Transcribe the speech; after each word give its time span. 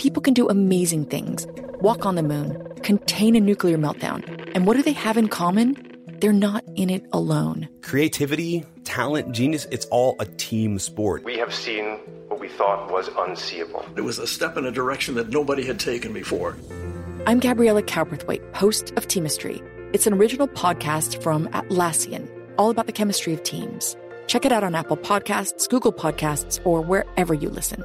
People 0.00 0.22
can 0.22 0.32
do 0.32 0.48
amazing 0.48 1.04
things 1.04 1.46
walk 1.82 2.06
on 2.06 2.14
the 2.14 2.22
moon, 2.22 2.56
contain 2.82 3.36
a 3.36 3.40
nuclear 3.40 3.76
meltdown. 3.76 4.24
And 4.54 4.66
what 4.66 4.78
do 4.78 4.82
they 4.82 4.92
have 4.92 5.18
in 5.18 5.28
common? 5.28 5.76
They're 6.22 6.32
not 6.32 6.64
in 6.74 6.88
it 6.88 7.04
alone. 7.12 7.68
Creativity, 7.82 8.64
talent, 8.84 9.32
genius, 9.32 9.66
it's 9.70 9.84
all 9.86 10.16
a 10.18 10.24
team 10.24 10.78
sport. 10.78 11.22
We 11.24 11.36
have 11.36 11.54
seen 11.54 11.98
what 12.28 12.40
we 12.40 12.48
thought 12.48 12.90
was 12.90 13.10
unseeable. 13.14 13.84
It 13.94 14.00
was 14.00 14.18
a 14.18 14.26
step 14.26 14.56
in 14.56 14.64
a 14.64 14.70
direction 14.70 15.16
that 15.16 15.28
nobody 15.28 15.66
had 15.66 15.78
taken 15.78 16.14
before. 16.14 16.56
I'm 17.26 17.38
Gabriella 17.38 17.82
Cowperthwaite, 17.82 18.54
host 18.54 18.92
of 18.96 19.06
Teamistry. 19.06 19.62
It's 19.92 20.06
an 20.06 20.14
original 20.14 20.48
podcast 20.48 21.22
from 21.22 21.46
Atlassian, 21.48 22.26
all 22.56 22.70
about 22.70 22.86
the 22.86 22.92
chemistry 22.92 23.34
of 23.34 23.42
teams. 23.42 23.98
Check 24.28 24.46
it 24.46 24.52
out 24.52 24.64
on 24.64 24.74
Apple 24.74 24.96
Podcasts, 24.96 25.68
Google 25.68 25.92
Podcasts, 25.92 26.58
or 26.64 26.80
wherever 26.80 27.34
you 27.34 27.50
listen. 27.50 27.84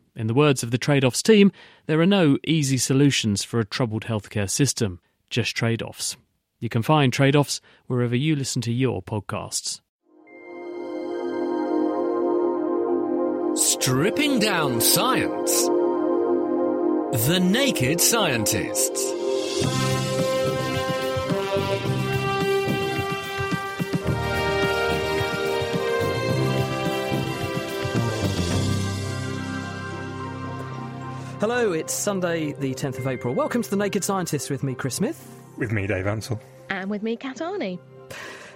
In 0.15 0.27
the 0.27 0.33
words 0.33 0.61
of 0.61 0.71
the 0.71 0.77
trade 0.77 1.05
offs 1.05 1.23
team, 1.23 1.51
there 1.85 2.01
are 2.01 2.05
no 2.05 2.37
easy 2.45 2.77
solutions 2.77 3.43
for 3.43 3.59
a 3.59 3.65
troubled 3.65 4.03
healthcare 4.03 4.49
system, 4.49 4.99
just 5.29 5.55
trade 5.55 5.81
offs. 5.81 6.17
You 6.59 6.69
can 6.69 6.81
find 6.81 7.13
trade 7.13 7.35
offs 7.35 7.61
wherever 7.87 8.15
you 8.15 8.35
listen 8.35 8.61
to 8.63 8.71
your 8.71 9.01
podcasts. 9.01 9.81
Stripping 13.55 14.39
down 14.39 14.79
science. 14.81 15.65
The 17.27 17.39
Naked 17.39 17.99
Scientists. 17.99 19.90
Hello, 31.41 31.73
it's 31.73 31.91
Sunday, 31.91 32.51
the 32.51 32.75
10th 32.75 32.99
of 32.99 33.07
April. 33.07 33.33
Welcome 33.33 33.63
to 33.63 33.69
The 33.71 33.75
Naked 33.75 34.03
Scientists 34.03 34.51
with 34.51 34.61
me, 34.61 34.75
Chris 34.75 34.93
Smith. 34.93 35.41
With 35.57 35.71
me, 35.71 35.87
Dave 35.87 36.05
Ansell. 36.05 36.39
And 36.69 36.87
with 36.87 37.01
me, 37.01 37.15
Kat 37.15 37.37
Arney. 37.37 37.79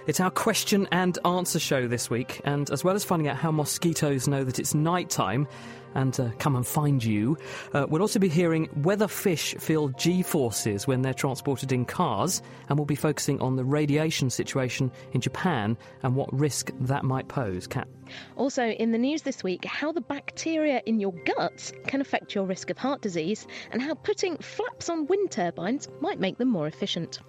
It's 0.06 0.20
our 0.20 0.30
question 0.30 0.86
and 0.92 1.18
answer 1.24 1.58
show 1.58 1.88
this 1.88 2.08
week, 2.08 2.40
and 2.44 2.70
as 2.70 2.84
well 2.84 2.94
as 2.94 3.02
finding 3.04 3.26
out 3.26 3.38
how 3.38 3.50
mosquitoes 3.50 4.28
know 4.28 4.44
that 4.44 4.60
it's 4.60 4.72
night 4.72 5.10
time 5.10 5.48
and 5.94 6.18
uh, 6.18 6.30
come 6.38 6.56
and 6.56 6.66
find 6.66 7.02
you, 7.02 7.36
uh, 7.72 7.86
we'll 7.88 8.02
also 8.02 8.18
be 8.18 8.28
hearing 8.28 8.66
whether 8.82 9.08
fish 9.08 9.54
feel 9.54 9.88
G 9.88 10.22
forces 10.22 10.86
when 10.86 11.02
they're 11.02 11.14
transported 11.14 11.72
in 11.72 11.84
cars, 11.84 12.42
and 12.68 12.78
we'll 12.78 12.86
be 12.86 12.94
focusing 12.94 13.40
on 13.40 13.56
the 13.56 13.64
radiation 13.64 14.30
situation 14.30 14.90
in 15.12 15.20
Japan 15.20 15.76
and 16.02 16.14
what 16.14 16.32
risk 16.32 16.70
that 16.80 17.04
might 17.04 17.28
pose. 17.28 17.66
Kat. 17.66 17.88
Also, 18.36 18.68
in 18.68 18.92
the 18.92 18.98
news 18.98 19.22
this 19.22 19.42
week, 19.42 19.64
how 19.64 19.92
the 19.92 20.00
bacteria 20.00 20.80
in 20.86 21.00
your 21.00 21.12
guts 21.24 21.72
can 21.86 22.00
affect 22.00 22.34
your 22.34 22.44
risk 22.44 22.70
of 22.70 22.78
heart 22.78 23.02
disease, 23.02 23.46
and 23.72 23.82
how 23.82 23.94
putting 23.94 24.36
flaps 24.38 24.88
on 24.88 25.06
wind 25.06 25.30
turbines 25.30 25.88
might 26.00 26.20
make 26.20 26.38
them 26.38 26.48
more 26.48 26.66
efficient. 26.66 27.20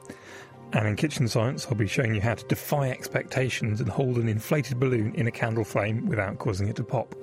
And 0.73 0.85
in 0.85 0.95
kitchen 0.97 1.27
science, 1.27 1.65
I'll 1.67 1.75
be 1.75 1.87
showing 1.87 2.13
you 2.13 2.21
how 2.21 2.35
to 2.35 2.45
defy 2.45 2.89
expectations 2.89 3.79
and 3.79 3.89
hold 3.89 4.17
an 4.17 4.27
inflated 4.27 4.79
balloon 4.79 5.15
in 5.15 5.25
a 5.25 5.31
candle 5.31 5.63
flame 5.63 6.05
without 6.07 6.39
causing 6.39 6.67
it 6.67 6.75
to 6.75 6.83
pop. 6.83 7.15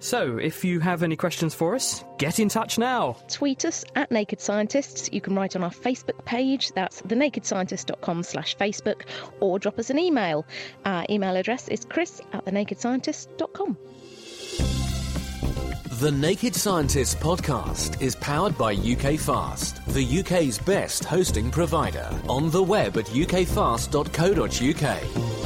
So, 0.00 0.38
if 0.38 0.64
you 0.64 0.80
have 0.80 1.02
any 1.02 1.14
questions 1.14 1.54
for 1.54 1.74
us, 1.74 2.02
get 2.18 2.40
in 2.40 2.48
touch 2.48 2.78
now. 2.78 3.18
Tweet 3.28 3.66
us 3.66 3.84
at 3.94 4.10
Naked 4.10 4.40
Scientists. 4.40 5.10
You 5.12 5.20
can 5.20 5.34
write 5.34 5.56
on 5.56 5.62
our 5.62 5.70
Facebook 5.70 6.24
page, 6.24 6.72
that's 6.72 7.02
thenakedscientist.com 7.02 8.22
slash 8.22 8.56
Facebook, 8.56 9.02
or 9.40 9.58
drop 9.58 9.78
us 9.78 9.90
an 9.90 9.98
email. 9.98 10.46
Our 10.86 11.04
email 11.10 11.36
address 11.36 11.68
is 11.68 11.84
chris 11.84 12.22
at 12.32 12.46
thenakedscientist.com. 12.46 13.76
The 16.00 16.10
Naked 16.10 16.54
Scientists 16.54 17.14
podcast 17.14 18.00
is 18.00 18.16
powered 18.16 18.56
by 18.56 18.72
UK 18.72 19.20
Fast, 19.20 19.84
the 19.92 20.20
UK's 20.20 20.58
best 20.58 21.04
hosting 21.04 21.50
provider. 21.50 22.08
On 22.26 22.50
the 22.50 22.62
web 22.62 22.96
at 22.96 23.04
ukfast.co.uk. 23.04 25.39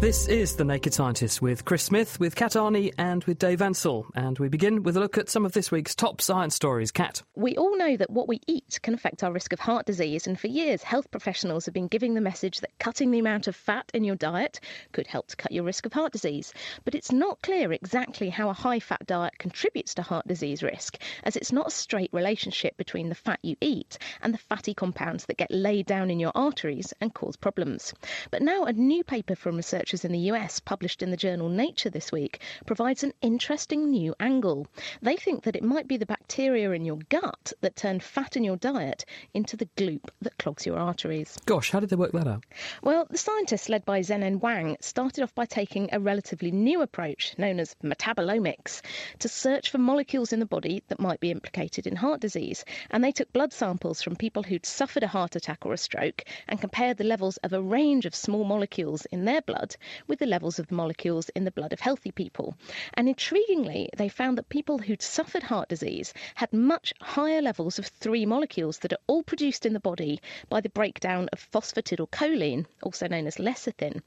This 0.00 0.28
is 0.28 0.56
The 0.56 0.64
Naked 0.64 0.94
Scientists 0.94 1.42
with 1.42 1.66
Chris 1.66 1.82
Smith, 1.82 2.18
with 2.18 2.34
Kat 2.34 2.52
Arney, 2.52 2.90
and 2.96 3.22
with 3.24 3.38
Dave 3.38 3.60
Ansell. 3.60 4.06
And 4.14 4.38
we 4.38 4.48
begin 4.48 4.82
with 4.82 4.96
a 4.96 5.00
look 5.00 5.18
at 5.18 5.28
some 5.28 5.44
of 5.44 5.52
this 5.52 5.70
week's 5.70 5.94
top 5.94 6.22
science 6.22 6.54
stories. 6.54 6.90
Kat. 6.90 7.22
We 7.36 7.54
all 7.58 7.76
know 7.76 7.98
that 7.98 8.08
what 8.08 8.26
we 8.26 8.40
eat 8.46 8.80
can 8.82 8.94
affect 8.94 9.22
our 9.22 9.30
risk 9.30 9.52
of 9.52 9.60
heart 9.60 9.84
disease, 9.84 10.26
and 10.26 10.40
for 10.40 10.46
years, 10.46 10.82
health 10.82 11.10
professionals 11.10 11.66
have 11.66 11.74
been 11.74 11.86
giving 11.86 12.14
the 12.14 12.22
message 12.22 12.60
that 12.60 12.78
cutting 12.78 13.10
the 13.10 13.18
amount 13.18 13.46
of 13.46 13.54
fat 13.54 13.90
in 13.92 14.02
your 14.02 14.16
diet 14.16 14.58
could 14.92 15.06
help 15.06 15.26
to 15.28 15.36
cut 15.36 15.52
your 15.52 15.64
risk 15.64 15.84
of 15.84 15.92
heart 15.92 16.12
disease. 16.12 16.54
But 16.86 16.94
it's 16.94 17.12
not 17.12 17.42
clear 17.42 17.70
exactly 17.70 18.30
how 18.30 18.48
a 18.48 18.54
high 18.54 18.80
fat 18.80 19.06
diet 19.06 19.36
contributes 19.36 19.92
to 19.96 20.02
heart 20.02 20.26
disease 20.26 20.62
risk, 20.62 20.96
as 21.24 21.36
it's 21.36 21.52
not 21.52 21.68
a 21.68 21.70
straight 21.70 22.10
relationship 22.14 22.74
between 22.78 23.10
the 23.10 23.14
fat 23.14 23.40
you 23.42 23.54
eat 23.60 23.98
and 24.22 24.32
the 24.32 24.38
fatty 24.38 24.72
compounds 24.72 25.26
that 25.26 25.36
get 25.36 25.50
laid 25.50 25.84
down 25.84 26.10
in 26.10 26.18
your 26.18 26.32
arteries 26.34 26.94
and 27.02 27.12
cause 27.12 27.36
problems. 27.36 27.92
But 28.30 28.40
now, 28.40 28.64
a 28.64 28.72
new 28.72 29.04
paper 29.04 29.36
from 29.36 29.58
researchers 29.92 30.04
in 30.04 30.12
the 30.12 30.30
US, 30.30 30.60
published 30.60 31.02
in 31.02 31.10
the 31.10 31.16
journal 31.16 31.48
Nature 31.48 31.90
this 31.90 32.12
week, 32.12 32.40
provides 32.64 33.02
an 33.02 33.12
interesting 33.22 33.90
new 33.90 34.14
angle. 34.20 34.68
They 35.02 35.16
think 35.16 35.42
that 35.42 35.56
it 35.56 35.64
might 35.64 35.88
be 35.88 35.96
the 35.96 36.06
bacteria 36.06 36.70
in 36.70 36.84
your 36.84 36.98
gut 37.08 37.52
that 37.60 37.74
turn 37.74 37.98
fat 37.98 38.36
in 38.36 38.44
your 38.44 38.56
diet 38.56 39.04
into 39.34 39.56
the 39.56 39.68
gloop 39.76 40.08
that 40.22 40.38
clogs 40.38 40.64
your 40.64 40.78
arteries. 40.78 41.36
Gosh, 41.44 41.72
how 41.72 41.80
did 41.80 41.88
they 41.88 41.96
work 41.96 42.12
that 42.12 42.28
out? 42.28 42.44
Well, 42.84 43.08
the 43.10 43.18
scientists 43.18 43.68
led 43.68 43.84
by 43.84 43.98
Zeneng 44.00 44.40
Wang 44.40 44.76
started 44.80 45.24
off 45.24 45.34
by 45.34 45.44
taking 45.44 45.88
a 45.90 45.98
relatively 45.98 46.52
new 46.52 46.82
approach 46.82 47.34
known 47.36 47.58
as 47.58 47.74
metabolomics 47.82 48.82
to 49.18 49.28
search 49.28 49.70
for 49.70 49.78
molecules 49.78 50.32
in 50.32 50.38
the 50.38 50.46
body 50.46 50.84
that 50.86 51.00
might 51.00 51.18
be 51.18 51.32
implicated 51.32 51.88
in 51.88 51.96
heart 51.96 52.20
disease. 52.20 52.64
And 52.90 53.02
they 53.02 53.10
took 53.10 53.32
blood 53.32 53.52
samples 53.52 54.02
from 54.02 54.14
people 54.14 54.44
who'd 54.44 54.66
suffered 54.66 55.02
a 55.02 55.08
heart 55.08 55.34
attack 55.34 55.66
or 55.66 55.72
a 55.72 55.76
stroke 55.76 56.22
and 56.46 56.60
compared 56.60 56.96
the 56.96 57.02
levels 57.02 57.38
of 57.38 57.52
a 57.52 57.60
range 57.60 58.06
of 58.06 58.14
small 58.14 58.44
molecules 58.44 59.04
in 59.06 59.24
their 59.24 59.42
blood 59.42 59.74
with 60.06 60.18
the 60.18 60.26
levels 60.26 60.58
of 60.58 60.66
the 60.68 60.74
molecules 60.74 61.28
in 61.30 61.44
the 61.44 61.50
blood 61.50 61.72
of 61.72 61.80
healthy 61.80 62.10
people. 62.10 62.54
And 62.94 63.08
intriguingly, 63.08 63.88
they 63.96 64.08
found 64.08 64.38
that 64.38 64.48
people 64.48 64.78
who'd 64.78 65.02
suffered 65.02 65.42
heart 65.42 65.68
disease 65.68 66.12
had 66.34 66.52
much 66.52 66.92
higher 67.00 67.42
levels 67.42 67.78
of 67.78 67.86
three 67.86 68.26
molecules 68.26 68.78
that 68.78 68.92
are 68.92 68.98
all 69.06 69.22
produced 69.22 69.66
in 69.66 69.72
the 69.72 69.80
body 69.80 70.20
by 70.48 70.60
the 70.60 70.68
breakdown 70.68 71.28
of 71.32 71.50
phosphatidylcholine, 71.50 72.66
also 72.82 73.08
known 73.08 73.26
as 73.26 73.36
lecithin, 73.36 74.00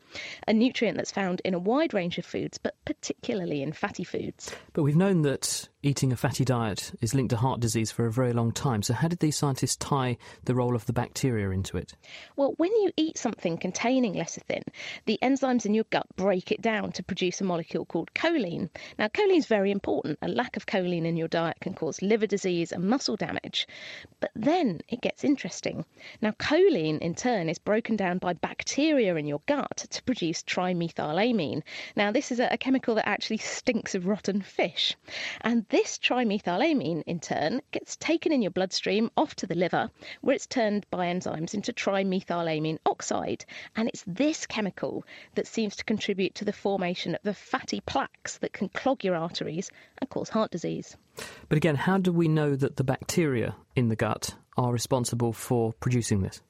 a 0.48 0.54
nutrient 0.54 0.98
that's 0.98 1.12
found 1.12 1.42
in 1.44 1.54
a 1.54 1.60
wide 1.60 1.94
range 1.94 2.18
of 2.18 2.26
foods, 2.26 2.58
but 2.58 2.76
particularly 2.86 3.62
in 3.62 3.72
fatty 3.72 4.04
foods. 4.04 4.54
But 4.74 4.84
we've 4.84 4.96
known 4.96 5.22
that 5.24 5.70
eating 5.84 6.14
a 6.14 6.16
fatty 6.16 6.46
diet 6.46 6.94
is 7.02 7.14
linked 7.14 7.32
to 7.32 7.38
heart 7.38 7.60
disease 7.60 7.92
for 7.92 8.06
a 8.06 8.12
very 8.12 8.32
long 8.32 8.52
time. 8.52 8.82
So, 8.82 8.94
how 8.94 9.10
did 9.10 9.20
these 9.20 9.36
scientists 9.36 9.76
tie 9.76 10.18
the 10.46 10.56
role 10.56 10.76
of 10.76 10.86
the 10.86 10.94
bacteria 10.94 11.50
into 11.50 11.78
it? 11.78 11.94
Well, 12.38 12.54
when 12.58 12.72
you 12.72 12.92
eat 12.96 13.18
something 13.18 13.58
containing 13.58 14.14
lecithin, 14.14 14.64
the 15.06 15.20
enzymes 15.22 15.66
in 15.66 15.74
your 15.74 15.84
gut 15.90 16.08
break 16.16 16.52
it 16.52 16.62
down 16.62 16.94
to 16.94 17.04
produce 17.04 17.42
a 17.42 17.44
molecule 17.44 17.86
called 17.86 18.14
choline. 18.14 18.70
Now, 18.98 19.10
choline 19.10 19.38
is 19.38 19.46
very 19.46 19.72
important. 19.72 20.18
A 20.22 20.30
lack 20.30 20.56
of 20.56 20.66
choline 20.66 21.06
in 21.06 21.18
your 21.18 21.28
diet 21.28 21.58
can 21.60 21.74
cause 21.74 22.02
liver 22.02 22.28
disease 22.28 22.72
and 22.72 22.90
muscle 22.90 23.18
damage. 23.18 23.68
But 24.22 24.32
then 24.36 24.80
it 24.88 25.02
gets 25.02 25.24
interesting. 25.24 25.86
Now, 26.22 26.32
choline 26.32 27.00
in 27.00 27.14
turn 27.14 27.50
is 27.50 27.60
broken 27.60 27.98
down 27.98 28.20
by 28.20 28.34
bacteria 28.34 29.16
in 29.16 29.28
your 29.28 29.42
gut 29.48 29.86
to 29.90 30.04
produce 30.04 30.44
trimethylamine. 30.44 31.62
Now, 31.98 32.12
this 32.12 32.32
is 32.32 32.40
a, 32.40 32.58
chemical 32.64 32.96
that 32.96 33.10
actually 33.10 33.40
stinks 33.40 33.94
of 33.94 34.08
rotten 34.08 34.42
fish. 34.42 34.96
And 35.42 35.68
this 35.74 35.98
trimethylamine, 35.98 37.02
in 37.08 37.20
turn, 37.20 37.60
gets 37.72 37.96
taken 37.96 38.32
in 38.32 38.44
your 38.44 38.52
bloodstream 38.52 39.10
off 39.18 39.34
to 39.38 39.48
the 39.48 39.56
liver, 39.56 39.90
where 40.22 40.36
it's 40.36 40.46
turned 40.46 40.86
by 40.92 41.08
enzymes 41.08 41.56
into 41.56 41.74
trimethylamine 41.74 42.78
oxide. 42.86 43.44
And 43.76 43.90
it's 43.90 44.04
this 44.06 44.46
chemical 44.46 45.04
that 45.34 45.48
seems 45.48 45.76
to 45.78 45.84
contribute 45.84 46.36
to 46.36 46.46
the 46.46 46.54
formation 46.54 47.16
of 47.16 47.22
the 47.24 47.34
fatty 47.34 47.82
plaques 47.82 48.38
that 48.38 48.54
can 48.54 48.70
clog 48.70 49.04
your 49.04 49.16
arteries 49.16 49.72
and 49.98 50.08
cause 50.12 50.30
heart 50.30 50.52
disease. 50.52 50.96
But 51.50 51.58
again, 51.58 51.76
how 51.76 51.98
do 51.98 52.14
we 52.14 52.28
know 52.28 52.56
that 52.56 52.78
the 52.78 52.84
bacteria 52.84 53.56
in 53.76 53.90
the 53.90 53.96
gut 53.96 54.36
are 54.56 54.72
responsible 54.72 55.34
for 55.34 55.74
producing 55.74 56.22
this? 56.22 56.44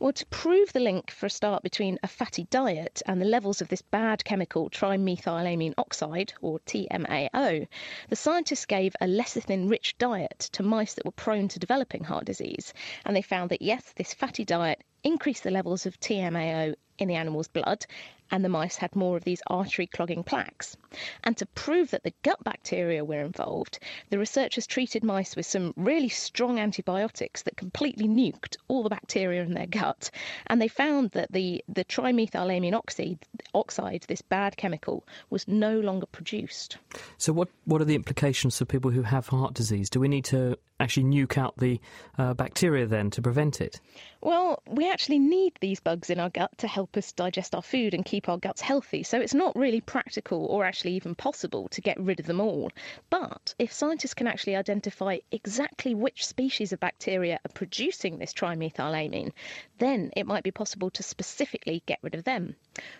Well, 0.00 0.12
to 0.14 0.26
prove 0.26 0.72
the 0.72 0.80
link 0.80 1.12
for 1.12 1.26
a 1.26 1.30
start 1.30 1.62
between 1.62 1.96
a 2.02 2.08
fatty 2.08 2.42
diet 2.50 3.02
and 3.06 3.20
the 3.20 3.24
levels 3.24 3.60
of 3.60 3.68
this 3.68 3.82
bad 3.82 4.24
chemical 4.24 4.68
trimethylamine 4.68 5.74
oxide, 5.78 6.32
or 6.42 6.58
TMAO, 6.66 7.68
the 8.08 8.16
scientists 8.16 8.66
gave 8.66 8.96
a 9.00 9.06
lecithin 9.06 9.70
rich 9.70 9.96
diet 9.96 10.40
to 10.54 10.64
mice 10.64 10.94
that 10.94 11.04
were 11.04 11.12
prone 11.12 11.46
to 11.46 11.60
developing 11.60 12.02
heart 12.02 12.24
disease. 12.24 12.74
And 13.04 13.14
they 13.14 13.22
found 13.22 13.48
that, 13.50 13.62
yes, 13.62 13.92
this 13.94 14.12
fatty 14.12 14.44
diet 14.44 14.82
increased 15.02 15.42
the 15.42 15.50
levels 15.50 15.86
of 15.86 15.98
TMAO 16.00 16.74
in 16.98 17.08
the 17.08 17.14
animal's 17.14 17.48
blood 17.48 17.86
and 18.30 18.44
the 18.44 18.48
mice 18.48 18.76
had 18.76 18.94
more 18.94 19.16
of 19.16 19.24
these 19.24 19.42
artery 19.48 19.86
clogging 19.86 20.22
plaques. 20.22 20.76
And 21.24 21.36
to 21.36 21.46
prove 21.46 21.90
that 21.90 22.04
the 22.04 22.14
gut 22.22 22.42
bacteria 22.44 23.04
were 23.04 23.20
involved, 23.20 23.78
the 24.10 24.18
researchers 24.18 24.66
treated 24.66 25.02
mice 25.02 25.36
with 25.36 25.46
some 25.46 25.74
really 25.76 26.08
strong 26.08 26.58
antibiotics 26.58 27.42
that 27.42 27.56
completely 27.56 28.06
nuked 28.06 28.56
all 28.68 28.82
the 28.82 28.88
bacteria 28.88 29.42
in 29.42 29.54
their 29.54 29.66
gut. 29.66 30.10
And 30.46 30.60
they 30.60 30.68
found 30.68 31.10
that 31.12 31.32
the, 31.32 31.64
the 31.68 31.84
trimethylamine 31.84 32.74
oxide, 32.74 33.18
oxide, 33.54 34.04
this 34.08 34.22
bad 34.22 34.56
chemical, 34.56 35.04
was 35.30 35.48
no 35.48 35.80
longer 35.80 36.06
produced. 36.06 36.78
So, 37.18 37.32
what, 37.32 37.48
what 37.64 37.80
are 37.80 37.86
the 37.86 37.94
implications 37.94 38.58
for 38.58 38.64
people 38.64 38.90
who 38.90 39.02
have 39.02 39.28
heart 39.28 39.54
disease? 39.54 39.90
Do 39.90 40.00
we 40.00 40.08
need 40.08 40.24
to 40.26 40.56
actually 40.78 41.04
nuke 41.04 41.36
out 41.36 41.56
the 41.58 41.80
uh, 42.18 42.34
bacteria 42.34 42.86
then 42.86 43.10
to 43.10 43.22
prevent 43.22 43.60
it? 43.60 43.80
Well, 44.22 44.62
we 44.66 44.89
actually 44.90 45.18
need 45.18 45.54
these 45.60 45.80
bugs 45.80 46.10
in 46.10 46.20
our 46.20 46.30
gut 46.30 46.58
to 46.58 46.68
help 46.68 46.96
us 46.96 47.12
digest 47.12 47.54
our 47.54 47.62
food 47.62 47.94
and 47.94 48.04
keep 48.04 48.28
our 48.28 48.38
guts 48.38 48.60
healthy, 48.60 49.02
so 49.02 49.20
it's 49.20 49.34
not 49.34 49.56
really 49.56 49.80
practical 49.80 50.46
or 50.46 50.64
actually 50.64 50.92
even 50.94 51.14
possible 51.14 51.68
to 51.68 51.80
get 51.80 51.98
rid 52.00 52.20
of 52.20 52.26
them 52.26 52.40
all. 52.40 52.70
But 53.08 53.54
if 53.58 53.72
scientists 53.72 54.14
can 54.14 54.26
actually 54.26 54.56
identify 54.56 55.18
exactly 55.30 55.94
which 55.94 56.26
species 56.26 56.72
of 56.72 56.80
bacteria 56.80 57.40
are 57.44 57.52
producing 57.54 58.18
this 58.18 58.34
trimethylamine, 58.34 59.32
then 59.78 60.10
it 60.16 60.26
might 60.26 60.44
be 60.44 60.50
possible 60.50 60.90
to 60.90 61.02
specifically 61.02 61.82
get 61.86 61.98
rid 62.02 62.14
of 62.14 62.24
them. 62.24 62.56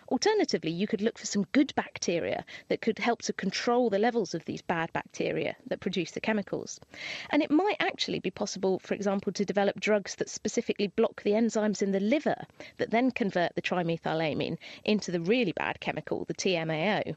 Alternatively, 0.09 0.71
you 0.71 0.87
could 0.87 1.01
look 1.01 1.17
for 1.17 1.25
some 1.25 1.45
good 1.51 1.73
bacteria 1.75 2.45
that 2.69 2.81
could 2.81 2.99
help 2.99 3.21
to 3.23 3.33
control 3.33 3.89
the 3.89 3.99
levels 3.99 4.33
of 4.33 4.45
these 4.45 4.61
bad 4.61 4.91
bacteria 4.93 5.55
that 5.67 5.79
produce 5.79 6.11
the 6.11 6.21
chemicals. 6.21 6.79
And 7.29 7.41
it 7.41 7.51
might 7.51 7.77
actually 7.79 8.19
be 8.19 8.31
possible, 8.31 8.79
for 8.79 8.93
example, 8.93 9.31
to 9.33 9.45
develop 9.45 9.79
drugs 9.79 10.15
that 10.15 10.29
specifically 10.29 10.87
block 10.87 11.23
the 11.23 11.31
enzymes 11.31 11.80
in 11.81 11.91
the 11.91 11.99
liver 11.99 12.45
that 12.77 12.91
then 12.91 13.11
convert 13.11 13.55
the 13.55 13.61
trimethylamine 13.61 14.57
into 14.83 15.11
the 15.11 15.21
really 15.21 15.51
bad 15.51 15.79
chemical, 15.79 16.25
the 16.25 16.33
TMAO. 16.33 17.15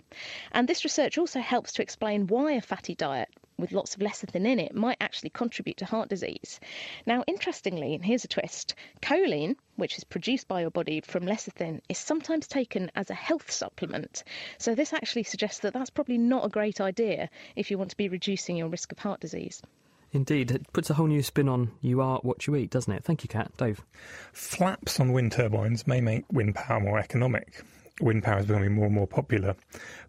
And 0.53 0.69
this 0.69 0.85
research 0.85 1.19
also 1.19 1.41
helps 1.41 1.73
to 1.73 1.83
explain 1.83 2.27
why 2.27 2.53
a 2.53 2.61
fatty 2.61 2.95
diet 2.95 3.29
with 3.57 3.73
lots 3.73 3.95
of 3.95 4.01
lecithin 4.01 4.47
in 4.47 4.59
it 4.59 4.75
might 4.75 4.97
actually 5.01 5.31
contribute 5.31 5.77
to 5.77 5.85
heart 5.85 6.09
disease. 6.09 6.59
Now, 7.07 7.23
interestingly, 7.27 7.95
and 7.95 8.05
here's 8.05 8.25
a 8.25 8.29
twist 8.29 8.75
choline, 9.01 9.57
which 9.77 9.97
is 9.97 10.05
produced 10.05 10.49
by 10.49 10.63
your 10.63 10.71
body 10.71 11.01
from 11.01 11.25
lecithin, 11.25 11.81
is 11.89 11.99
sometimes 11.99 12.49
taken 12.49 12.91
as 12.97 13.11
a 13.11 13.15
health 13.15 13.51
supplement. 13.51 14.25
So, 14.59 14.75
this 14.75 14.93
actually 14.93 15.25
suggests 15.25 15.61
that 15.61 15.73
that's 15.73 15.91
probably 15.91 16.19
not 16.19 16.45
a 16.45 16.51
great 16.51 16.81
idea 16.81 17.31
if 17.55 17.71
you 17.71 17.79
want 17.79 17.91
to 17.91 17.97
be 17.97 18.09
reducing 18.09 18.57
your 18.57 18.69
risk 18.69 18.91
of 18.91 18.99
heart 18.99 19.21
disease. 19.21 19.63
Indeed, 20.15 20.53
it 20.53 20.73
puts 20.73 20.91
a 20.91 20.95
whole 20.95 21.09
new 21.09 21.25
spin 21.25 21.49
on 21.49 21.73
you 21.81 22.01
are 22.01 22.21
what 22.23 22.47
you 22.47 22.55
eat, 22.55 22.71
doesn't 22.71 22.93
it? 22.93 23.03
Thank 23.03 23.25
you, 23.25 23.29
Kat. 23.29 23.51
Dave. 23.57 23.83
Flaps 24.33 25.01
on 25.01 25.13
wind 25.13 25.33
turbines 25.33 25.89
may 25.89 26.01
make 26.01 26.25
wind 26.33 26.55
power 26.55 26.79
more 26.79 27.01
economic. 27.01 27.65
Wind 28.01 28.23
power 28.23 28.39
is 28.39 28.47
becoming 28.47 28.75
more 28.75 28.87
and 28.87 28.95
more 28.95 29.09
popular, 29.09 29.57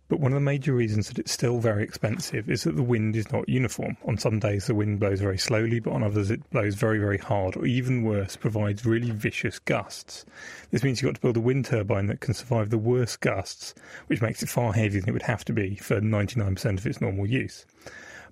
but 0.07 0.19
one 0.19 0.31
of 0.31 0.35
the 0.35 0.41
major 0.41 0.73
reasons 0.73 1.07
that 1.07 1.17
it's 1.17 1.31
still 1.31 1.57
very 1.57 1.83
expensive 1.83 2.51
is 2.51 2.63
that 2.63 2.75
the 2.75 2.83
wind 2.83 3.15
is 3.15 3.31
not 3.31 3.49
uniform. 3.49 3.97
On 4.05 4.15
some 4.15 4.37
days, 4.37 4.67
the 4.67 4.75
wind 4.75 4.99
blows 4.99 5.21
very 5.21 5.39
slowly, 5.39 5.79
but 5.79 5.93
on 5.93 6.03
others, 6.03 6.29
it 6.29 6.47
blows 6.51 6.75
very, 6.75 6.99
very 6.99 7.17
hard, 7.17 7.57
or 7.57 7.65
even 7.65 8.03
worse, 8.03 8.35
provides 8.35 8.85
really 8.85 9.09
vicious 9.09 9.57
gusts. 9.57 10.23
This 10.69 10.83
means 10.83 11.01
you've 11.01 11.09
got 11.09 11.15
to 11.15 11.21
build 11.21 11.37
a 11.37 11.41
wind 11.41 11.65
turbine 11.65 12.05
that 12.07 12.21
can 12.21 12.35
survive 12.35 12.69
the 12.69 12.77
worst 12.77 13.21
gusts, 13.21 13.73
which 14.05 14.21
makes 14.21 14.43
it 14.43 14.49
far 14.49 14.73
heavier 14.73 15.01
than 15.01 15.09
it 15.09 15.13
would 15.13 15.23
have 15.23 15.45
to 15.45 15.53
be 15.53 15.75
for 15.77 15.99
99% 15.99 16.77
of 16.77 16.85
its 16.85 17.01
normal 17.01 17.25
use. 17.25 17.65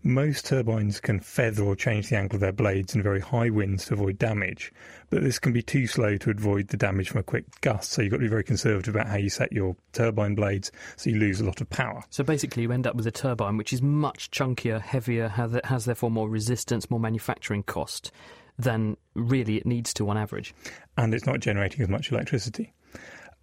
Most 0.06 0.46
turbines 0.46 1.00
can 1.00 1.22
feather 1.22 1.64
or 1.64 1.78
change 1.78 2.10
the 2.10 2.18
angle 2.18 2.36
of 2.36 2.42
their 2.42 2.52
blades 2.52 2.94
in 2.94 3.02
very 3.02 3.22
high 3.22 3.50
winds 3.50 3.86
to 3.86 3.94
avoid 3.94 4.18
damage, 4.18 4.74
but 5.10 5.24
this 5.24 5.40
can 5.40 5.54
be 5.54 5.62
too 5.62 5.88
slow 5.88 6.18
to 6.18 6.30
avoid 6.30 6.68
the 6.68 6.76
damage 6.76 7.10
from 7.10 7.22
a 7.22 7.24
quick 7.24 7.46
gust, 7.62 7.92
so 7.92 8.02
you've 8.02 8.12
got 8.12 8.18
to 8.18 8.24
be 8.24 8.28
very 8.28 8.44
conservative 8.44 8.94
about 8.94 9.08
how 9.08 9.16
you 9.16 9.30
set 9.30 9.54
your 9.54 9.78
turbine 9.94 10.36
blades 10.36 10.74
so 10.98 11.10
you 11.10 11.18
lose 11.18 11.40
a 11.40 11.46
lot 11.46 11.62
of 11.62 11.70
power. 11.70 12.04
So 12.10 12.22
basically, 12.22 12.64
you 12.64 12.72
end 12.74 12.86
up 12.86 12.96
with 12.96 13.08
a 13.08 13.12
turbine 13.12 13.56
which 13.56 13.72
is 13.72 13.82
much 13.82 14.30
chunkier, 14.30 14.82
heavier, 14.82 15.30
has 15.30 15.86
therefore 15.86 16.12
more 16.12 16.28
resistance, 16.28 16.92
more 16.92 17.00
manufacturing 17.00 17.64
cost 17.64 18.12
than 18.60 18.98
really 19.14 19.56
it 19.56 19.66
needs 19.66 19.94
to 19.94 20.10
on 20.10 20.18
average. 20.18 20.54
And 20.98 21.14
it's 21.14 21.26
not 21.26 21.40
generating 21.40 21.82
as 21.82 21.88
much 21.88 22.12
electricity. 22.12 22.74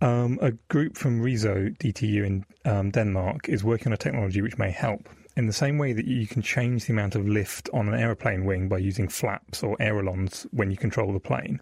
Um, 0.03 0.39
a 0.43 0.53
group 0.69 0.99
from 0.99 1.23
Riso 1.23 1.71
DTU 1.79 2.27
in 2.27 2.45
um, 2.67 2.91
Denmark 2.91 3.49
is 3.49 3.65
working 3.65 3.89
on 3.89 3.93
a 3.95 3.99
technology 3.99 4.43
which 4.43 4.59
may 4.59 4.71
help 4.71 5.09
in 5.37 5.47
the 5.47 5.53
same 5.53 5.79
way 5.79 5.93
that 5.93 6.07
you 6.07 6.27
can 6.27 6.43
change 6.43 6.87
the 6.87 6.93
amount 6.93 7.15
of 7.15 7.29
lift 7.29 7.69
on 7.73 7.89
an 7.89 7.95
aeroplane 7.95 8.45
wing 8.45 8.69
by 8.69 8.79
using 8.79 9.09
flaps 9.09 9.63
or 9.63 9.77
ailerons 9.81 10.47
when 10.51 10.71
you 10.71 10.77
control 10.77 11.13
the 11.13 11.21
plane, 11.21 11.61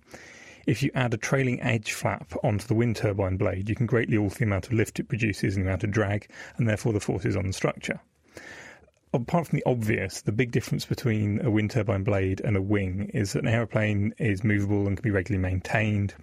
if 0.67 0.83
you 0.83 0.91
add 0.95 1.15
a 1.15 1.17
trailing 1.17 1.61
edge 1.63 1.93
flap 1.93 2.35
onto 2.43 2.67
the 2.67 2.75
wind 2.75 2.97
turbine 2.97 3.37
blade, 3.37 3.69
you 3.69 3.75
can 3.75 3.87
greatly 3.87 4.19
alter 4.19 4.39
the 4.39 4.45
amount 4.45 4.67
of 4.67 4.73
lift 4.73 5.01
it 5.01 5.09
produces 5.09 5.57
and 5.57 5.65
the 5.65 5.69
amount 5.69 5.85
of 5.85 5.91
drag, 5.91 6.29
and 6.57 6.69
therefore 6.69 6.93
the 6.93 7.01
forces 7.01 7.37
on 7.37 7.47
the 7.47 7.53
structure 7.53 8.01
apart 9.13 9.49
from 9.49 9.57
the 9.57 9.65
obvious, 9.67 10.23
the 10.23 10.33
big 10.33 10.51
difference 10.51 10.85
between 10.85 11.45
a 11.45 11.51
wind 11.51 11.71
turbine 11.71 12.05
blade 12.05 12.41
and 12.41 12.57
a 12.57 12.63
wing 12.63 13.11
is 13.15 13.33
that 13.33 13.43
an 13.43 13.49
aeroplane 13.49 14.15
is 14.19 14.45
movable 14.45 14.87
and 14.87 14.97
can 14.97 15.03
be 15.03 15.11
regularly 15.11 15.43
maintained, 15.43 16.15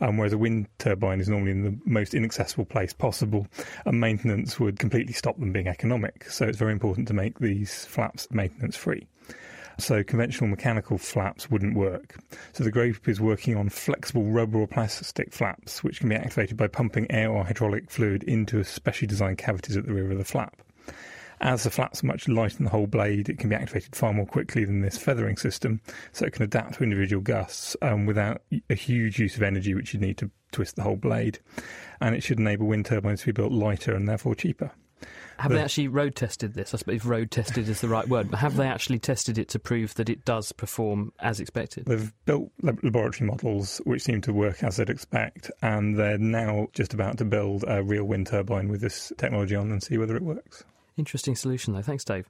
um, 0.00 0.16
whereas 0.16 0.32
a 0.32 0.38
wind 0.38 0.66
turbine 0.78 1.20
is 1.20 1.28
normally 1.28 1.52
in 1.52 1.62
the 1.62 1.78
most 1.84 2.14
inaccessible 2.14 2.64
place 2.64 2.92
possible, 2.92 3.46
and 3.86 4.00
maintenance 4.00 4.58
would 4.58 4.78
completely 4.78 5.12
stop 5.12 5.38
them 5.38 5.52
being 5.52 5.68
economic. 5.68 6.28
So 6.30 6.46
it's 6.46 6.58
very 6.58 6.72
important 6.72 7.08
to 7.08 7.14
make 7.14 7.38
these 7.38 7.84
flaps 7.86 8.28
maintenance 8.30 8.76
free. 8.76 9.06
So 9.78 10.04
conventional 10.04 10.50
mechanical 10.50 10.98
flaps 10.98 11.50
wouldn't 11.50 11.74
work. 11.74 12.16
So 12.52 12.62
the 12.62 12.70
group 12.70 13.08
is 13.08 13.20
working 13.20 13.56
on 13.56 13.68
flexible 13.68 14.24
rubber 14.24 14.58
or 14.58 14.66
plastic 14.66 15.32
flaps, 15.32 15.82
which 15.82 16.00
can 16.00 16.10
be 16.10 16.14
activated 16.14 16.56
by 16.56 16.68
pumping 16.68 17.10
air 17.10 17.30
or 17.30 17.44
hydraulic 17.44 17.90
fluid 17.90 18.22
into 18.24 18.62
specially 18.64 19.08
designed 19.08 19.38
cavities 19.38 19.76
at 19.76 19.86
the 19.86 19.94
rear 19.94 20.10
of 20.12 20.18
the 20.18 20.24
flap. 20.24 20.60
As 21.42 21.64
the 21.64 21.70
flaps 21.70 22.04
are 22.04 22.06
much 22.06 22.28
lighter 22.28 22.56
than 22.56 22.64
the 22.64 22.70
whole 22.70 22.86
blade, 22.86 23.28
it 23.28 23.36
can 23.36 23.50
be 23.50 23.56
activated 23.56 23.96
far 23.96 24.12
more 24.12 24.26
quickly 24.26 24.64
than 24.64 24.80
this 24.80 24.96
feathering 24.96 25.36
system, 25.36 25.80
so 26.12 26.24
it 26.24 26.32
can 26.32 26.44
adapt 26.44 26.74
to 26.74 26.84
individual 26.84 27.20
gusts 27.20 27.76
um, 27.82 28.06
without 28.06 28.42
a 28.70 28.74
huge 28.76 29.18
use 29.18 29.36
of 29.36 29.42
energy 29.42 29.74
which 29.74 29.92
you 29.92 29.98
need 29.98 30.16
to 30.18 30.30
twist 30.52 30.76
the 30.76 30.82
whole 30.82 30.96
blade. 30.96 31.40
And 32.00 32.14
it 32.14 32.22
should 32.22 32.38
enable 32.38 32.68
wind 32.68 32.86
turbines 32.86 33.20
to 33.20 33.26
be 33.26 33.32
built 33.32 33.50
lighter 33.50 33.92
and 33.92 34.08
therefore 34.08 34.36
cheaper. 34.36 34.70
Have 35.38 35.50
but, 35.50 35.56
they 35.56 35.62
actually 35.62 35.88
road 35.88 36.14
tested 36.14 36.54
this? 36.54 36.72
I 36.74 36.76
suppose 36.76 37.04
road 37.04 37.32
tested 37.32 37.68
is 37.68 37.80
the 37.80 37.88
right 37.88 38.06
word, 38.08 38.30
but 38.30 38.38
have 38.38 38.54
they 38.54 38.68
actually 38.68 39.00
tested 39.00 39.36
it 39.36 39.48
to 39.48 39.58
prove 39.58 39.94
that 39.94 40.08
it 40.08 40.24
does 40.24 40.52
perform 40.52 41.12
as 41.18 41.40
expected? 41.40 41.86
They've 41.86 42.12
built 42.24 42.52
laboratory 42.62 43.28
models 43.28 43.80
which 43.84 44.02
seem 44.02 44.20
to 44.20 44.32
work 44.32 44.62
as 44.62 44.76
they'd 44.76 44.88
expect, 44.88 45.50
and 45.60 45.98
they're 45.98 46.18
now 46.18 46.68
just 46.72 46.94
about 46.94 47.18
to 47.18 47.24
build 47.24 47.64
a 47.66 47.82
real 47.82 48.04
wind 48.04 48.28
turbine 48.28 48.68
with 48.68 48.80
this 48.80 49.12
technology 49.18 49.56
on 49.56 49.72
and 49.72 49.82
see 49.82 49.98
whether 49.98 50.14
it 50.14 50.22
works. 50.22 50.62
Interesting 50.96 51.36
solution, 51.36 51.74
though. 51.74 51.82
Thanks, 51.82 52.04
Dave. 52.04 52.26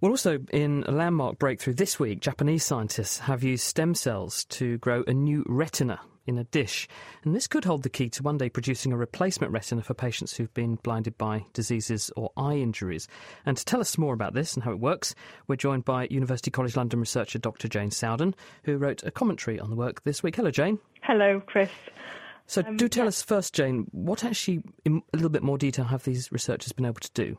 Well, 0.00 0.10
also, 0.10 0.38
in 0.52 0.84
a 0.86 0.92
landmark 0.92 1.38
breakthrough 1.38 1.74
this 1.74 1.98
week, 1.98 2.20
Japanese 2.20 2.64
scientists 2.64 3.20
have 3.20 3.42
used 3.42 3.64
stem 3.64 3.94
cells 3.94 4.44
to 4.46 4.78
grow 4.78 5.04
a 5.06 5.14
new 5.14 5.44
retina 5.46 6.00
in 6.26 6.38
a 6.38 6.44
dish. 6.44 6.88
And 7.24 7.34
this 7.34 7.46
could 7.46 7.64
hold 7.64 7.82
the 7.82 7.88
key 7.88 8.08
to 8.10 8.22
one 8.22 8.38
day 8.38 8.48
producing 8.48 8.92
a 8.92 8.96
replacement 8.96 9.52
retina 9.52 9.82
for 9.82 9.94
patients 9.94 10.36
who've 10.36 10.52
been 10.54 10.76
blinded 10.76 11.16
by 11.18 11.44
diseases 11.52 12.10
or 12.16 12.32
eye 12.36 12.56
injuries. 12.56 13.08
And 13.46 13.56
to 13.56 13.64
tell 13.64 13.80
us 13.80 13.98
more 13.98 14.14
about 14.14 14.34
this 14.34 14.54
and 14.54 14.62
how 14.62 14.72
it 14.72 14.80
works, 14.80 15.14
we're 15.46 15.56
joined 15.56 15.84
by 15.84 16.08
University 16.10 16.50
College 16.50 16.76
London 16.76 17.00
researcher 17.00 17.38
Dr. 17.38 17.68
Jane 17.68 17.90
Sowden, 17.90 18.34
who 18.64 18.76
wrote 18.76 19.02
a 19.04 19.10
commentary 19.10 19.60
on 19.60 19.70
the 19.70 19.76
work 19.76 20.02
this 20.04 20.22
week. 20.22 20.36
Hello, 20.36 20.50
Jane. 20.50 20.78
Hello, 21.02 21.40
Chris. 21.46 21.70
So, 22.46 22.62
um, 22.66 22.76
do 22.76 22.88
tell 22.88 23.04
yeah. 23.04 23.08
us 23.08 23.22
first, 23.22 23.54
Jane, 23.54 23.86
what 23.92 24.24
actually, 24.24 24.62
in 24.84 25.02
a 25.12 25.16
little 25.16 25.30
bit 25.30 25.42
more 25.42 25.56
detail, 25.56 25.86
have 25.86 26.04
these 26.04 26.30
researchers 26.30 26.72
been 26.72 26.84
able 26.84 27.00
to 27.00 27.10
do? 27.14 27.38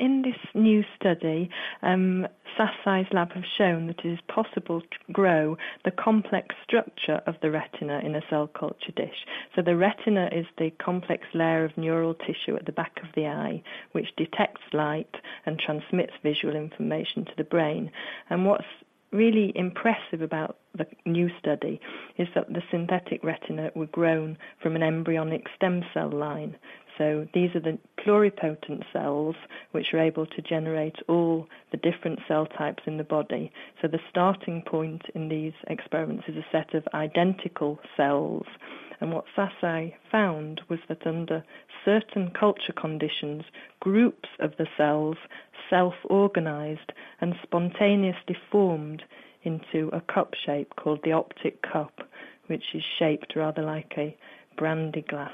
In 0.00 0.22
this 0.22 0.36
new 0.54 0.82
study, 0.96 1.50
um, 1.82 2.26
Sasai's 2.58 3.12
lab 3.12 3.32
have 3.32 3.44
shown 3.56 3.86
that 3.86 4.00
it 4.04 4.08
is 4.08 4.18
possible 4.28 4.80
to 4.80 5.12
grow 5.12 5.56
the 5.84 5.90
complex 5.90 6.54
structure 6.64 7.20
of 7.26 7.36
the 7.42 7.50
retina 7.50 8.00
in 8.00 8.14
a 8.16 8.22
cell 8.28 8.48
culture 8.48 8.92
dish. 8.96 9.26
So 9.54 9.62
the 9.62 9.76
retina 9.76 10.28
is 10.32 10.46
the 10.58 10.70
complex 10.82 11.24
layer 11.34 11.64
of 11.64 11.76
neural 11.76 12.14
tissue 12.14 12.56
at 12.56 12.66
the 12.66 12.72
back 12.72 12.98
of 13.02 13.10
the 13.14 13.26
eye, 13.26 13.62
which 13.92 14.16
detects 14.16 14.62
light 14.72 15.14
and 15.46 15.58
transmits 15.58 16.14
visual 16.22 16.56
information 16.56 17.26
to 17.26 17.32
the 17.36 17.44
brain. 17.44 17.92
And 18.30 18.46
what's 18.46 18.64
really 19.12 19.52
impressive 19.54 20.22
about 20.22 20.56
the 20.76 20.86
new 21.04 21.28
study 21.38 21.80
is 22.16 22.28
that 22.34 22.52
the 22.52 22.62
synthetic 22.70 23.22
retina 23.24 23.70
were 23.74 23.86
grown 23.86 24.38
from 24.62 24.76
an 24.76 24.82
embryonic 24.82 25.46
stem 25.56 25.82
cell 25.92 26.10
line. 26.10 26.56
So 27.00 27.26
these 27.32 27.48
are 27.54 27.60
the 27.60 27.78
pluripotent 27.98 28.82
cells 28.92 29.34
which 29.70 29.94
are 29.94 29.98
able 29.98 30.26
to 30.26 30.42
generate 30.42 30.96
all 31.08 31.48
the 31.70 31.78
different 31.78 32.18
cell 32.28 32.44
types 32.44 32.82
in 32.86 32.98
the 32.98 33.04
body. 33.04 33.50
So 33.80 33.88
the 33.88 34.00
starting 34.10 34.62
point 34.66 35.00
in 35.14 35.30
these 35.30 35.54
experiments 35.68 36.24
is 36.28 36.36
a 36.36 36.44
set 36.52 36.74
of 36.74 36.86
identical 36.92 37.78
cells. 37.96 38.44
And 39.00 39.14
what 39.14 39.24
Sasai 39.34 39.94
found 40.12 40.60
was 40.68 40.78
that 40.88 41.06
under 41.06 41.42
certain 41.86 42.32
culture 42.38 42.74
conditions, 42.78 43.44
groups 43.80 44.28
of 44.38 44.52
the 44.58 44.66
cells 44.76 45.16
self 45.70 45.94
organized 46.04 46.92
and 47.22 47.34
spontaneously 47.42 48.36
formed 48.52 49.04
into 49.42 49.88
a 49.94 50.02
cup 50.02 50.34
shape 50.44 50.76
called 50.76 51.00
the 51.02 51.12
optic 51.12 51.62
cup, 51.62 52.00
which 52.48 52.74
is 52.74 52.82
shaped 52.98 53.32
rather 53.36 53.62
like 53.62 53.94
a 53.96 54.14
brandy 54.58 55.00
glass. 55.08 55.32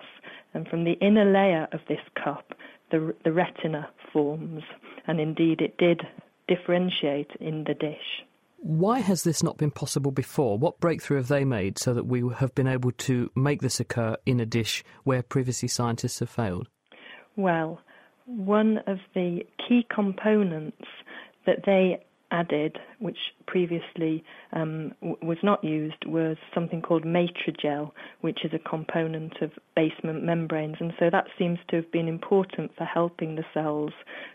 And 0.57 0.67
from 0.69 0.85
the 0.85 0.95
inner 1.03 1.31
layer 1.31 1.69
of 1.73 1.81
this 1.87 2.01
cup, 2.25 2.55
the, 2.91 3.15
the 3.25 3.33
retina 3.33 3.91
forms, 4.11 4.63
and 5.07 5.21
indeed 5.21 5.61
it 5.61 5.77
did 5.77 6.01
differentiate 6.49 7.31
in 7.41 7.65
the 7.65 7.75
dish. 7.75 8.25
Why 8.57 9.01
has 9.01 9.23
this 9.23 9.43
not 9.43 9.59
been 9.59 9.71
possible 9.71 10.13
before? 10.13 10.57
What 10.57 10.81
breakthrough 10.81 11.19
have 11.19 11.29
they 11.29 11.45
made 11.45 11.77
so 11.77 11.93
that 11.93 12.07
we 12.07 12.23
have 12.39 12.55
been 12.55 12.69
able 12.69 12.93
to 12.93 13.31
make 13.37 13.61
this 13.61 13.81
occur 13.81 14.17
in 14.25 14.41
a 14.41 14.47
dish 14.47 14.83
where 15.05 15.23
previously 15.23 15.69
scientists 15.69 16.21
have 16.21 16.31
failed? 16.31 16.69
Well, 17.37 17.83
one 18.25 18.79
of 18.87 18.97
the 19.15 19.41
key 19.69 19.87
components 19.95 20.87
that 21.45 21.67
they 21.67 22.03
added, 22.31 22.79
which 22.99 23.19
previously 23.47 24.25
um, 24.53 24.93
w- 25.01 25.19
was 25.23 25.39
not 25.43 25.63
used, 25.63 26.05
was 26.07 26.37
something 26.55 26.83
called 26.83 27.05
matrigel, 27.05 27.95
which 28.21 28.45
is 28.45 28.53
a 28.53 28.69
component 28.69 29.41
of 29.43 29.51
basement 29.75 30.25
membranes. 30.25 30.77
And 30.81 30.93
so 30.99 31.11
that 31.11 31.27
seems 31.39 31.59
to 31.69 31.77
have 31.77 31.91
been 31.93 32.09
important 32.09 32.73
for 32.77 32.85
helping 32.85 33.37
the 33.37 33.45
cells 33.55 33.93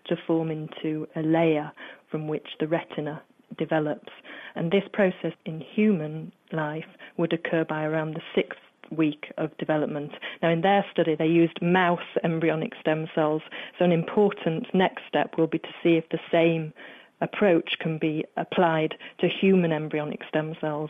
to 0.07 0.15
form 0.27 0.51
into 0.51 1.07
a 1.15 1.21
layer 1.21 1.71
from 2.09 2.27
which 2.27 2.47
the 2.59 2.67
retina 2.67 3.21
develops. 3.57 4.11
And 4.55 4.71
this 4.71 4.83
process 4.93 5.33
in 5.45 5.61
human 5.61 6.31
life 6.51 6.85
would 7.17 7.33
occur 7.33 7.65
by 7.65 7.83
around 7.83 8.15
the 8.15 8.21
sixth 8.35 8.59
week 8.91 9.31
of 9.37 9.55
development. 9.57 10.11
Now, 10.41 10.49
in 10.49 10.61
their 10.61 10.85
study, 10.91 11.15
they 11.15 11.27
used 11.27 11.61
mouse 11.61 11.99
embryonic 12.23 12.73
stem 12.79 13.07
cells. 13.15 13.41
So, 13.79 13.85
an 13.85 13.91
important 13.91 14.67
next 14.73 15.03
step 15.07 15.37
will 15.37 15.47
be 15.47 15.59
to 15.59 15.69
see 15.81 15.95
if 15.95 16.09
the 16.09 16.19
same 16.31 16.73
approach 17.21 17.77
can 17.79 17.97
be 17.97 18.25
applied 18.37 18.95
to 19.19 19.27
human 19.27 19.71
embryonic 19.71 20.21
stem 20.27 20.55
cells. 20.59 20.89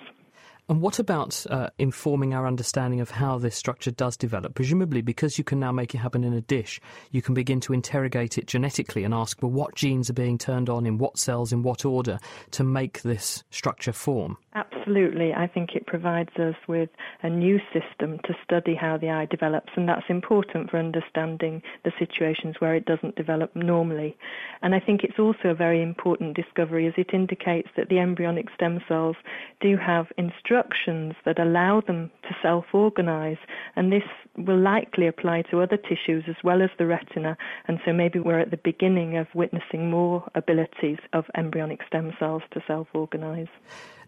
And 0.69 0.79
what 0.79 0.99
about 0.99 1.45
uh, 1.49 1.69
informing 1.79 2.33
our 2.33 2.47
understanding 2.47 3.01
of 3.01 3.11
how 3.11 3.37
this 3.37 3.57
structure 3.57 3.91
does 3.91 4.15
develop? 4.15 4.55
Presumably, 4.55 5.01
because 5.01 5.37
you 5.37 5.43
can 5.43 5.59
now 5.59 5.73
make 5.73 5.93
it 5.93 5.97
happen 5.97 6.23
in 6.23 6.33
a 6.33 6.39
dish, 6.39 6.79
you 7.11 7.21
can 7.21 7.33
begin 7.33 7.59
to 7.61 7.73
interrogate 7.73 8.37
it 8.37 8.47
genetically 8.47 9.03
and 9.03 9.13
ask, 9.13 9.41
well, 9.41 9.51
what 9.51 9.75
genes 9.75 10.09
are 10.09 10.13
being 10.13 10.37
turned 10.37 10.69
on 10.69 10.85
in 10.85 10.97
what 10.97 11.17
cells, 11.17 11.51
in 11.51 11.61
what 11.61 11.83
order, 11.83 12.19
to 12.51 12.63
make 12.63 13.01
this 13.01 13.43
structure 13.49 13.91
form? 13.91 14.37
Absolutely. 14.53 15.33
I 15.33 15.47
think 15.47 15.75
it 15.75 15.87
provides 15.87 16.35
us 16.37 16.55
with 16.67 16.89
a 17.23 17.29
new 17.29 17.57
system 17.71 18.19
to 18.25 18.35
study 18.43 18.75
how 18.75 18.97
the 18.97 19.09
eye 19.09 19.25
develops, 19.25 19.71
and 19.77 19.87
that's 19.87 20.09
important 20.09 20.69
for 20.69 20.77
understanding 20.77 21.61
the 21.85 21.93
situations 21.97 22.57
where 22.59 22.75
it 22.75 22.83
doesn't 22.83 23.15
develop 23.15 23.55
normally. 23.55 24.17
And 24.61 24.75
I 24.75 24.81
think 24.81 25.05
it's 25.05 25.19
also 25.19 25.49
a 25.49 25.55
very 25.55 25.81
important 25.81 26.35
discovery 26.35 26.85
as 26.85 26.93
it 26.97 27.13
indicates 27.13 27.69
that 27.77 27.87
the 27.87 27.99
embryonic 27.99 28.47
stem 28.53 28.81
cells 28.89 29.15
do 29.61 29.77
have 29.77 30.07
instructions 30.17 31.13
that 31.23 31.39
allow 31.39 31.79
them 31.79 32.11
to 32.23 32.35
self 32.41 32.65
organize, 32.73 33.39
and 33.77 33.89
this 33.89 34.03
will 34.35 34.59
likely 34.59 35.07
apply 35.07 35.43
to 35.43 35.61
other 35.61 35.77
tissues 35.77 36.25
as 36.27 36.35
well 36.43 36.61
as 36.61 36.69
the 36.77 36.87
retina. 36.87 37.37
And 37.69 37.79
so 37.85 37.93
maybe 37.93 38.19
we're 38.19 38.39
at 38.39 38.51
the 38.51 38.57
beginning 38.57 39.15
of 39.15 39.27
witnessing 39.33 39.89
more 39.89 40.29
abilities 40.35 40.99
of 41.13 41.23
embryonic 41.37 41.79
stem 41.87 42.11
cells 42.19 42.43
to 42.51 42.61
self 42.67 42.87
organize. 42.93 43.47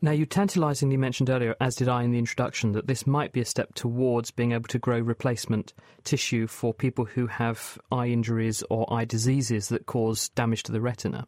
Now, 0.04 0.12
you 0.12 0.26
tantalisingly 0.26 0.98
mentioned 0.98 1.30
earlier, 1.30 1.56
as 1.62 1.78
did 1.78 1.88
I 1.88 2.04
in 2.04 2.12
the 2.12 2.20
introduction, 2.20 2.74
that 2.74 2.88
this 2.88 3.08
might 3.08 3.32
be 3.32 3.40
a 3.40 3.46
step 3.46 3.74
towards 3.74 4.32
being 4.32 4.52
able 4.52 4.68
to 4.68 4.78
grow 4.78 5.00
replacement 5.00 5.72
tissue 6.04 6.46
for 6.46 6.74
people 6.74 7.06
who 7.06 7.26
have 7.28 7.80
eye 7.90 8.08
injuries 8.08 8.66
or 8.70 8.86
eye 8.94 9.06
diseases 9.06 9.70
that 9.70 9.86
cause 9.86 10.28
damage 10.28 10.64
to 10.64 10.74
the 10.74 10.82
retina. 10.82 11.26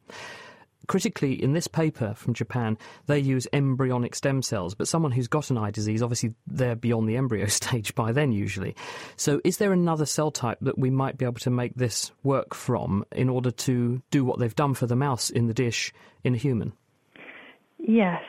Critically, 0.88 1.42
in 1.42 1.54
this 1.54 1.70
paper 1.70 2.16
from 2.16 2.34
Japan, 2.34 2.78
they 3.06 3.18
use 3.18 3.48
embryonic 3.54 4.14
stem 4.14 4.42
cells, 4.42 4.76
but 4.76 4.90
someone 4.90 5.14
who's 5.14 5.30
got 5.30 5.50
an 5.50 5.58
eye 5.58 5.72
disease, 5.72 6.02
obviously 6.02 6.34
they're 6.46 6.76
beyond 6.76 7.08
the 7.08 7.16
embryo 7.16 7.46
stage 7.48 7.96
by 7.96 8.12
then, 8.12 8.34
usually. 8.34 8.76
So, 9.16 9.40
is 9.46 9.56
there 9.56 9.72
another 9.72 10.06
cell 10.06 10.32
type 10.32 10.58
that 10.60 10.78
we 10.78 10.90
might 10.90 11.18
be 11.18 11.24
able 11.24 11.36
to 11.36 11.50
make 11.50 11.76
this 11.76 12.12
work 12.24 12.54
from 12.54 13.06
in 13.14 13.30
order 13.30 13.52
to 13.52 14.02
do 14.12 14.26
what 14.26 14.40
they've 14.40 14.54
done 14.54 14.74
for 14.74 14.86
the 14.86 14.98
mouse 14.98 15.30
in 15.30 15.48
the 15.48 15.54
dish 15.54 15.94
in 16.26 16.36
a 16.36 16.38
human? 16.38 16.74
Yes, 17.78 18.24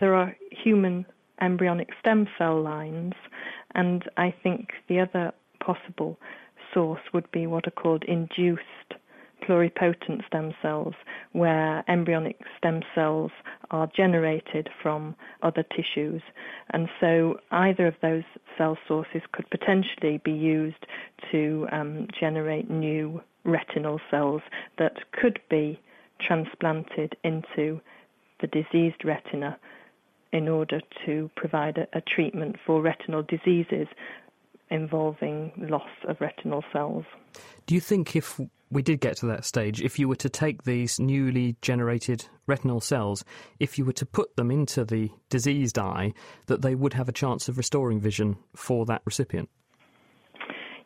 there 0.00 0.14
are 0.14 0.36
human 0.50 1.06
embryonic 1.40 1.90
stem 2.00 2.28
cell 2.38 2.60
lines, 2.60 3.14
and 3.74 4.08
I 4.16 4.34
think 4.42 4.70
the 4.88 5.00
other 5.00 5.32
possible 5.60 6.18
source 6.72 7.00
would 7.12 7.30
be 7.30 7.46
what 7.46 7.66
are 7.66 7.72
called 7.72 8.04
induced 8.04 8.62
pluripotent 9.42 10.24
stem 10.26 10.54
cells, 10.62 10.94
where 11.32 11.84
embryonic 11.88 12.38
stem 12.56 12.80
cells 12.94 13.32
are 13.70 13.88
generated 13.94 14.68
from 14.82 15.16
other 15.42 15.64
tissues. 15.64 16.22
And 16.70 16.88
so 17.00 17.40
either 17.50 17.86
of 17.86 17.94
those 18.02 18.22
cell 18.56 18.78
sources 18.86 19.22
could 19.32 19.48
potentially 19.50 20.20
be 20.24 20.32
used 20.32 20.86
to 21.32 21.66
um, 21.72 22.06
generate 22.18 22.70
new 22.70 23.20
retinal 23.44 24.00
cells 24.10 24.42
that 24.78 24.98
could 25.12 25.40
be 25.50 25.80
transplanted 26.20 27.16
into 27.24 27.80
the 28.40 28.46
diseased 28.46 29.04
retina 29.04 29.58
in 30.32 30.48
order 30.48 30.80
to 31.06 31.30
provide 31.36 31.78
a, 31.78 31.86
a 31.96 32.00
treatment 32.00 32.56
for 32.64 32.80
retinal 32.80 33.22
diseases 33.22 33.86
involving 34.70 35.52
loss 35.58 35.90
of 36.08 36.20
retinal 36.20 36.64
cells. 36.72 37.04
Do 37.66 37.74
you 37.74 37.80
think 37.80 38.16
if 38.16 38.40
we 38.70 38.82
did 38.82 39.00
get 39.00 39.18
to 39.18 39.26
that 39.26 39.44
stage, 39.44 39.82
if 39.82 39.98
you 39.98 40.08
were 40.08 40.16
to 40.16 40.30
take 40.30 40.64
these 40.64 40.98
newly 40.98 41.56
generated 41.60 42.24
retinal 42.46 42.80
cells, 42.80 43.22
if 43.60 43.78
you 43.78 43.84
were 43.84 43.92
to 43.92 44.06
put 44.06 44.34
them 44.36 44.50
into 44.50 44.84
the 44.84 45.10
diseased 45.28 45.78
eye, 45.78 46.14
that 46.46 46.62
they 46.62 46.74
would 46.74 46.94
have 46.94 47.08
a 47.08 47.12
chance 47.12 47.48
of 47.48 47.58
restoring 47.58 48.00
vision 48.00 48.36
for 48.56 48.86
that 48.86 49.02
recipient? 49.04 49.50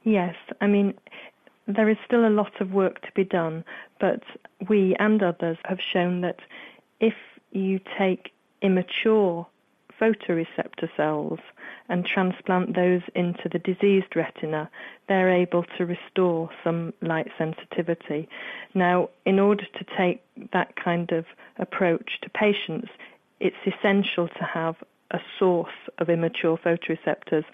Yes, 0.03 0.35
I 0.61 0.67
mean, 0.67 0.95
there 1.69 1.89
is 1.89 1.97
still 2.05 2.27
a 2.27 2.31
lot 2.31 2.61
of 2.61 2.73
work 2.73 3.01
to 3.03 3.09
be 3.15 3.25
done, 3.25 3.65
but 4.01 4.23
we 4.69 4.97
and 4.99 5.23
others 5.23 5.59
have 5.65 5.79
shown 5.93 6.21
that 6.23 6.41
if 7.01 7.15
you 7.53 7.79
take 7.99 8.31
immature 8.63 9.47
photoreceptor 10.01 10.89
cells 10.97 11.39
and 11.89 12.05
transplant 12.05 12.75
those 12.75 13.03
into 13.15 13.49
the 13.51 13.59
diseased 13.59 14.15
retina, 14.15 14.69
they're 15.09 15.33
able 15.33 15.65
to 15.79 15.87
restore 15.87 16.51
some 16.63 16.93
light 17.01 17.29
sensitivity. 17.39 18.29
Now, 18.75 19.09
in 19.25 19.39
order 19.39 19.65
to 19.65 19.87
take 19.97 20.23
that 20.53 20.75
kind 20.77 21.13
of 21.13 21.25
approach 21.59 22.19
to 22.23 22.31
patients, 22.31 22.89
it's 23.41 23.57
essential 23.67 24.29
to 24.29 24.45
have 24.45 24.77
a 25.13 25.19
source 25.39 25.73
of 25.99 26.11
immature 26.11 26.59
photoreceptors, 26.59 27.45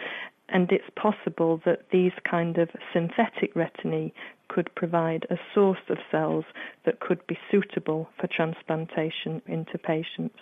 and 0.49 0.71
it's 0.73 0.91
possible 0.97 1.61
that 1.65 1.87
these 1.91 2.13
kind 2.29 2.59
of 2.59 2.69
synthetic 2.93 3.55
retinae 3.55 4.13
could 4.53 4.75
provide 4.75 5.27
a 5.31 5.37
source 5.55 5.79
of 5.89 5.99
cells 6.11 6.45
that 6.85 7.01
could 7.01 7.27
be 7.27 7.39
suitable 7.51 8.09
for 8.21 8.27
transplantation 8.27 9.41
into 9.47 9.79
patients. 9.79 10.35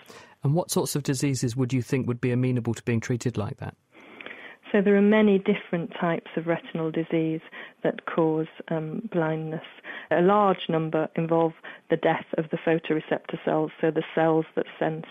And 0.43 0.55
what 0.55 0.71
sorts 0.71 0.97
of 0.97 1.03
diseases 1.03 1.57
would 1.57 1.73
you 1.73 1.83
think 1.83 2.07
would 2.07 2.21
be 2.21 2.33
amenable 2.33 2.75
to 2.75 2.83
being 2.83 3.01
treated 3.01 3.37
like 3.37 3.59
that? 3.59 3.77
So 4.73 4.81
there 4.81 4.97
are 4.97 5.03
many 5.03 5.39
different 5.39 5.93
types 6.01 6.31
of 6.37 6.47
retinal 6.47 6.93
disease 6.93 7.41
that 7.83 8.07
cause 8.07 8.47
um, 8.69 9.09
blindness. 9.13 9.65
A 10.13 10.23
large 10.23 10.69
number 10.69 11.09
involve 11.17 11.53
the 11.91 11.97
death 11.97 12.27
of 12.39 12.45
the 12.51 12.57
photoreceptor 12.57 13.45
cells, 13.45 13.73
so 13.81 13.91
the 13.91 14.05
cells 14.15 14.45
that 14.55 14.67
sense 14.79 15.07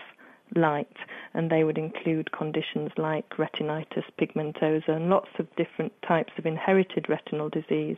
light, 0.56 0.96
and 1.34 1.51
they 1.51 1.63
would 1.63 1.77
include 1.77 2.32
conditions 2.32 2.91
like 2.98 3.29
retinitis 3.32 4.06
pigmentosa 4.20 4.89
and 4.89 5.10
lots 5.10 5.29
of 5.38 5.48
different 5.56 5.91
types 6.08 6.32
of 6.38 6.46
inherited 6.46 7.08
retinal 7.10 7.50
disease 7.50 7.98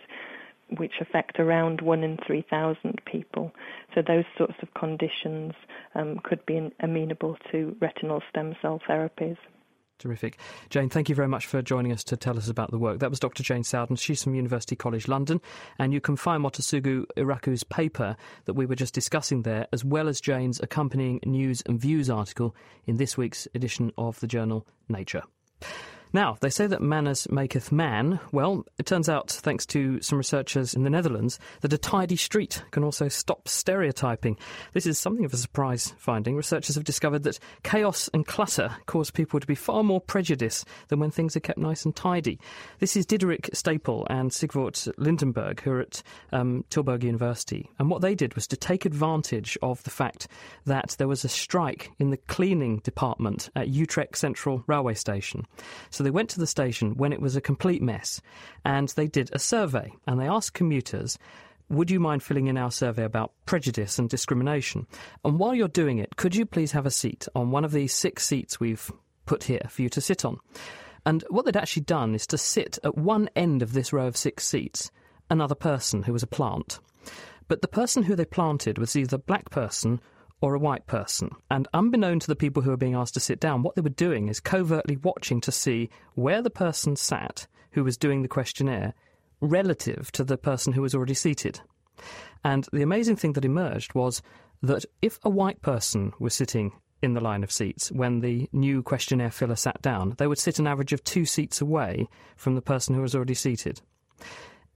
which 0.78 0.94
affect 1.02 1.40
around 1.40 1.82
one 1.82 2.04
in 2.04 2.18
3,000 2.26 3.02
people. 3.06 3.52
So 3.94 4.02
those 4.06 4.26
sorts 4.38 4.56
of 4.62 4.74
conditions 4.74 5.54
um, 5.96 6.20
could 6.24 6.46
be 6.46 6.72
amenable 6.80 7.38
to 7.52 7.76
retinal 7.82 8.22
stem 8.30 8.56
cell 8.62 8.82
therapies. 8.90 9.38
Terrific. 10.02 10.40
Jane, 10.70 10.90
thank 10.90 11.10
you 11.10 11.16
very 11.16 11.28
much 11.28 11.46
for 11.46 11.62
joining 11.62 11.92
us 11.92 12.04
to 12.06 12.18
tell 12.18 12.36
us 12.36 12.50
about 12.50 12.72
the 12.72 12.80
work. 12.80 12.98
That 13.00 13.12
was 13.12 13.20
Dr. 13.20 13.44
Jane 13.44 13.64
Sowden. 13.64 13.98
She's 13.98 14.24
from 14.24 14.34
University 14.34 14.76
College 14.76 15.08
London. 15.08 15.40
And 15.78 15.94
you 15.94 16.02
can 16.02 16.16
find 16.16 16.44
Mototsugu 16.44 17.06
Eiraku's 17.16 17.64
paper 17.64 18.16
that 18.46 18.54
we 18.54 18.66
were 18.66 18.74
just 18.74 18.96
discussing 18.96 19.44
there, 19.44 19.68
as 19.72 19.86
well 19.86 20.08
as 20.08 20.20
Jane's 20.20 20.60
accompanying 20.60 21.20
news 21.24 21.62
and 21.68 21.80
views 21.80 22.10
article 22.10 22.56
in 22.88 22.98
this 22.98 23.16
week's 23.16 23.48
edition 23.54 23.92
of 23.96 24.20
the 24.22 24.28
journal 24.28 24.66
Nature. 24.90 25.22
Now, 26.14 26.38
they 26.42 26.50
say 26.50 26.68
that 26.68 26.82
manners 26.82 27.26
maketh 27.30 27.72
man. 27.72 28.20
Well, 28.34 28.66
it 28.78 28.86
turns 28.86 29.08
out, 29.08 29.32
thanks 29.32 29.66
to 29.68 30.02
some 30.02 30.18
researchers 30.18 30.74
in 30.74 30.84
the 30.84 30.90
Netherlands, 30.90 31.40
that 31.62 31.72
a 31.72 31.78
tidy 31.78 32.18
street 32.18 32.62
can 32.72 32.84
also 32.84 33.08
stop 33.08 33.48
stereotyping. 33.48 34.38
This 34.74 34.86
is 34.86 35.00
something 35.00 35.24
of 35.24 35.34
a 35.34 35.38
surprise 35.38 35.94
finding. 35.98 36.36
Researchers 36.36 36.76
have 36.76 36.84
discovered 36.84 37.24
that 37.24 37.40
chaos 37.64 38.10
and 38.14 38.28
clutter 38.28 38.76
cause 38.88 39.10
people 39.10 39.40
to 39.40 39.48
be 39.48 39.56
far 39.56 39.84
more 39.84 40.02
prejudiced 40.02 40.68
than 40.90 41.00
when 41.00 41.12
things 41.12 41.38
are 41.38 41.42
kept 41.42 41.58
nice 41.58 41.86
and 41.86 41.96
tidy. 41.96 42.40
This 42.80 42.98
is 42.98 43.06
Diederik 43.06 43.50
Stapel 43.52 44.06
and 44.10 44.32
Siegwart 44.32 44.92
Lindenberg, 44.98 45.62
who 45.62 45.72
are 45.72 45.82
at 45.82 46.04
um, 46.34 46.66
Tilburg 46.70 47.04
University. 47.04 47.70
And 47.80 47.90
what 47.90 48.02
they 48.02 48.16
did 48.16 48.36
was 48.36 48.48
to 48.48 48.58
take 48.58 48.84
advantage 48.84 49.58
of 49.62 49.82
the 49.84 49.90
fact 49.90 50.28
that 50.66 50.96
there 50.98 51.08
was 51.08 51.24
a 51.24 51.30
strike 51.30 51.92
in 52.00 52.10
the 52.10 52.18
cleaning 52.18 52.80
department 52.80 53.50
at 53.56 53.70
Utrecht 53.70 54.18
Central 54.18 54.64
Railway 54.68 54.94
Station. 54.94 55.46
So 55.90 56.01
they 56.02 56.12
went 56.12 56.30
to 56.32 56.40
the 56.40 56.48
station 56.48 56.96
when 56.98 57.14
it 57.14 57.22
was 57.22 57.36
a 57.36 57.42
complete 57.42 57.82
mess 57.82 58.22
and 58.66 58.90
they 58.90 59.08
did 59.08 59.30
a 59.34 59.40
survey 59.40 59.94
and 60.08 60.20
they 60.20 60.28
asked 60.28 60.54
commuters, 60.54 61.18
would 61.70 61.90
you 61.90 62.00
mind 62.00 62.22
filling 62.22 62.48
in 62.48 62.58
our 62.58 62.72
survey 62.72 63.04
about 63.04 63.32
prejudice 63.46 63.98
and 63.98 64.10
discrimination? 64.10 64.88
And 65.24 65.40
while 65.40 65.56
you're 65.56 65.68
doing 65.68 66.00
it, 66.00 66.18
could 66.18 66.36
you 66.36 66.46
please 66.46 66.74
have 66.74 66.86
a 66.86 66.92
seat 66.92 67.28
on 67.34 67.52
one 67.52 67.64
of 67.64 67.72
these 67.72 67.94
six 67.94 68.26
seats 68.26 68.60
we've 68.60 68.92
put 69.26 69.46
here 69.46 69.66
for 69.70 69.82
you 69.82 69.90
to 69.90 70.02
sit 70.02 70.26
on? 70.26 70.38
And 71.06 71.24
what 71.30 71.46
they'd 71.46 71.58
actually 71.58 71.84
done 71.84 72.14
is 72.14 72.28
to 72.28 72.38
sit 72.38 72.78
at 72.84 72.98
one 72.98 73.30
end 73.36 73.62
of 73.62 73.74
this 73.74 73.94
row 73.94 74.08
of 74.08 74.18
six 74.18 74.46
seats 74.46 74.92
another 75.30 75.56
person 75.56 76.04
who 76.04 76.14
was 76.14 76.24
a 76.24 76.28
plant. 76.28 76.80
But 77.48 77.62
the 77.62 77.68
person 77.68 78.04
who 78.04 78.16
they 78.16 78.26
planted 78.26 78.78
was 78.78 78.96
either 78.96 79.16
a 79.16 79.20
black 79.20 79.50
person 79.50 80.02
or 80.42 80.56
a 80.56 80.60
white 80.60 80.88
person. 80.88 81.30
And 81.50 81.68
unbeknown 81.74 82.20
to 82.20 82.28
the 82.28 82.36
people 82.36 82.64
who 82.64 82.72
were 82.72 82.78
being 82.78 82.96
asked 82.96 83.14
to 83.14 83.20
sit 83.20 83.40
down, 83.40 83.64
what 83.64 83.76
they 83.76 83.82
were 83.82 83.90
doing 83.90 84.28
is 84.28 84.40
covertly 84.40 84.98
watching 84.98 85.40
to 85.42 85.52
see 85.52 85.90
where 86.16 86.42
the 86.42 86.50
person 86.50 86.96
sat 86.96 87.48
who 87.72 87.84
was 87.84 87.98
doing 87.98 88.22
the 88.22 88.28
questionnaire 88.28 88.94
relative 89.40 90.12
to 90.14 90.24
the 90.24 90.38
person 90.38 90.74
who 90.74 90.82
was 90.82 90.94
already 90.94 91.14
seated. 91.14 91.62
And 92.44 92.68
the 92.74 92.82
amazing 92.82 93.16
thing 93.16 93.34
that 93.34 93.46
emerged 93.46 93.94
was 93.94 94.22
that 94.64 94.86
if 95.02 95.20
a 95.24 95.30
white 95.30 95.62
person 95.62 96.14
was 96.20 96.34
sitting 96.34 96.74
in 97.02 97.14
the 97.14 97.22
line 97.22 97.44
of 97.44 97.52
seats 97.52 97.92
when 97.92 98.22
the 98.22 98.48
new 98.52 98.84
questionnaire 98.84 99.32
filler 99.32 99.56
sat 99.56 99.82
down, 99.82 100.16
they 100.18 100.28
would 100.28 100.38
sit 100.38 100.60
an 100.60 100.68
average 100.68 100.94
of 100.94 101.04
two 101.04 101.26
seats 101.26 101.62
away 101.62 102.08
from 102.36 102.56
the 102.56 102.62
person 102.62 102.96
who 102.96 103.02
was 103.02 103.16
already 103.16 103.34
seated. 103.34 103.82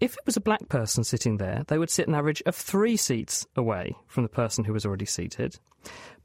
If 0.01 0.13
it 0.13 0.25
was 0.25 0.35
a 0.35 0.41
black 0.41 0.67
person 0.67 1.05
sitting 1.05 1.37
there, 1.37 1.63
they 1.67 1.77
would 1.77 1.89
sit 1.89 2.07
an 2.07 2.15
average 2.15 2.43
of 2.45 2.53
three 2.53 2.97
seats 2.97 3.47
away 3.55 3.95
from 4.07 4.23
the 4.23 4.29
person 4.29 4.65
who 4.65 4.73
was 4.73 4.85
already 4.85 5.05
seated, 5.05 5.57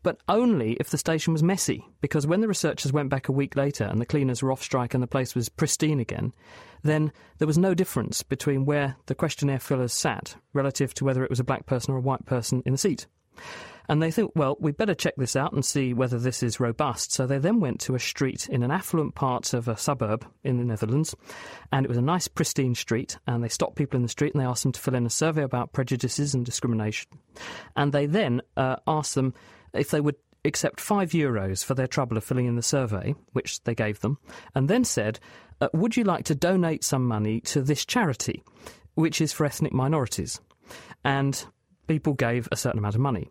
but 0.02 0.18
only 0.28 0.72
if 0.80 0.90
the 0.90 0.98
station 0.98 1.32
was 1.32 1.42
messy, 1.42 1.86
because 2.00 2.26
when 2.26 2.40
the 2.40 2.48
researchers 2.48 2.92
went 2.92 3.10
back 3.10 3.28
a 3.28 3.32
week 3.32 3.54
later 3.54 3.84
and 3.84 4.00
the 4.00 4.06
cleaners 4.06 4.42
were 4.42 4.50
off 4.50 4.62
strike 4.62 4.92
and 4.92 5.02
the 5.02 5.06
place 5.06 5.36
was 5.36 5.48
pristine 5.48 6.00
again, 6.00 6.34
then 6.82 7.12
there 7.38 7.46
was 7.46 7.58
no 7.58 7.72
difference 7.72 8.24
between 8.24 8.64
where 8.64 8.96
the 9.06 9.14
questionnaire 9.14 9.60
fillers 9.60 9.92
sat 9.92 10.34
relative 10.52 10.92
to 10.94 11.04
whether 11.04 11.22
it 11.22 11.30
was 11.30 11.40
a 11.40 11.44
black 11.44 11.66
person 11.66 11.94
or 11.94 11.98
a 11.98 12.02
white 12.02 12.26
person 12.26 12.64
in 12.66 12.72
the 12.72 12.78
seat. 12.78 13.06
And 13.88 14.02
they 14.02 14.10
think, 14.10 14.32
well, 14.34 14.56
we 14.60 14.72
better 14.72 14.94
check 14.94 15.14
this 15.16 15.36
out 15.36 15.52
and 15.52 15.64
see 15.64 15.92
whether 15.94 16.18
this 16.18 16.42
is 16.42 16.60
robust. 16.60 17.12
So 17.12 17.26
they 17.26 17.38
then 17.38 17.60
went 17.60 17.80
to 17.80 17.94
a 17.94 18.00
street 18.00 18.48
in 18.48 18.62
an 18.62 18.70
affluent 18.70 19.14
part 19.14 19.52
of 19.52 19.68
a 19.68 19.76
suburb 19.76 20.26
in 20.44 20.58
the 20.58 20.64
Netherlands, 20.64 21.14
and 21.72 21.84
it 21.84 21.88
was 21.88 21.98
a 21.98 22.02
nice, 22.02 22.28
pristine 22.28 22.74
street. 22.74 23.18
And 23.26 23.42
they 23.42 23.48
stopped 23.48 23.76
people 23.76 23.96
in 23.96 24.02
the 24.02 24.08
street 24.08 24.34
and 24.34 24.40
they 24.40 24.46
asked 24.46 24.62
them 24.62 24.72
to 24.72 24.80
fill 24.80 24.94
in 24.94 25.06
a 25.06 25.10
survey 25.10 25.42
about 25.42 25.72
prejudices 25.72 26.34
and 26.34 26.44
discrimination. 26.44 27.10
And 27.76 27.92
they 27.92 28.06
then 28.06 28.42
uh, 28.56 28.76
asked 28.86 29.14
them 29.14 29.34
if 29.72 29.90
they 29.90 30.00
would 30.00 30.16
accept 30.44 30.80
five 30.80 31.10
euros 31.10 31.64
for 31.64 31.74
their 31.74 31.86
trouble 31.86 32.16
of 32.16 32.24
filling 32.24 32.46
in 32.46 32.56
the 32.56 32.62
survey, 32.62 33.14
which 33.32 33.62
they 33.64 33.74
gave 33.74 34.00
them, 34.00 34.18
and 34.54 34.68
then 34.68 34.84
said, 34.84 35.18
uh, 35.60 35.68
Would 35.72 35.96
you 35.96 36.04
like 36.04 36.24
to 36.26 36.34
donate 36.34 36.84
some 36.84 37.06
money 37.06 37.40
to 37.42 37.62
this 37.62 37.84
charity, 37.84 38.42
which 38.94 39.20
is 39.20 39.32
for 39.32 39.44
ethnic 39.44 39.72
minorities? 39.72 40.40
And 41.04 41.44
people 41.86 42.14
gave 42.14 42.48
a 42.50 42.56
certain 42.56 42.78
amount 42.78 42.94
of 42.94 43.00
money. 43.00 43.30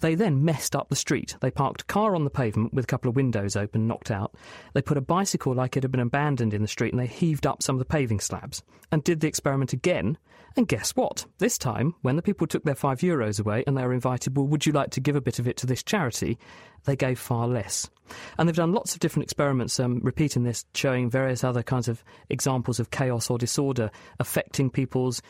They 0.00 0.14
then 0.14 0.44
messed 0.44 0.74
up 0.74 0.88
the 0.88 0.96
street. 0.96 1.36
They 1.40 1.50
parked 1.50 1.82
a 1.82 1.84
car 1.84 2.14
on 2.14 2.24
the 2.24 2.30
pavement 2.30 2.72
with 2.72 2.84
a 2.84 2.86
couple 2.86 3.08
of 3.08 3.16
windows 3.16 3.54
open, 3.54 3.86
knocked 3.86 4.10
out. 4.10 4.34
They 4.72 4.82
put 4.82 4.96
a 4.96 5.02
bicycle 5.02 5.54
like 5.54 5.76
it 5.76 5.84
had 5.84 5.92
been 5.92 6.00
abandoned 6.00 6.54
in 6.54 6.62
the 6.62 6.68
street 6.68 6.92
and 6.92 7.00
they 7.00 7.06
heaved 7.06 7.46
up 7.46 7.62
some 7.62 7.76
of 7.76 7.78
the 7.78 7.84
paving 7.84 8.20
slabs 8.20 8.62
and 8.90 9.04
did 9.04 9.20
the 9.20 9.28
experiment 9.28 9.72
again. 9.72 10.16
And 10.56 10.66
guess 10.66 10.96
what? 10.96 11.26
This 11.38 11.58
time, 11.58 11.94
when 12.02 12.16
the 12.16 12.22
people 12.22 12.46
took 12.46 12.64
their 12.64 12.74
five 12.74 13.00
euros 13.00 13.38
away 13.38 13.62
and 13.66 13.76
they 13.76 13.84
were 13.84 13.92
invited, 13.92 14.36
well, 14.36 14.46
would 14.46 14.66
you 14.66 14.72
like 14.72 14.90
to 14.90 15.00
give 15.00 15.16
a 15.16 15.20
bit 15.20 15.38
of 15.38 15.46
it 15.46 15.56
to 15.58 15.66
this 15.66 15.82
charity? 15.82 16.38
They 16.84 16.96
gave 16.96 17.18
far 17.18 17.46
less. 17.46 17.88
And 18.36 18.48
they've 18.48 18.56
done 18.56 18.72
lots 18.72 18.94
of 18.94 19.00
different 19.00 19.24
experiments 19.24 19.78
um, 19.78 20.00
repeating 20.02 20.42
this, 20.42 20.64
showing 20.74 21.10
various 21.10 21.44
other 21.44 21.62
kinds 21.62 21.86
of 21.88 22.02
examples 22.28 22.80
of 22.80 22.90
chaos 22.90 23.30
or 23.30 23.38
disorder 23.38 23.90
affecting 24.18 24.70
people's 24.70 25.22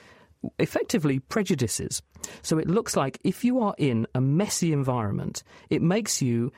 effectively 0.59 1.19
prejudices. 1.19 2.03
So 2.43 2.59
it 2.59 2.69
looks 2.69 2.97
like 2.97 3.19
if 3.25 3.45
you 3.45 3.61
are 3.61 3.75
in 3.79 4.07
a 4.15 4.21
messy 4.21 4.73
environment, 4.73 5.43
it 5.69 5.83
makes 5.83 6.23
you 6.23 6.53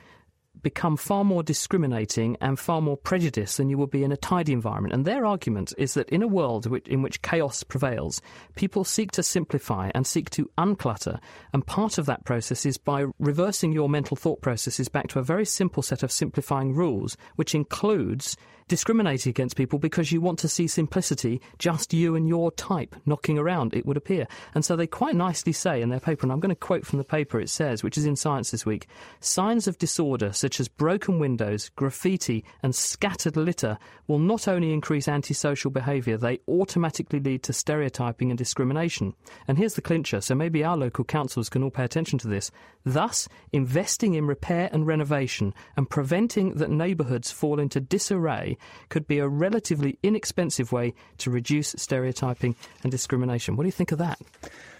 become 0.61 0.95
far 0.95 1.25
more 1.25 1.43
discriminating 1.43 2.37
and 2.39 2.59
far 2.59 2.81
more 2.81 2.95
prejudiced 2.95 3.57
than 3.57 3.69
you 3.69 3.77
would 3.77 3.89
be 3.89 4.03
in 4.03 4.11
a 4.11 4.17
tidy 4.17 4.53
environment. 4.53 4.93
And 4.93 5.03
their 5.03 5.25
argument 5.25 5.73
is 5.77 5.95
that 5.95 6.09
in 6.09 6.21
a 6.21 6.27
world 6.27 6.67
in 6.87 7.01
which 7.01 7.21
chaos 7.21 7.63
prevails, 7.63 8.21
people 8.55 8.83
seek 8.83 9.11
to 9.11 9.23
simplify 9.23 9.91
and 9.93 10.07
seek 10.07 10.29
to 10.31 10.49
unclutter. 10.57 11.19
And 11.51 11.65
part 11.65 11.97
of 11.97 12.05
that 12.05 12.23
process 12.23 12.65
is 12.65 12.77
by 12.77 13.05
reversing 13.19 13.73
your 13.73 13.89
mental 13.89 14.15
thought 14.15 14.41
processes 14.41 14.87
back 14.87 15.07
to 15.09 15.19
a 15.19 15.23
very 15.23 15.45
simple 15.45 15.83
set 15.83 16.03
of 16.03 16.11
simplifying 16.11 16.73
rules, 16.73 17.17
which 17.35 17.55
includes 17.55 18.37
discriminating 18.67 19.29
against 19.29 19.55
people 19.55 19.79
because 19.79 20.11
you 20.11 20.21
want 20.21 20.39
to 20.39 20.47
see 20.47 20.67
simplicity, 20.67 21.41
just 21.57 21.93
you 21.93 22.15
and 22.15 22.27
your 22.27 22.51
type 22.51 22.95
knocking 23.05 23.37
around, 23.37 23.73
it 23.73 23.85
would 23.85 23.97
appear. 23.97 24.27
And 24.55 24.63
so 24.63 24.75
they 24.75 24.87
quite 24.87 25.15
nicely 25.15 25.53
say 25.53 25.81
in 25.81 25.89
their 25.89 25.99
paper, 25.99 26.25
and 26.25 26.31
I'm 26.31 26.39
going 26.39 26.49
to 26.49 26.55
quote 26.55 26.85
from 26.85 26.97
the 26.97 27.03
paper 27.03 27.39
it 27.39 27.49
says, 27.49 27.83
which 27.83 27.97
is 27.97 28.05
in 28.05 28.15
Science 28.15 28.51
this 28.51 28.65
week 28.65 28.87
signs 29.19 29.67
of 29.67 29.77
disorder 29.77 30.31
such 30.33 30.59
as 30.59 30.67
broken 30.67 31.19
windows, 31.19 31.69
graffiti, 31.75 32.43
and 32.61 32.75
scattered 32.75 33.37
litter 33.37 33.77
will 34.07 34.19
not 34.19 34.47
only 34.47 34.73
increase 34.73 35.07
antisocial 35.07 35.71
behaviour, 35.71 36.17
they 36.17 36.39
automatically 36.47 37.19
lead 37.19 37.43
to 37.43 37.53
stereotyping 37.53 38.29
and 38.29 38.37
discrimination. 38.37 39.13
And 39.47 39.57
here's 39.57 39.75
the 39.75 39.81
clincher, 39.81 40.21
so 40.21 40.35
maybe 40.35 40.63
our 40.63 40.77
local 40.77 41.05
councils 41.05 41.49
can 41.49 41.63
all 41.63 41.71
pay 41.71 41.83
attention 41.83 42.19
to 42.19 42.27
this. 42.27 42.51
Thus, 42.85 43.27
investing 43.51 44.13
in 44.13 44.27
repair 44.27 44.69
and 44.73 44.85
renovation 44.85 45.53
and 45.77 45.89
preventing 45.89 46.55
that 46.55 46.69
neighbourhoods 46.69 47.31
fall 47.31 47.59
into 47.59 47.79
disarray 47.79 48.52
could 48.89 49.07
be 49.07 49.19
a 49.19 49.27
relatively 49.27 49.97
inexpensive 50.03 50.71
way 50.71 50.93
to 51.19 51.29
reduce 51.29 51.75
stereotyping 51.77 52.55
and 52.83 52.91
discrimination. 52.91 53.55
What 53.55 53.63
do 53.63 53.67
you 53.67 53.73
think 53.73 53.91
of 53.91 53.97
that? 53.99 54.19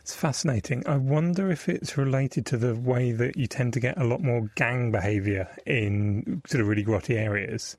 It's 0.01 0.13
fascinating. 0.13 0.85
I 0.85 0.97
wonder 0.97 1.49
if 1.49 1.69
it's 1.69 1.97
related 1.97 2.45
to 2.47 2.57
the 2.57 2.75
way 2.75 3.13
that 3.13 3.37
you 3.37 3.47
tend 3.47 3.73
to 3.73 3.79
get 3.79 3.97
a 3.97 4.03
lot 4.03 4.21
more 4.21 4.49
gang 4.55 4.91
behaviour 4.91 5.47
in 5.65 6.41
sort 6.45 6.61
of 6.61 6.67
really 6.67 6.83
grotty 6.83 7.15
areas 7.15 7.77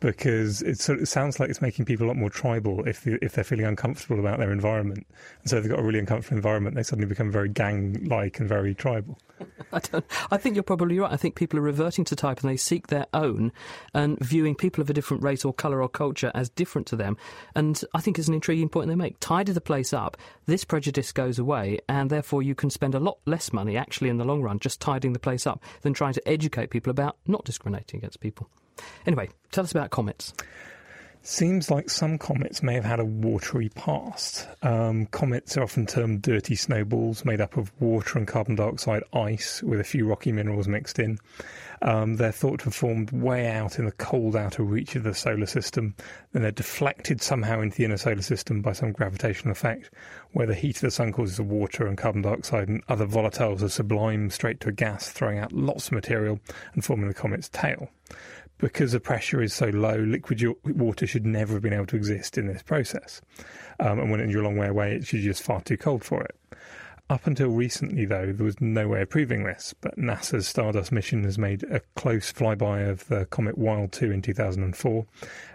because 0.00 0.60
it 0.62 0.78
sort 0.78 1.00
of 1.00 1.08
sounds 1.08 1.40
like 1.40 1.48
it's 1.48 1.62
making 1.62 1.84
people 1.84 2.06
a 2.06 2.08
lot 2.08 2.16
more 2.16 2.28
tribal 2.28 2.86
if 2.86 3.06
if 3.06 3.32
they're 3.32 3.44
feeling 3.44 3.64
uncomfortable 3.64 4.20
about 4.20 4.38
their 4.38 4.52
environment, 4.52 5.06
and 5.40 5.50
so 5.50 5.60
they've 5.60 5.70
got 5.70 5.80
a 5.80 5.82
really 5.82 5.98
uncomfortable 5.98 6.36
environment. 6.36 6.76
They 6.76 6.82
suddenly 6.82 7.08
become 7.08 7.32
very 7.32 7.48
gang-like 7.48 8.38
and 8.38 8.48
very 8.48 8.74
tribal. 8.74 9.18
I 9.72 9.78
don't. 9.78 10.04
I 10.30 10.36
think 10.36 10.54
you're 10.54 10.62
probably 10.62 10.98
right. 10.98 11.10
I 11.10 11.16
think 11.16 11.34
people 11.34 11.58
are 11.58 11.62
reverting 11.62 12.04
to 12.06 12.16
type 12.16 12.40
and 12.40 12.50
they 12.50 12.56
seek 12.56 12.88
their 12.88 13.06
own, 13.14 13.52
and 13.94 14.18
viewing 14.20 14.54
people 14.54 14.82
of 14.82 14.90
a 14.90 14.94
different 14.94 15.22
race 15.22 15.44
or 15.44 15.54
colour 15.54 15.82
or 15.82 15.88
culture 15.88 16.30
as 16.34 16.50
different 16.50 16.86
to 16.88 16.96
them. 16.96 17.16
And 17.54 17.82
I 17.94 18.00
think 18.00 18.18
it's 18.18 18.28
an 18.28 18.34
intriguing 18.34 18.68
point 18.68 18.88
they 18.88 18.94
make. 18.94 19.16
Tidy 19.20 19.52
the 19.52 19.60
place 19.60 19.92
up. 19.92 20.16
This 20.44 20.64
prejudice 20.64 21.10
goes 21.12 21.38
away, 21.38 21.78
and 21.88 22.10
therefore 22.10 22.42
you 22.42 22.54
can 22.54 22.68
spend 22.68 22.94
a 22.94 23.00
lot 23.00 23.18
less 23.24 23.52
money 23.52 23.76
actually 23.76 24.10
in 24.10 24.18
the 24.18 24.24
long 24.24 24.42
run 24.42 24.58
just 24.58 24.80
tidying 24.80 25.14
the 25.14 25.18
place 25.18 25.46
up 25.46 25.62
than 25.80 25.94
trying 25.94 26.12
to 26.12 26.28
educate 26.28 26.70
people 26.70 26.90
about 26.90 27.16
not 27.26 27.44
discriminating 27.44 27.98
against 27.98 28.20
people. 28.20 28.50
Anyway, 29.06 29.28
tell 29.50 29.64
us 29.64 29.72
about 29.72 29.90
comets. 29.90 30.32
Seems 31.28 31.72
like 31.72 31.90
some 31.90 32.18
comets 32.18 32.62
may 32.62 32.74
have 32.74 32.84
had 32.84 33.00
a 33.00 33.04
watery 33.04 33.68
past. 33.70 34.46
Um, 34.62 35.06
comets 35.06 35.56
are 35.56 35.64
often 35.64 35.84
termed 35.84 36.22
dirty 36.22 36.54
snowballs 36.54 37.24
made 37.24 37.40
up 37.40 37.56
of 37.56 37.72
water 37.80 38.16
and 38.16 38.28
carbon 38.28 38.54
dioxide 38.54 39.02
ice 39.12 39.60
with 39.60 39.80
a 39.80 39.84
few 39.84 40.06
rocky 40.06 40.30
minerals 40.30 40.68
mixed 40.68 41.00
in. 41.00 41.18
Um, 41.82 42.14
they're 42.14 42.30
thought 42.30 42.60
to 42.60 42.66
have 42.66 42.76
formed 42.76 43.10
way 43.10 43.48
out 43.48 43.80
in 43.80 43.86
the 43.86 43.90
cold 43.90 44.36
outer 44.36 44.62
reach 44.62 44.94
of 44.94 45.02
the 45.02 45.14
solar 45.14 45.46
system. 45.46 45.96
Then 46.30 46.42
they're 46.42 46.52
deflected 46.52 47.20
somehow 47.20 47.60
into 47.60 47.76
the 47.76 47.86
inner 47.86 47.96
solar 47.96 48.22
system 48.22 48.62
by 48.62 48.72
some 48.72 48.92
gravitational 48.92 49.50
effect, 49.50 49.90
where 50.30 50.46
the 50.46 50.54
heat 50.54 50.76
of 50.76 50.82
the 50.82 50.90
sun 50.92 51.10
causes 51.10 51.38
the 51.38 51.42
water 51.42 51.88
and 51.88 51.98
carbon 51.98 52.22
dioxide 52.22 52.68
and 52.68 52.84
other 52.88 53.04
volatiles 53.04 53.58
to 53.58 53.68
sublime 53.68 54.30
straight 54.30 54.60
to 54.60 54.68
a 54.68 54.72
gas, 54.72 55.10
throwing 55.10 55.40
out 55.40 55.52
lots 55.52 55.88
of 55.88 55.92
material 55.94 56.38
and 56.74 56.84
forming 56.84 57.08
the 57.08 57.14
comet's 57.14 57.48
tail 57.48 57.90
because 58.58 58.92
the 58.92 59.00
pressure 59.00 59.42
is 59.42 59.52
so 59.54 59.66
low, 59.66 59.96
liquid 59.96 60.42
water 60.64 61.06
should 61.06 61.26
never 61.26 61.54
have 61.54 61.62
been 61.62 61.72
able 61.72 61.86
to 61.86 61.96
exist 61.96 62.38
in 62.38 62.46
this 62.46 62.62
process. 62.62 63.20
Um, 63.80 63.98
and 63.98 64.10
when 64.10 64.28
you're 64.30 64.42
a 64.42 64.44
long 64.44 64.56
way 64.56 64.68
away, 64.68 64.94
it's 64.94 65.08
just 65.08 65.42
far 65.42 65.60
too 65.60 65.76
cold 65.76 66.04
for 66.04 66.22
it. 66.22 66.36
Up 67.08 67.28
until 67.28 67.50
recently, 67.50 68.04
though, 68.04 68.32
there 68.32 68.44
was 68.44 68.60
no 68.60 68.88
way 68.88 69.02
of 69.02 69.10
proving 69.10 69.44
this, 69.44 69.72
but 69.80 69.96
NASA's 69.96 70.48
Stardust 70.48 70.90
mission 70.90 71.22
has 71.22 71.38
made 71.38 71.62
a 71.62 71.80
close 71.94 72.32
flyby 72.32 72.90
of 72.90 73.06
the 73.06 73.26
comet 73.26 73.56
Wild 73.56 73.92
2 73.92 74.10
in 74.10 74.22
2004. 74.22 75.06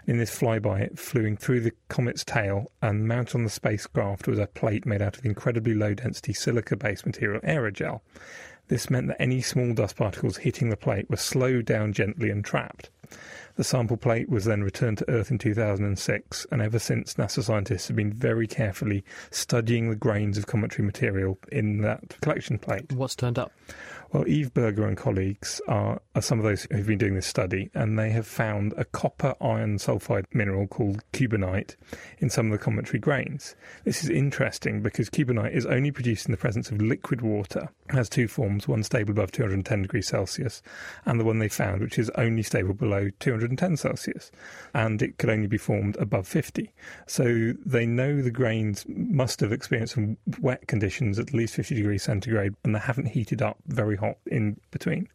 In 0.06 0.16
this 0.16 0.34
flyby, 0.34 0.80
it 0.80 0.98
flew 0.98 1.26
in 1.26 1.36
through 1.36 1.60
the 1.60 1.74
comet's 1.88 2.24
tail, 2.24 2.72
and 2.80 3.06
mounted 3.06 3.34
on 3.34 3.44
the 3.44 3.50
spacecraft 3.50 4.26
was 4.26 4.38
a 4.38 4.46
plate 4.46 4.86
made 4.86 5.02
out 5.02 5.18
of 5.18 5.26
incredibly 5.26 5.74
low 5.74 5.92
density 5.92 6.32
silica 6.32 6.74
based 6.74 7.04
material 7.04 7.42
aerogel. 7.42 8.00
This 8.68 8.88
meant 8.88 9.08
that 9.08 9.20
any 9.20 9.42
small 9.42 9.74
dust 9.74 9.96
particles 9.96 10.38
hitting 10.38 10.70
the 10.70 10.76
plate 10.78 11.10
were 11.10 11.18
slowed 11.18 11.66
down 11.66 11.92
gently 11.92 12.30
and 12.30 12.42
trapped. 12.42 12.88
The 13.56 13.64
sample 13.64 13.96
plate 13.96 14.28
was 14.30 14.44
then 14.44 14.62
returned 14.62 14.98
to 14.98 15.10
Earth 15.10 15.30
in 15.30 15.38
2006, 15.38 16.46
and 16.50 16.62
ever 16.62 16.78
since, 16.78 17.14
NASA 17.14 17.42
scientists 17.42 17.88
have 17.88 17.96
been 17.96 18.12
very 18.12 18.46
carefully 18.46 19.04
studying 19.30 19.90
the 19.90 19.96
grains 19.96 20.38
of 20.38 20.46
cometary 20.46 20.86
material 20.86 21.38
in 21.50 21.82
that 21.82 22.20
collection 22.20 22.58
plate. 22.58 22.92
What's 22.92 23.14
turned 23.14 23.38
up? 23.38 23.52
Well, 24.12 24.28
Eve 24.28 24.52
Berger 24.52 24.86
and 24.86 24.96
colleagues 24.96 25.62
are, 25.68 25.98
are 26.14 26.20
some 26.20 26.38
of 26.38 26.44
those 26.44 26.66
who've 26.70 26.86
been 26.86 26.98
doing 26.98 27.14
this 27.14 27.26
study, 27.26 27.70
and 27.72 27.98
they 27.98 28.10
have 28.10 28.26
found 28.26 28.74
a 28.76 28.84
copper 28.84 29.34
iron 29.40 29.78
sulfide 29.78 30.26
mineral 30.34 30.66
called 30.66 31.02
cubanite 31.12 31.76
in 32.18 32.28
some 32.28 32.46
of 32.46 32.52
the 32.52 32.62
cometary 32.62 32.98
grains. 32.98 33.56
This 33.84 34.04
is 34.04 34.10
interesting 34.10 34.82
because 34.82 35.08
cubanite 35.08 35.54
is 35.54 35.64
only 35.64 35.90
produced 35.90 36.26
in 36.26 36.32
the 36.32 36.36
presence 36.36 36.70
of 36.70 36.82
liquid 36.82 37.22
water. 37.22 37.70
It 37.88 37.94
has 37.94 38.10
two 38.10 38.28
forms, 38.28 38.68
one 38.68 38.82
stable 38.82 39.12
above 39.12 39.32
210 39.32 39.82
degrees 39.82 40.08
Celsius, 40.08 40.62
and 41.06 41.18
the 41.18 41.24
one 41.24 41.38
they 41.38 41.48
found, 41.48 41.80
which 41.80 41.98
is 41.98 42.10
only 42.10 42.42
stable 42.42 42.74
below 42.74 43.08
210 43.48 43.76
Celsius, 43.76 44.30
and 44.74 45.02
it 45.02 45.18
could 45.18 45.30
only 45.30 45.46
be 45.46 45.58
formed 45.58 45.96
above 45.96 46.28
50. 46.28 46.72
So 47.06 47.52
they 47.64 47.86
know 47.86 48.22
the 48.22 48.30
grains 48.30 48.84
must 48.88 49.40
have 49.40 49.52
experienced 49.52 49.94
some 49.94 50.16
wet 50.40 50.66
conditions 50.68 51.18
at 51.18 51.34
least 51.34 51.54
50 51.54 51.74
degrees 51.74 52.04
centigrade, 52.04 52.54
and 52.64 52.74
they 52.74 52.80
haven't 52.80 53.06
heated 53.06 53.42
up 53.42 53.58
very 53.66 53.96
hot 53.96 54.18
in 54.26 54.60
between. 54.70 55.08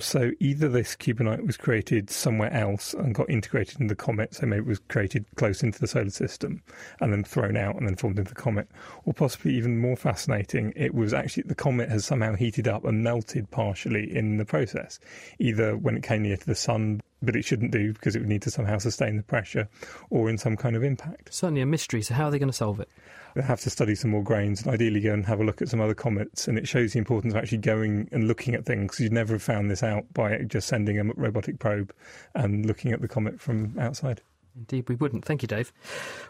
So 0.00 0.32
either 0.40 0.68
this 0.68 0.96
cubanite 0.96 1.46
was 1.46 1.56
created 1.56 2.10
somewhere 2.10 2.52
else 2.52 2.94
and 2.94 3.14
got 3.14 3.30
integrated 3.30 3.80
in 3.80 3.86
the 3.86 3.94
comet, 3.94 4.34
so 4.34 4.46
maybe 4.46 4.62
it 4.62 4.66
was 4.66 4.80
created 4.88 5.24
close 5.36 5.62
into 5.62 5.78
the 5.78 5.86
solar 5.86 6.10
system 6.10 6.62
and 7.00 7.12
then 7.12 7.22
thrown 7.22 7.56
out 7.56 7.76
and 7.76 7.86
then 7.86 7.94
formed 7.94 8.18
into 8.18 8.34
the 8.34 8.40
comet, 8.40 8.68
or 9.04 9.14
possibly 9.14 9.54
even 9.54 9.78
more 9.78 9.96
fascinating, 9.96 10.72
it 10.74 10.94
was 10.94 11.14
actually 11.14 11.44
the 11.44 11.54
comet 11.54 11.90
has 11.90 12.04
somehow 12.04 12.34
heated 12.34 12.66
up 12.66 12.84
and 12.84 13.04
melted 13.04 13.48
partially 13.52 14.14
in 14.14 14.36
the 14.36 14.44
process, 14.44 14.98
either 15.38 15.76
when 15.76 15.96
it 15.96 16.02
came 16.02 16.22
near 16.22 16.36
to 16.36 16.46
the 16.46 16.56
sun 16.56 17.00
but 17.24 17.36
it 17.36 17.44
shouldn't 17.44 17.70
do 17.70 17.92
because 17.92 18.14
it 18.16 18.20
would 18.20 18.28
need 18.28 18.42
to 18.42 18.50
somehow 18.50 18.78
sustain 18.78 19.16
the 19.16 19.22
pressure 19.22 19.68
or 20.10 20.30
in 20.30 20.38
some 20.38 20.56
kind 20.56 20.76
of 20.76 20.84
impact. 20.84 21.32
Certainly 21.32 21.62
a 21.62 21.66
mystery. 21.66 22.02
So, 22.02 22.14
how 22.14 22.26
are 22.26 22.30
they 22.30 22.38
going 22.38 22.50
to 22.50 22.52
solve 22.52 22.80
it? 22.80 22.88
They 23.34 23.42
have 23.42 23.60
to 23.62 23.70
study 23.70 23.94
some 23.94 24.12
more 24.12 24.22
grains 24.22 24.62
and 24.62 24.72
ideally 24.72 25.00
go 25.00 25.12
and 25.12 25.26
have 25.26 25.40
a 25.40 25.44
look 25.44 25.60
at 25.60 25.68
some 25.68 25.80
other 25.80 25.94
comets. 25.94 26.46
And 26.46 26.56
it 26.56 26.68
shows 26.68 26.92
the 26.92 26.98
importance 26.98 27.34
of 27.34 27.38
actually 27.38 27.58
going 27.58 28.08
and 28.12 28.28
looking 28.28 28.54
at 28.54 28.64
things 28.64 29.00
you'd 29.00 29.12
never 29.12 29.34
have 29.34 29.42
found 29.42 29.70
this 29.70 29.82
out 29.82 30.04
by 30.14 30.38
just 30.46 30.68
sending 30.68 30.98
a 30.98 31.04
robotic 31.14 31.58
probe 31.58 31.92
and 32.34 32.64
looking 32.64 32.92
at 32.92 33.00
the 33.00 33.08
comet 33.08 33.40
from 33.40 33.76
outside. 33.78 34.20
Indeed, 34.56 34.88
we 34.88 34.94
wouldn't. 34.94 35.24
Thank 35.24 35.42
you, 35.42 35.48
Dave. 35.48 35.72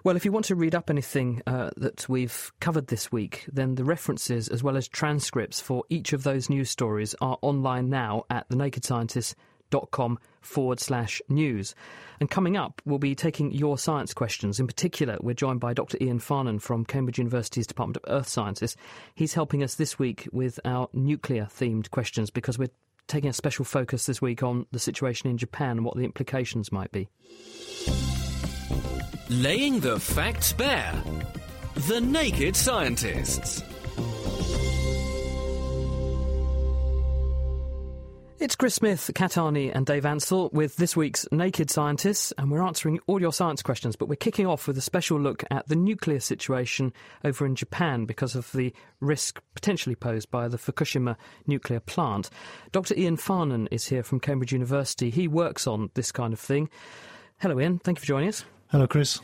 Well, 0.02 0.16
if 0.16 0.24
you 0.24 0.32
want 0.32 0.46
to 0.46 0.54
read 0.54 0.74
up 0.74 0.88
anything 0.88 1.42
uh, 1.46 1.70
that 1.76 2.08
we've 2.08 2.52
covered 2.58 2.86
this 2.86 3.12
week, 3.12 3.44
then 3.52 3.74
the 3.74 3.84
references 3.84 4.48
as 4.48 4.62
well 4.62 4.78
as 4.78 4.88
transcripts 4.88 5.60
for 5.60 5.84
each 5.90 6.14
of 6.14 6.22
those 6.22 6.48
news 6.48 6.70
stories 6.70 7.14
are 7.20 7.36
online 7.42 7.90
now 7.90 8.24
at 8.30 8.48
thenakedscientist.com 8.48 9.44
forward 10.40 10.80
slash 10.80 11.20
news. 11.28 11.74
And 12.20 12.30
coming 12.30 12.56
up, 12.56 12.80
we'll 12.84 12.98
be 12.98 13.14
taking 13.14 13.52
your 13.52 13.76
science 13.76 14.14
questions. 14.14 14.60
In 14.60 14.66
particular, 14.66 15.16
we're 15.20 15.34
joined 15.34 15.60
by 15.60 15.74
Dr. 15.74 15.98
Ian 16.00 16.20
Farnan 16.20 16.60
from 16.60 16.84
Cambridge 16.84 17.18
University's 17.18 17.66
Department 17.66 17.96
of 17.96 18.04
Earth 18.06 18.28
Sciences. 18.28 18.76
He's 19.14 19.34
helping 19.34 19.62
us 19.62 19.74
this 19.74 19.98
week 19.98 20.28
with 20.32 20.60
our 20.64 20.88
nuclear 20.92 21.46
themed 21.46 21.90
questions 21.90 22.30
because 22.30 22.58
we're 22.58 22.70
taking 23.08 23.30
a 23.30 23.34
special 23.34 23.64
focus 23.64 24.06
this 24.06 24.22
week 24.22 24.42
on 24.42 24.66
the 24.70 24.78
situation 24.78 25.28
in 25.28 25.36
Japan 25.36 25.72
and 25.72 25.84
what 25.84 25.96
the 25.96 26.04
implications 26.04 26.72
might 26.72 26.92
be. 26.92 27.08
Laying 29.28 29.80
the 29.80 29.98
facts 29.98 30.52
bare. 30.52 31.02
The 31.88 32.00
Naked 32.00 32.54
Scientists. 32.54 33.62
It's 38.44 38.56
Chris 38.56 38.74
Smith, 38.74 39.10
Kat 39.14 39.30
Arney, 39.38 39.74
and 39.74 39.86
Dave 39.86 40.04
Ansell 40.04 40.50
with 40.52 40.76
this 40.76 40.94
week's 40.94 41.26
Naked 41.32 41.70
Scientists, 41.70 42.30
and 42.36 42.50
we're 42.50 42.62
answering 42.62 43.00
all 43.06 43.18
your 43.18 43.32
science 43.32 43.62
questions. 43.62 43.96
But 43.96 44.10
we're 44.10 44.16
kicking 44.16 44.46
off 44.46 44.68
with 44.68 44.76
a 44.76 44.82
special 44.82 45.18
look 45.18 45.44
at 45.50 45.66
the 45.66 45.74
nuclear 45.74 46.20
situation 46.20 46.92
over 47.24 47.46
in 47.46 47.54
Japan 47.54 48.04
because 48.04 48.34
of 48.34 48.52
the 48.52 48.74
risk 49.00 49.40
potentially 49.54 49.94
posed 49.94 50.30
by 50.30 50.48
the 50.48 50.58
Fukushima 50.58 51.16
nuclear 51.46 51.80
plant. 51.80 52.28
Dr. 52.70 52.94
Ian 52.98 53.16
Farnan 53.16 53.66
is 53.70 53.86
here 53.86 54.02
from 54.02 54.20
Cambridge 54.20 54.52
University. 54.52 55.08
He 55.08 55.26
works 55.26 55.66
on 55.66 55.88
this 55.94 56.12
kind 56.12 56.34
of 56.34 56.38
thing. 56.38 56.68
Hello, 57.38 57.58
Ian. 57.58 57.78
Thank 57.78 57.96
you 57.96 58.00
for 58.00 58.06
joining 58.08 58.28
us. 58.28 58.44
Hello, 58.70 58.86
Chris. 58.86 59.20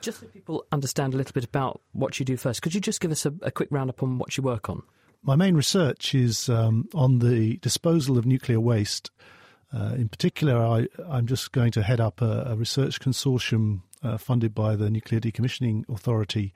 Just 0.00 0.20
so 0.20 0.26
people 0.28 0.64
understand 0.72 1.12
a 1.12 1.18
little 1.18 1.34
bit 1.34 1.44
about 1.44 1.82
what 1.92 2.18
you 2.18 2.24
do 2.24 2.38
first, 2.38 2.62
could 2.62 2.74
you 2.74 2.80
just 2.80 3.02
give 3.02 3.10
us 3.10 3.26
a, 3.26 3.34
a 3.42 3.50
quick 3.50 3.68
roundup 3.70 4.02
on 4.02 4.16
what 4.16 4.38
you 4.38 4.42
work 4.42 4.70
on? 4.70 4.82
My 5.22 5.36
main 5.36 5.54
research 5.54 6.14
is 6.14 6.48
um, 6.48 6.88
on 6.94 7.18
the 7.18 7.58
disposal 7.58 8.16
of 8.16 8.24
nuclear 8.24 8.58
waste. 8.58 9.10
Uh, 9.72 9.92
in 9.94 10.08
particular, 10.08 10.56
I, 10.56 10.88
am 11.14 11.26
just 11.26 11.52
going 11.52 11.72
to 11.72 11.82
head 11.82 12.00
up 12.00 12.22
a, 12.22 12.44
a 12.46 12.56
research 12.56 13.00
consortium 13.00 13.82
uh, 14.02 14.16
funded 14.16 14.54
by 14.54 14.76
the 14.76 14.88
Nuclear 14.88 15.20
Decommissioning 15.20 15.86
Authority 15.90 16.54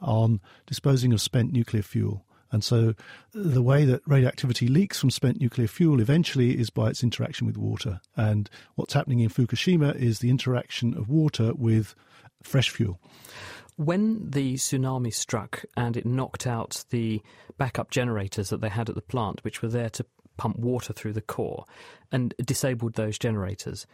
on 0.00 0.40
disposing 0.66 1.12
of 1.12 1.20
spent 1.20 1.52
nuclear 1.52 1.82
fuel. 1.82 2.24
And 2.50 2.64
so, 2.64 2.94
the 3.32 3.62
way 3.62 3.84
that 3.84 4.00
radioactivity 4.06 4.68
leaks 4.68 4.98
from 4.98 5.10
spent 5.10 5.40
nuclear 5.40 5.66
fuel 5.68 6.00
eventually 6.00 6.58
is 6.58 6.70
by 6.70 6.88
its 6.88 7.02
interaction 7.02 7.46
with 7.46 7.58
water. 7.58 8.00
And 8.16 8.48
what's 8.76 8.94
happening 8.94 9.20
in 9.20 9.28
Fukushima 9.28 9.94
is 9.94 10.20
the 10.20 10.30
interaction 10.30 10.96
of 10.96 11.10
water 11.10 11.52
with 11.54 11.94
fresh 12.42 12.70
fuel. 12.70 12.98
When 13.76 14.30
the 14.30 14.54
tsunami 14.54 15.12
struck 15.12 15.64
and 15.76 15.96
it 15.96 16.06
knocked 16.06 16.46
out 16.46 16.84
the 16.90 17.22
backup 17.58 17.90
generators 17.90 18.48
that 18.48 18.60
they 18.60 18.70
had 18.70 18.88
at 18.88 18.94
the 18.94 19.02
plant, 19.02 19.44
which 19.44 19.62
were 19.62 19.68
there 19.68 19.90
to 19.90 20.06
pump 20.36 20.58
water 20.58 20.92
through 20.92 21.12
the 21.12 21.20
core, 21.20 21.64
and 22.10 22.34
disabled 22.42 22.94
those 22.94 23.18
generators, 23.18 23.86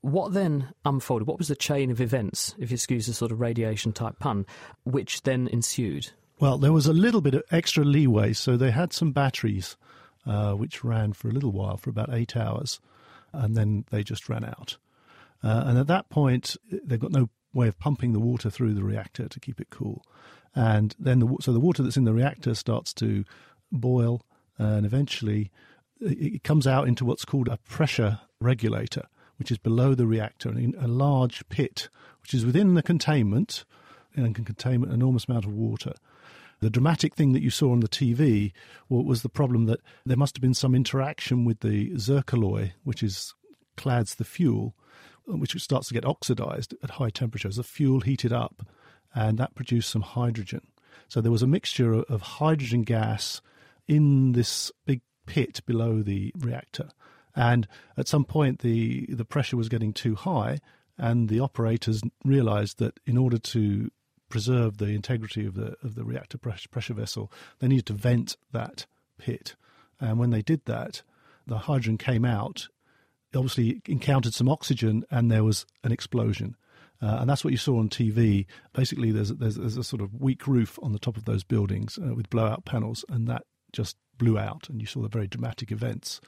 what 0.00 0.32
then 0.32 0.72
unfolded? 0.84 1.26
What 1.26 1.38
was 1.38 1.48
the 1.48 1.56
chain 1.56 1.90
of 1.90 2.00
events, 2.00 2.54
if 2.58 2.70
you 2.70 2.74
excuse 2.74 3.06
the 3.06 3.14
sort 3.14 3.32
of 3.32 3.40
radiation 3.40 3.92
type 3.92 4.18
pun, 4.18 4.46
which 4.84 5.22
then 5.22 5.48
ensued? 5.48 6.10
Well, 6.38 6.58
there 6.58 6.72
was 6.72 6.86
a 6.86 6.92
little 6.92 7.20
bit 7.20 7.34
of 7.34 7.42
extra 7.50 7.84
leeway, 7.84 8.32
so 8.34 8.56
they 8.56 8.70
had 8.70 8.92
some 8.92 9.12
batteries 9.12 9.76
uh, 10.26 10.52
which 10.52 10.84
ran 10.84 11.12
for 11.12 11.28
a 11.28 11.32
little 11.32 11.52
while, 11.52 11.76
for 11.76 11.90
about 11.90 12.12
eight 12.12 12.36
hours, 12.36 12.80
and 13.32 13.56
then 13.56 13.84
they 13.90 14.02
just 14.02 14.28
ran 14.28 14.44
out. 14.44 14.76
Uh, 15.42 15.64
and 15.66 15.78
at 15.78 15.86
that 15.86 16.08
point, 16.08 16.56
they've 16.70 17.00
got 17.00 17.12
no 17.12 17.28
way 17.56 17.66
of 17.66 17.78
pumping 17.78 18.12
the 18.12 18.20
water 18.20 18.50
through 18.50 18.74
the 18.74 18.84
reactor 18.84 19.28
to 19.28 19.40
keep 19.40 19.60
it 19.60 19.70
cool. 19.70 20.04
And 20.54 20.94
then 20.98 21.18
the, 21.18 21.36
so 21.40 21.52
the 21.52 21.60
water 21.60 21.82
that's 21.82 21.96
in 21.96 22.04
the 22.04 22.12
reactor 22.12 22.54
starts 22.54 22.92
to 22.94 23.24
boil, 23.72 24.22
and 24.58 24.86
eventually 24.86 25.50
it 26.00 26.44
comes 26.44 26.66
out 26.66 26.86
into 26.86 27.04
what's 27.04 27.24
called 27.24 27.48
a 27.48 27.58
pressure 27.58 28.20
regulator, 28.40 29.06
which 29.38 29.50
is 29.50 29.58
below 29.58 29.94
the 29.94 30.06
reactor, 30.06 30.50
in 30.50 30.74
a 30.78 30.86
large 30.86 31.46
pit, 31.48 31.88
which 32.22 32.34
is 32.34 32.46
within 32.46 32.74
the 32.74 32.82
containment 32.82 33.64
and 34.14 34.34
can 34.34 34.44
contain 34.44 34.84
an 34.84 34.92
enormous 34.92 35.26
amount 35.26 35.44
of 35.44 35.52
water. 35.52 35.92
The 36.60 36.70
dramatic 36.70 37.14
thing 37.14 37.32
that 37.32 37.42
you 37.42 37.50
saw 37.50 37.72
on 37.72 37.80
the 37.80 37.88
TV 37.88 38.52
was 38.88 39.22
the 39.22 39.28
problem 39.28 39.66
that 39.66 39.80
there 40.06 40.16
must 40.16 40.36
have 40.36 40.42
been 40.42 40.54
some 40.54 40.74
interaction 40.74 41.44
with 41.44 41.60
the 41.60 41.90
zircaloy, 41.92 42.72
which 42.82 43.02
is 43.02 43.34
clads 43.76 44.14
the 44.14 44.24
fuel, 44.24 44.74
which 45.26 45.60
starts 45.60 45.88
to 45.88 45.94
get 45.94 46.04
oxidized 46.04 46.74
at 46.82 46.90
high 46.90 47.10
temperatures. 47.10 47.56
The 47.56 47.62
fuel 47.62 48.00
heated 48.00 48.32
up, 48.32 48.66
and 49.14 49.38
that 49.38 49.54
produced 49.54 49.90
some 49.90 50.02
hydrogen. 50.02 50.62
So 51.08 51.20
there 51.20 51.32
was 51.32 51.42
a 51.42 51.46
mixture 51.46 51.94
of 51.94 52.22
hydrogen 52.22 52.82
gas 52.82 53.40
in 53.86 54.32
this 54.32 54.72
big 54.86 55.00
pit 55.26 55.60
below 55.66 56.02
the 56.02 56.32
reactor. 56.38 56.88
And 57.34 57.68
at 57.96 58.08
some 58.08 58.24
point, 58.24 58.60
the, 58.60 59.06
the 59.08 59.24
pressure 59.24 59.56
was 59.56 59.68
getting 59.68 59.92
too 59.92 60.14
high, 60.14 60.58
and 60.96 61.28
the 61.28 61.40
operators 61.40 62.00
realized 62.24 62.78
that 62.78 62.98
in 63.04 63.18
order 63.18 63.38
to 63.38 63.90
preserve 64.28 64.78
the 64.78 64.88
integrity 64.88 65.46
of 65.46 65.54
the 65.54 65.76
of 65.82 65.94
the 65.94 66.04
reactor 66.04 66.38
pressure 66.38 66.94
vessel, 66.94 67.30
they 67.58 67.68
needed 67.68 67.86
to 67.86 67.92
vent 67.92 68.36
that 68.52 68.86
pit. 69.18 69.54
And 70.00 70.18
when 70.18 70.30
they 70.30 70.42
did 70.42 70.64
that, 70.64 71.02
the 71.46 71.58
hydrogen 71.58 71.98
came 71.98 72.24
out 72.24 72.68
obviously 73.36 73.80
encountered 73.86 74.34
some 74.34 74.48
oxygen 74.48 75.04
and 75.10 75.30
there 75.30 75.44
was 75.44 75.66
an 75.84 75.92
explosion. 75.92 76.56
Uh, 77.02 77.18
and 77.20 77.28
that's 77.28 77.44
what 77.44 77.50
you 77.50 77.58
saw 77.58 77.78
on 77.78 77.88
TV. 77.88 78.46
Basically, 78.72 79.12
there's, 79.12 79.28
there's, 79.30 79.56
there's 79.56 79.76
a 79.76 79.84
sort 79.84 80.00
of 80.00 80.14
weak 80.14 80.46
roof 80.46 80.78
on 80.82 80.92
the 80.92 80.98
top 80.98 81.16
of 81.16 81.24
those 81.24 81.44
buildings 81.44 81.98
uh, 81.98 82.14
with 82.14 82.30
blowout 82.30 82.64
panels, 82.64 83.04
and 83.08 83.28
that 83.28 83.42
just 83.72 83.96
blew 84.18 84.38
out, 84.38 84.68
and 84.70 84.80
you 84.80 84.86
saw 84.86 85.02
the 85.02 85.08
very 85.08 85.26
dramatic 85.26 85.70
events. 85.70 86.20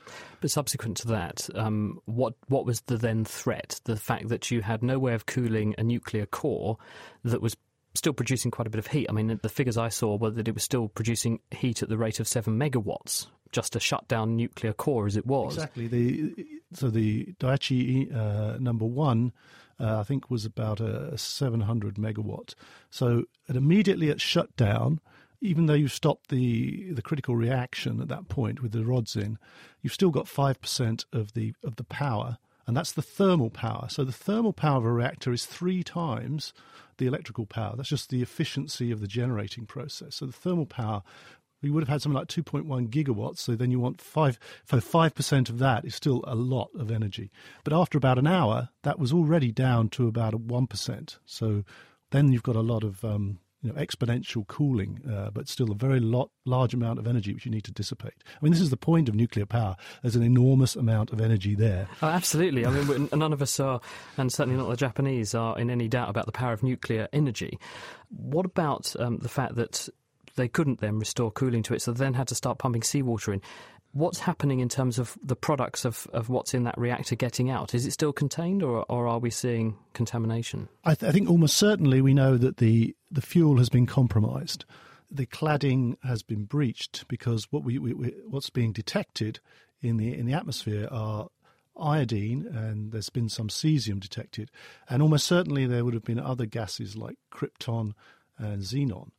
But 0.42 0.50
subsequent 0.50 0.98
to 0.98 1.08
that, 1.08 1.48
um, 1.54 2.00
what 2.04 2.34
what 2.48 2.66
was 2.66 2.82
the 2.82 2.98
then 2.98 3.24
threat? 3.24 3.80
The 3.84 3.96
fact 3.96 4.28
that 4.28 4.50
you 4.50 4.60
had 4.60 4.82
no 4.82 4.98
way 4.98 5.14
of 5.14 5.24
cooling 5.24 5.74
a 5.78 5.82
nuclear 5.82 6.26
core 6.26 6.76
that 7.24 7.40
was 7.40 7.56
still 7.94 8.12
producing 8.12 8.50
quite 8.50 8.66
a 8.66 8.70
bit 8.70 8.78
of 8.78 8.88
heat. 8.88 9.06
I 9.08 9.12
mean, 9.12 9.38
the 9.42 9.48
figures 9.48 9.78
I 9.78 9.88
saw 9.88 10.16
were 10.16 10.30
that 10.30 10.48
it 10.48 10.54
was 10.54 10.62
still 10.62 10.88
producing 10.88 11.40
heat 11.50 11.82
at 11.82 11.88
the 11.88 11.96
rate 11.96 12.20
of 12.20 12.28
seven 12.28 12.58
megawatts, 12.58 13.26
just 13.52 13.72
to 13.72 13.80
shut 13.80 14.06
down 14.08 14.36
nuclear 14.36 14.74
core 14.74 15.06
as 15.06 15.16
it 15.16 15.26
was. 15.26 15.54
Exactly. 15.54 15.86
The 15.86 16.57
so 16.72 16.90
the 16.90 17.34
Daiichi 17.40 18.14
uh, 18.14 18.58
number 18.58 18.84
one, 18.84 19.32
uh, 19.80 20.00
I 20.00 20.02
think, 20.02 20.30
was 20.30 20.44
about 20.44 20.80
a 20.80 21.16
700 21.16 21.94
megawatt. 21.94 22.54
So 22.90 23.24
it 23.48 23.56
immediately 23.56 24.10
at 24.10 24.20
shutdown, 24.20 25.00
even 25.40 25.66
though 25.66 25.74
you've 25.74 25.92
stopped 25.92 26.28
the 26.28 26.92
the 26.92 27.02
critical 27.02 27.36
reaction 27.36 28.00
at 28.00 28.08
that 28.08 28.28
point 28.28 28.60
with 28.60 28.72
the 28.72 28.84
rods 28.84 29.16
in, 29.16 29.38
you've 29.82 29.94
still 29.94 30.10
got 30.10 30.28
five 30.28 30.60
percent 30.60 31.04
of 31.12 31.32
the 31.34 31.54
of 31.62 31.76
the 31.76 31.84
power, 31.84 32.38
and 32.66 32.76
that's 32.76 32.92
the 32.92 33.02
thermal 33.02 33.50
power. 33.50 33.86
So 33.88 34.04
the 34.04 34.12
thermal 34.12 34.52
power 34.52 34.78
of 34.78 34.84
a 34.84 34.92
reactor 34.92 35.32
is 35.32 35.46
three 35.46 35.82
times 35.82 36.52
the 36.98 37.06
electrical 37.06 37.46
power. 37.46 37.74
That's 37.76 37.88
just 37.88 38.10
the 38.10 38.22
efficiency 38.22 38.90
of 38.90 39.00
the 39.00 39.06
generating 39.06 39.64
process. 39.64 40.16
So 40.16 40.26
the 40.26 40.32
thermal 40.32 40.66
power. 40.66 41.02
We 41.62 41.70
would 41.70 41.82
have 41.82 41.88
had 41.88 42.02
something 42.02 42.18
like 42.18 42.28
2.1 42.28 42.88
gigawatts, 42.88 43.38
so 43.38 43.56
then 43.56 43.70
you 43.70 43.80
want 43.80 44.00
five, 44.00 44.38
for 44.64 44.78
5% 44.78 45.50
of 45.50 45.58
that 45.58 45.84
is 45.84 45.94
still 45.94 46.22
a 46.26 46.34
lot 46.34 46.70
of 46.78 46.90
energy. 46.90 47.30
But 47.64 47.72
after 47.72 47.98
about 47.98 48.18
an 48.18 48.26
hour, 48.26 48.68
that 48.82 48.98
was 48.98 49.12
already 49.12 49.50
down 49.50 49.88
to 49.90 50.06
about 50.06 50.34
a 50.34 50.38
1%. 50.38 51.18
So 51.24 51.64
then 52.10 52.32
you've 52.32 52.42
got 52.42 52.56
a 52.56 52.60
lot 52.60 52.84
of 52.84 53.04
um, 53.04 53.40
you 53.62 53.72
know, 53.72 53.80
exponential 53.80 54.46
cooling, 54.46 55.00
uh, 55.10 55.30
but 55.30 55.48
still 55.48 55.72
a 55.72 55.74
very 55.74 55.98
lot, 55.98 56.30
large 56.44 56.74
amount 56.74 56.98
of 56.98 57.08
energy 57.08 57.34
which 57.34 57.44
you 57.44 57.50
need 57.50 57.64
to 57.64 57.72
dissipate. 57.72 58.14
I 58.26 58.38
mean, 58.40 58.52
this 58.52 58.60
is 58.60 58.70
the 58.70 58.76
point 58.76 59.08
of 59.08 59.16
nuclear 59.16 59.46
power. 59.46 59.76
There's 60.02 60.14
an 60.14 60.22
enormous 60.22 60.76
amount 60.76 61.10
of 61.10 61.20
energy 61.20 61.56
there. 61.56 61.88
Oh, 62.00 62.06
absolutely. 62.06 62.64
I 62.64 62.70
mean, 62.70 63.08
none 63.12 63.32
of 63.32 63.42
us 63.42 63.58
are, 63.58 63.80
and 64.16 64.32
certainly 64.32 64.58
not 64.58 64.68
the 64.68 64.76
Japanese, 64.76 65.34
are 65.34 65.58
in 65.58 65.70
any 65.70 65.88
doubt 65.88 66.08
about 66.08 66.26
the 66.26 66.32
power 66.32 66.52
of 66.52 66.62
nuclear 66.62 67.08
energy. 67.12 67.58
What 68.10 68.46
about 68.46 68.94
um, 68.98 69.18
the 69.18 69.28
fact 69.28 69.56
that 69.56 69.88
they 70.38 70.48
couldn't 70.48 70.80
then 70.80 70.98
restore 70.98 71.30
cooling 71.30 71.62
to 71.64 71.74
it, 71.74 71.82
so 71.82 71.92
they 71.92 71.98
then 71.98 72.14
had 72.14 72.28
to 72.28 72.34
start 72.34 72.58
pumping 72.58 72.82
seawater 72.82 73.34
in? 73.34 73.42
What's 73.92 74.20
happening 74.20 74.60
in 74.60 74.68
terms 74.68 74.98
of 74.98 75.18
the 75.22 75.36
products 75.36 75.84
of, 75.84 76.06
of 76.12 76.28
what's 76.28 76.54
in 76.54 76.64
that 76.64 76.78
reactor 76.78 77.16
getting 77.16 77.50
out? 77.50 77.74
Is 77.74 77.86
it 77.86 77.90
still 77.90 78.12
contained, 78.12 78.62
or, 78.62 78.86
or 78.88 79.06
are 79.06 79.18
we 79.18 79.30
seeing 79.30 79.76
contamination? 79.92 80.68
I, 80.84 80.94
th- 80.94 81.08
I 81.08 81.12
think 81.12 81.28
almost 81.28 81.56
certainly 81.56 82.00
we 82.00 82.14
know 82.14 82.36
that 82.38 82.58
the, 82.58 82.94
the 83.10 83.20
fuel 83.20 83.58
has 83.58 83.68
been 83.68 83.86
compromised. 83.86 84.64
The 85.10 85.26
cladding 85.26 85.96
has 86.04 86.22
been 86.22 86.44
breached 86.44 87.08
because 87.08 87.50
what 87.50 87.64
we, 87.64 87.78
we, 87.78 87.94
we 87.94 88.14
what's 88.26 88.50
being 88.50 88.72
detected 88.72 89.40
in 89.80 89.96
the 89.96 90.14
in 90.14 90.26
the 90.26 90.34
atmosphere 90.34 90.86
are 90.90 91.28
iodine 91.80 92.46
and 92.46 92.92
there's 92.92 93.08
been 93.08 93.30
some 93.30 93.48
cesium 93.48 94.00
detected, 94.00 94.50
and 94.88 95.02
almost 95.02 95.26
certainly 95.26 95.66
there 95.66 95.84
would 95.84 95.94
have 95.94 96.04
been 96.04 96.20
other 96.20 96.44
gases 96.44 96.94
like 96.94 97.16
krypton 97.32 97.94
and 98.36 98.62
xenon 98.62 99.10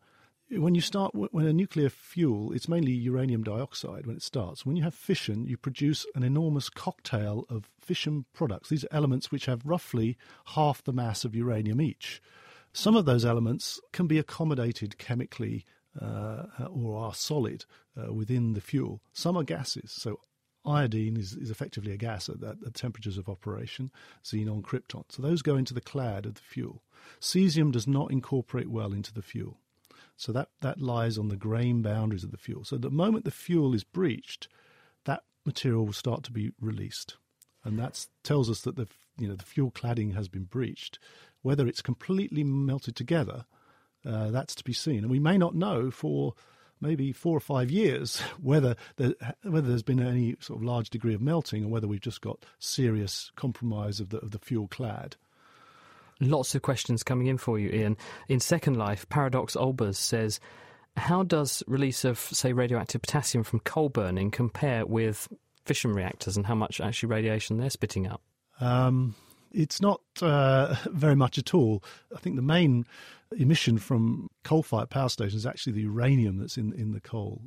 when 0.51 0.73
you 0.73 0.81
start 0.81 1.13
when 1.13 1.45
a 1.45 1.53
nuclear 1.53 1.89
fuel 1.89 2.51
it's 2.53 2.67
mainly 2.67 2.91
uranium 2.91 3.43
dioxide 3.43 4.05
when 4.05 4.15
it 4.15 4.23
starts. 4.23 4.65
When 4.65 4.75
you 4.75 4.83
have 4.83 4.95
fission 4.95 5.45
you 5.45 5.57
produce 5.57 6.05
an 6.15 6.23
enormous 6.23 6.69
cocktail 6.69 7.45
of 7.49 7.69
fission 7.79 8.25
products. 8.33 8.69
These 8.69 8.83
are 8.85 8.89
elements 8.91 9.31
which 9.31 9.45
have 9.45 9.65
roughly 9.65 10.17
half 10.47 10.83
the 10.83 10.93
mass 10.93 11.23
of 11.23 11.35
uranium 11.35 11.81
each. 11.81 12.21
Some 12.73 12.95
of 12.95 13.05
those 13.05 13.25
elements 13.25 13.79
can 13.91 14.07
be 14.07 14.19
accommodated 14.19 14.97
chemically 14.97 15.65
uh, 15.99 16.43
or 16.71 17.03
are 17.03 17.13
solid 17.13 17.65
uh, 17.97 18.13
within 18.13 18.53
the 18.53 18.61
fuel. 18.61 19.01
Some 19.11 19.35
are 19.37 19.43
gases. 19.43 19.91
So 19.91 20.19
iodine 20.65 21.17
is, 21.17 21.33
is 21.33 21.49
effectively 21.49 21.91
a 21.91 21.97
gas 21.97 22.29
at, 22.29 22.43
at, 22.43 22.57
at 22.65 22.73
temperatures 22.73 23.17
of 23.17 23.29
operation 23.29 23.91
xenon 24.23 24.61
krypton. 24.61 25.03
So 25.09 25.21
those 25.21 25.41
go 25.41 25.55
into 25.55 25.73
the 25.73 25.81
clad 25.81 26.25
of 26.25 26.35
the 26.35 26.41
fuel. 26.41 26.83
Cesium 27.19 27.71
does 27.71 27.87
not 27.87 28.11
incorporate 28.11 28.69
well 28.69 28.93
into 28.93 29.13
the 29.13 29.21
fuel 29.21 29.59
so 30.19 30.33
that, 30.33 30.49
that 30.59 30.81
lies 30.81 31.17
on 31.17 31.29
the 31.29 31.37
grain 31.37 31.81
boundaries 31.81 32.25
of 32.25 32.31
the 32.31 32.37
fuel. 32.37 32.65
So 32.65 32.77
the 32.77 32.89
moment 32.89 33.23
the 33.23 33.31
fuel 33.31 33.73
is 33.73 33.85
breached, 33.85 34.49
that 35.05 35.23
material 35.45 35.85
will 35.85 35.93
start 35.93 36.23
to 36.23 36.31
be 36.33 36.51
released. 36.59 37.15
And 37.63 37.79
that 37.79 38.05
tells 38.21 38.49
us 38.49 38.59
that 38.61 38.75
the, 38.75 38.89
you 39.17 39.29
know, 39.29 39.35
the 39.35 39.45
fuel 39.45 39.71
cladding 39.71 40.15
has 40.15 40.27
been 40.27 40.43
breached. 40.43 40.99
Whether 41.41 41.67
it's 41.67 41.81
completely 41.81 42.43
melted 42.43 42.97
together, 42.97 43.45
uh, 44.05 44.29
that's 44.31 44.55
to 44.55 44.63
be 44.65 44.73
seen. 44.73 44.99
And 44.99 45.09
we 45.09 45.19
may 45.19 45.37
not 45.37 45.55
know 45.55 45.89
for 45.89 46.33
maybe 46.81 47.13
four 47.13 47.37
or 47.37 47.41
five 47.41 47.71
years 47.71 48.19
whether 48.41 48.75
there, 48.97 49.13
whether 49.43 49.69
there's 49.69 49.83
been 49.83 50.05
any 50.05 50.35
sort 50.41 50.59
of 50.59 50.65
large 50.65 50.89
degree 50.89 51.13
of 51.13 51.21
melting 51.21 51.63
or 51.63 51.69
whether 51.69 51.87
we've 51.87 52.01
just 52.01 52.19
got 52.19 52.45
serious 52.59 53.31
compromise 53.37 54.01
of 54.01 54.09
the, 54.09 54.17
of 54.17 54.31
the 54.31 54.39
fuel 54.39 54.67
clad. 54.67 55.15
Lots 56.21 56.53
of 56.55 56.61
questions 56.61 57.03
coming 57.03 57.27
in 57.27 57.37
for 57.37 57.57
you, 57.57 57.69
Ian. 57.69 57.97
In 58.27 58.39
Second 58.39 58.75
Life, 58.77 59.07
Paradox 59.09 59.55
Olbers 59.55 59.95
says, 59.95 60.39
how 60.97 61.23
does 61.23 61.63
release 61.67 62.03
of, 62.03 62.19
say, 62.19 62.51
radioactive 62.51 63.01
potassium 63.01 63.43
from 63.43 63.61
coal 63.61 63.89
burning 63.89 64.31
compare 64.31 64.85
with 64.85 65.29
fission 65.65 65.93
reactors 65.93 66.35
and 66.35 66.45
how 66.45 66.55
much 66.55 66.81
actually 66.81 67.07
radiation 67.07 67.57
they're 67.57 67.69
spitting 67.69 68.05
out? 68.05 68.21
Um, 68.59 69.15
it's 69.51 69.81
not 69.81 70.01
uh, 70.21 70.75
very 70.91 71.15
much 71.15 71.37
at 71.37 71.53
all. 71.53 71.83
I 72.15 72.19
think 72.19 72.35
the 72.35 72.41
main 72.41 72.85
emission 73.37 73.77
from 73.77 74.29
coal-fired 74.43 74.89
power 74.89 75.09
stations 75.09 75.35
is 75.35 75.45
actually 75.45 75.73
the 75.73 75.81
uranium 75.81 76.37
that's 76.37 76.57
in, 76.57 76.73
in 76.73 76.91
the 76.91 76.99
coal 77.01 77.43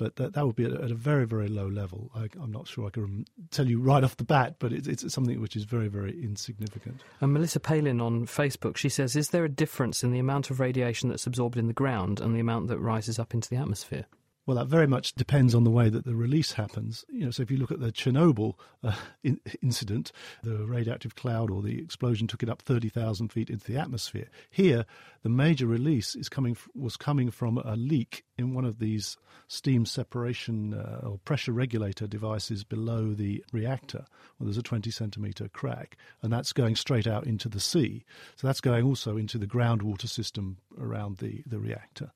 but 0.00 0.16
that, 0.16 0.32
that 0.32 0.46
would 0.46 0.56
be 0.56 0.64
at, 0.64 0.72
a 0.72 0.94
very, 0.94 1.26
very 1.26 1.46
low 1.46 1.66
level. 1.66 2.10
I, 2.14 2.28
am 2.42 2.50
not 2.50 2.66
sure 2.66 2.86
I 2.86 2.90
can 2.90 3.26
tell 3.50 3.68
you 3.68 3.78
right 3.78 4.02
off 4.02 4.16
the 4.16 4.24
bat, 4.24 4.56
but 4.58 4.72
it, 4.72 4.88
it's 4.88 5.12
something 5.12 5.38
which 5.42 5.56
is 5.56 5.64
very, 5.64 5.88
very 5.88 6.12
insignificant. 6.24 7.02
And 7.20 7.34
Melissa 7.34 7.60
Palin 7.60 8.00
on 8.00 8.24
Facebook, 8.24 8.78
she 8.78 8.88
says, 8.88 9.14
Is 9.14 9.28
there 9.28 9.44
a 9.44 9.48
difference 9.50 10.02
in 10.02 10.10
the 10.10 10.18
amount 10.18 10.48
of 10.48 10.58
radiation 10.58 11.10
that's 11.10 11.26
absorbed 11.26 11.58
in 11.58 11.66
the 11.66 11.74
ground 11.74 12.18
and 12.18 12.34
the 12.34 12.40
amount 12.40 12.68
that 12.68 12.78
rises 12.78 13.18
up 13.18 13.34
into 13.34 13.50
the 13.50 13.56
atmosphere? 13.56 14.06
Well, 14.46 14.56
that 14.56 14.66
very 14.66 14.86
much 14.86 15.14
depends 15.14 15.54
on 15.54 15.64
the 15.64 15.70
way 15.70 15.90
that 15.90 16.04
the 16.04 16.16
release 16.16 16.52
happens. 16.52 17.04
You 17.08 17.26
know, 17.26 17.30
so 17.30 17.42
if 17.42 17.50
you 17.50 17.58
look 17.58 17.70
at 17.70 17.80
the 17.80 17.92
Chernobyl 17.92 18.54
uh, 18.82 18.94
in- 19.22 19.40
incident, 19.62 20.12
the 20.42 20.64
radioactive 20.66 21.14
cloud 21.14 21.50
or 21.50 21.62
the 21.62 21.78
explosion 21.78 22.26
took 22.26 22.42
it 22.42 22.48
up 22.48 22.62
30,000 22.62 23.30
feet 23.30 23.50
into 23.50 23.70
the 23.70 23.78
atmosphere. 23.78 24.28
Here, 24.50 24.86
the 25.22 25.28
major 25.28 25.66
release 25.66 26.16
is 26.16 26.28
coming 26.28 26.52
f- 26.52 26.68
was 26.74 26.96
coming 26.96 27.30
from 27.30 27.58
a 27.58 27.76
leak 27.76 28.24
in 28.38 28.54
one 28.54 28.64
of 28.64 28.78
these 28.78 29.18
steam 29.46 29.84
separation 29.84 30.74
uh, 30.74 31.00
or 31.06 31.18
pressure 31.18 31.52
regulator 31.52 32.06
devices 32.06 32.64
below 32.64 33.12
the 33.12 33.44
reactor. 33.52 34.06
Well, 34.38 34.46
there's 34.46 34.56
a 34.56 34.62
20 34.62 34.90
centimeter 34.90 35.48
crack, 35.48 35.96
and 36.22 36.32
that's 36.32 36.52
going 36.52 36.76
straight 36.76 37.06
out 37.06 37.26
into 37.26 37.48
the 37.48 37.60
sea. 37.60 38.04
So 38.36 38.46
that's 38.46 38.60
going 38.60 38.84
also 38.84 39.16
into 39.16 39.38
the 39.38 39.46
groundwater 39.46 40.08
system 40.08 40.56
around 40.78 41.18
the, 41.18 41.42
the 41.46 41.58
reactor. 41.58 42.12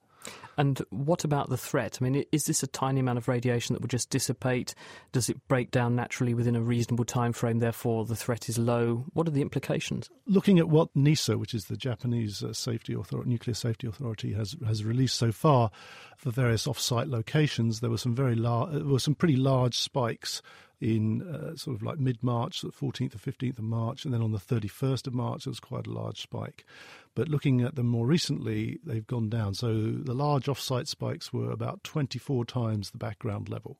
And 0.56 0.80
what 0.90 1.24
about 1.24 1.50
the 1.50 1.56
threat? 1.56 1.98
I 2.00 2.04
mean, 2.04 2.24
is 2.32 2.44
this 2.44 2.62
a 2.62 2.66
tiny 2.66 3.00
amount 3.00 3.18
of 3.18 3.28
radiation 3.28 3.74
that 3.74 3.80
will 3.80 3.88
just 3.88 4.10
dissipate? 4.10 4.74
Does 5.12 5.28
it 5.28 5.46
break 5.48 5.70
down 5.70 5.96
naturally 5.96 6.34
within 6.34 6.56
a 6.56 6.60
reasonable 6.60 7.04
time 7.04 7.32
frame? 7.32 7.58
Therefore, 7.58 8.04
the 8.04 8.16
threat 8.16 8.48
is 8.48 8.58
low. 8.58 9.04
What 9.12 9.26
are 9.28 9.32
the 9.32 9.42
implications? 9.42 10.10
Looking 10.26 10.58
at 10.58 10.68
what 10.68 10.88
NISA, 10.94 11.38
which 11.38 11.54
is 11.54 11.66
the 11.66 11.76
Japanese 11.76 12.42
uh, 12.42 12.52
safety 12.52 12.94
authority, 12.94 13.30
nuclear 13.30 13.54
safety 13.54 13.86
authority, 13.86 14.32
has 14.32 14.56
has 14.66 14.84
released 14.84 15.16
so 15.16 15.32
far 15.32 15.70
for 16.16 16.30
various 16.30 16.66
off-site 16.66 17.08
locations, 17.08 17.80
there 17.80 17.90
were 17.90 17.98
some 17.98 18.14
very 18.14 18.34
large, 18.34 18.72
there 18.72 18.84
were 18.84 18.98
some 18.98 19.14
pretty 19.14 19.36
large 19.36 19.76
spikes 19.76 20.42
in 20.84 21.22
uh, 21.22 21.56
sort 21.56 21.74
of 21.74 21.82
like 21.82 21.98
mid 21.98 22.22
March, 22.22 22.60
the 22.60 22.68
14th 22.68 23.14
or 23.14 23.18
15th 23.18 23.58
of 23.58 23.64
March, 23.64 24.04
and 24.04 24.12
then 24.12 24.20
on 24.20 24.32
the 24.32 24.38
31st 24.38 25.06
of 25.06 25.14
March, 25.14 25.46
it 25.46 25.48
was 25.48 25.58
quite 25.58 25.86
a 25.86 25.90
large 25.90 26.20
spike. 26.20 26.66
But 27.14 27.30
looking 27.30 27.62
at 27.62 27.74
them 27.74 27.86
more 27.86 28.06
recently, 28.06 28.80
they've 28.84 29.06
gone 29.06 29.30
down. 29.30 29.54
So 29.54 29.72
the 29.72 30.12
large 30.12 30.46
off 30.46 30.60
site 30.60 30.86
spikes 30.86 31.32
were 31.32 31.50
about 31.50 31.82
24 31.84 32.44
times 32.44 32.90
the 32.90 32.98
background 32.98 33.48
level. 33.48 33.78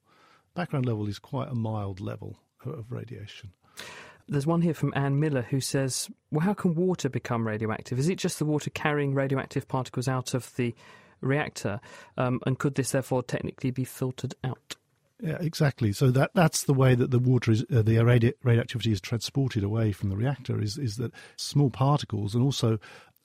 Background 0.55 0.87
level 0.87 1.07
is 1.07 1.19
quite 1.19 1.51
a 1.51 1.55
mild 1.55 2.01
level 2.01 2.38
of 2.64 2.90
radiation. 2.90 3.53
There's 4.27 4.47
one 4.47 4.62
here 4.62 4.73
from 4.73 4.95
Anne 4.97 5.21
Miller 5.21 5.43
who 5.43 5.61
says, 5.61 6.09
Well, 6.31 6.40
how 6.40 6.55
can 6.55 6.75
water 6.75 7.11
become 7.11 7.47
radioactive? 7.47 7.99
Is 7.99 8.09
it 8.09 8.17
just 8.17 8.38
the 8.38 8.47
water 8.47 8.71
carrying 8.71 9.12
radioactive 9.12 9.69
particles 9.69 10.09
out 10.09 10.33
of 10.33 10.57
the 10.57 10.75
reactor? 11.21 11.81
Um, 12.17 12.40
and 12.47 12.59
could 12.59 12.77
this 12.77 12.93
therefore 12.93 13.23
technically 13.23 13.73
be 13.73 13.85
filtered 13.85 14.35
out? 14.43 14.77
Yeah, 15.22 15.38
exactly. 15.40 15.92
So 15.92 16.11
that 16.11 16.33
that's 16.35 16.64
the 16.64 16.74
way 16.74 16.94
that 16.94 17.11
the 17.11 17.18
water 17.18 17.53
is, 17.53 17.62
uh, 17.62 17.83
the 17.83 17.96
radi- 17.96 18.35
radioactivity 18.42 18.92
is 18.92 19.00
transported 19.00 19.62
away 19.62 19.92
from 19.92 20.11
the 20.11 20.16
reactor. 20.16 20.61
Is 20.61 20.77
is 20.77 20.96
that 20.96 21.12
small 21.37 21.70
particles 21.70 22.35
and 22.35 22.42
also 22.42 22.79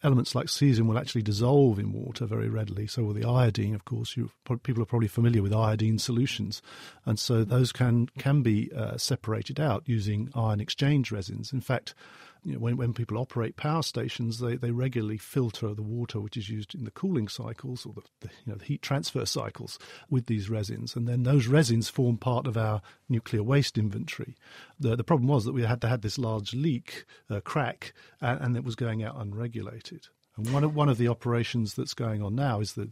elements 0.04 0.34
like 0.34 0.46
cesium 0.48 0.88
will 0.88 0.98
actually 0.98 1.22
dissolve 1.22 1.78
in 1.78 1.92
water 1.92 2.26
very 2.26 2.48
readily. 2.48 2.88
So 2.88 3.04
will 3.04 3.14
the 3.14 3.26
iodine, 3.28 3.76
of 3.76 3.86
course. 3.86 4.16
You, 4.16 4.30
people 4.64 4.82
are 4.82 4.86
probably 4.86 5.08
familiar 5.08 5.42
with 5.42 5.54
iodine 5.54 6.00
solutions, 6.00 6.62
and 7.06 7.20
so 7.20 7.44
those 7.44 7.72
can 7.72 8.08
can 8.18 8.44
be 8.44 8.72
uh, 8.74 8.98
separated 8.98 9.60
out 9.60 9.84
using 9.86 10.30
ion 10.36 10.62
exchange 10.62 11.12
resins. 11.12 11.52
In 11.52 11.62
fact, 11.62 11.96
you 12.44 12.54
know, 12.54 12.60
when, 12.60 12.78
when 12.78 12.94
people 12.94 13.18
operate 13.18 13.58
power 13.58 13.84
stations, 13.84 14.40
they, 14.40 14.56
they 14.56 14.72
regularly 14.72 15.18
filter 15.18 15.74
the 15.74 15.84
water 15.84 16.20
which 16.20 16.38
is 16.38 16.50
used 16.50 16.74
in 16.74 16.86
the 16.86 16.92
cooling 16.92 17.28
cycles 17.28 17.86
or 17.86 17.94
the, 17.94 18.02
the, 18.22 18.30
you 18.46 18.52
know, 18.52 18.56
the 18.56 18.66
heat 18.66 18.82
transfer 18.82 19.26
cycles 19.26 19.78
with 20.10 20.28
these 20.28 20.50
resins. 20.50 20.96
And 20.96 21.08
then 21.08 21.24
those 21.24 21.48
resins 21.48 21.90
form 21.90 22.18
part 22.18 22.48
of 22.48 22.58
our 22.58 22.82
nuclear 23.08 23.44
waste 23.44 23.78
inventory. 23.78 24.36
The, 24.80 24.96
the 24.96 25.04
problem 25.04 25.28
was 25.28 25.46
that 25.46 25.54
we 25.54 25.64
had 25.64 25.82
to 25.82 25.90
had 25.90 26.02
this 26.02 26.18
large 26.18 26.54
leak, 26.54 27.06
uh, 27.30 27.42
crack, 27.42 27.94
and, 28.22 28.40
and 28.42 28.58
it 28.58 28.64
was 28.64 28.76
going 28.76 29.04
out 29.04 29.20
unregulated. 29.20 30.08
And 30.38 30.54
one 30.54 30.64
of, 30.64 30.74
one 30.74 30.88
of 30.88 30.98
the 30.98 31.10
operations 31.10 31.74
that's 31.74 31.94
going 31.94 32.24
on 32.24 32.36
now 32.36 32.62
is 32.62 32.74
that 32.74 32.92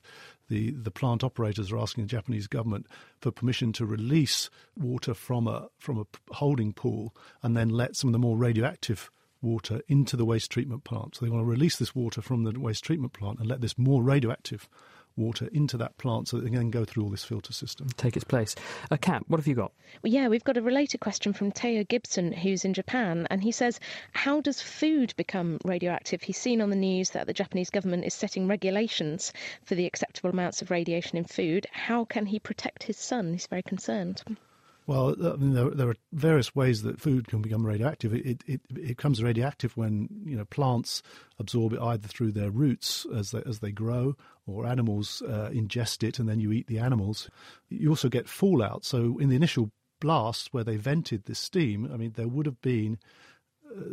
the, 0.49 0.71
the 0.71 0.91
plant 0.91 1.23
operators 1.23 1.71
are 1.71 1.77
asking 1.77 2.03
the 2.03 2.09
Japanese 2.09 2.47
government 2.47 2.87
for 3.21 3.31
permission 3.31 3.71
to 3.73 3.85
release 3.85 4.49
water 4.75 5.13
from 5.13 5.47
a, 5.47 5.69
from 5.79 5.97
a 5.99 6.33
holding 6.33 6.73
pool 6.73 7.15
and 7.41 7.55
then 7.55 7.69
let 7.69 7.95
some 7.95 8.09
of 8.09 8.11
the 8.11 8.19
more 8.19 8.37
radioactive 8.37 9.09
water 9.41 9.81
into 9.87 10.15
the 10.15 10.25
waste 10.25 10.51
treatment 10.51 10.83
plant. 10.83 11.15
So 11.15 11.25
they 11.25 11.29
want 11.29 11.41
to 11.41 11.49
release 11.49 11.77
this 11.77 11.95
water 11.95 12.21
from 12.21 12.43
the 12.43 12.59
waste 12.59 12.83
treatment 12.83 13.13
plant 13.13 13.39
and 13.39 13.47
let 13.47 13.61
this 13.61 13.77
more 13.77 14.03
radioactive 14.03 14.67
water 15.17 15.49
into 15.51 15.77
that 15.77 15.97
plant 15.97 16.27
so 16.27 16.37
that 16.37 16.45
it 16.45 16.49
can 16.49 16.57
then 16.57 16.69
go 16.69 16.85
through 16.85 17.03
all 17.03 17.09
this 17.09 17.23
filter 17.23 17.51
system. 17.51 17.87
Take 17.97 18.15
its 18.15 18.23
place. 18.23 18.55
A 18.91 18.97
Kat, 18.97 19.23
what 19.27 19.39
have 19.39 19.47
you 19.47 19.55
got? 19.55 19.71
Well, 20.03 20.13
yeah, 20.13 20.27
we've 20.27 20.43
got 20.43 20.57
a 20.57 20.61
related 20.61 20.99
question 20.99 21.33
from 21.33 21.51
Teo 21.51 21.83
Gibson, 21.83 22.31
who's 22.31 22.63
in 22.63 22.73
Japan, 22.73 23.27
and 23.29 23.43
he 23.43 23.51
says, 23.51 23.79
How 24.13 24.41
does 24.41 24.61
food 24.61 25.13
become 25.17 25.59
radioactive? 25.65 26.21
He's 26.21 26.37
seen 26.37 26.61
on 26.61 26.69
the 26.69 26.75
news 26.75 27.09
that 27.11 27.27
the 27.27 27.33
Japanese 27.33 27.69
government 27.69 28.05
is 28.05 28.13
setting 28.13 28.47
regulations 28.47 29.33
for 29.63 29.75
the 29.75 29.85
acceptable 29.85 30.29
amounts 30.29 30.61
of 30.61 30.71
radiation 30.71 31.17
in 31.17 31.25
food. 31.25 31.65
How 31.71 32.05
can 32.05 32.27
he 32.27 32.39
protect 32.39 32.83
his 32.83 32.97
son? 32.97 33.33
He's 33.33 33.47
very 33.47 33.63
concerned. 33.63 34.23
Well, 34.87 35.15
I 35.21 35.35
mean, 35.35 35.53
there, 35.53 35.69
there, 35.69 35.89
are 35.89 35.97
various 36.13 36.55
ways 36.55 36.83
that 36.83 37.01
food 37.01 37.27
can 37.27 37.41
become 37.41 37.65
radioactive. 37.65 38.13
It, 38.13 38.41
it, 38.47 38.61
it 38.69 38.73
becomes 38.73 39.21
radioactive 39.21 39.75
when 39.75 40.07
you 40.25 40.37
know 40.37 40.45
plants 40.45 41.03
absorb 41.37 41.73
it 41.73 41.81
either 41.81 42.07
through 42.07 42.31
their 42.31 42.49
roots 42.49 43.05
as 43.13 43.31
they, 43.31 43.43
as 43.45 43.59
they 43.59 43.71
grow, 43.71 44.15
or 44.45 44.65
animals 44.65 45.21
uh, 45.27 45.49
ingest 45.53 46.07
it, 46.07 46.19
and 46.19 46.29
then 46.29 46.39
you 46.39 46.53
eat 46.53 46.67
the 46.67 46.79
animals. 46.79 47.29
You 47.67 47.89
also 47.89 48.07
get 48.07 48.29
fallout. 48.29 48.85
So 48.85 49.17
in 49.17 49.27
the 49.27 49.35
initial 49.35 49.71
blast 49.99 50.53
where 50.53 50.63
they 50.63 50.77
vented 50.77 51.25
this 51.25 51.39
steam, 51.39 51.89
I 51.93 51.97
mean, 51.97 52.13
there 52.15 52.29
would 52.29 52.45
have 52.45 52.61
been 52.61 52.97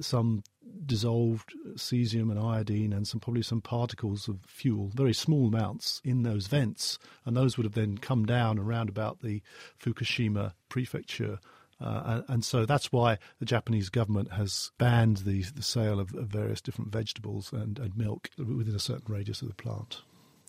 some 0.01 0.43
dissolved 0.87 1.53
cesium 1.75 2.31
and 2.31 2.39
iodine 2.39 2.93
and 2.93 3.07
some 3.07 3.21
probably 3.21 3.43
some 3.43 3.61
particles 3.61 4.29
of 4.29 4.41
fuel, 4.47 4.91
very 4.95 5.15
small 5.15 5.49
amounts 5.49 6.01
in 6.05 6.23
those 6.23 6.47
vents, 6.47 6.99
and 7.25 7.37
those 7.37 7.57
would 7.57 7.65
have 7.65 7.75
then 7.75 7.99
come 7.99 8.25
down 8.25 8.59
around 8.59 8.89
about 8.89 9.21
the 9.21 9.43
Fukushima 9.81 10.53
prefecture. 10.69 11.39
Uh, 11.81 12.03
and, 12.05 12.25
and, 12.29 12.45
so 12.45 12.65
that's 12.65 12.93
why 12.93 13.19
the 13.41 13.45
Japanese 13.45 13.89
government 13.89 14.33
has 14.33 14.71
banned 14.79 15.19
the, 15.19 15.43
the 15.55 15.63
sale 15.63 15.99
of, 15.99 16.15
of 16.15 16.29
various 16.29 16.61
different 16.61 16.93
vegetables 16.93 17.53
and, 17.53 17.79
and 17.79 17.97
milk 17.97 18.31
within 18.39 18.75
a 18.75 18.81
certain 18.81 19.13
radius 19.13 19.43
of 19.43 19.49
the 19.49 19.55
plant. 19.55 20.03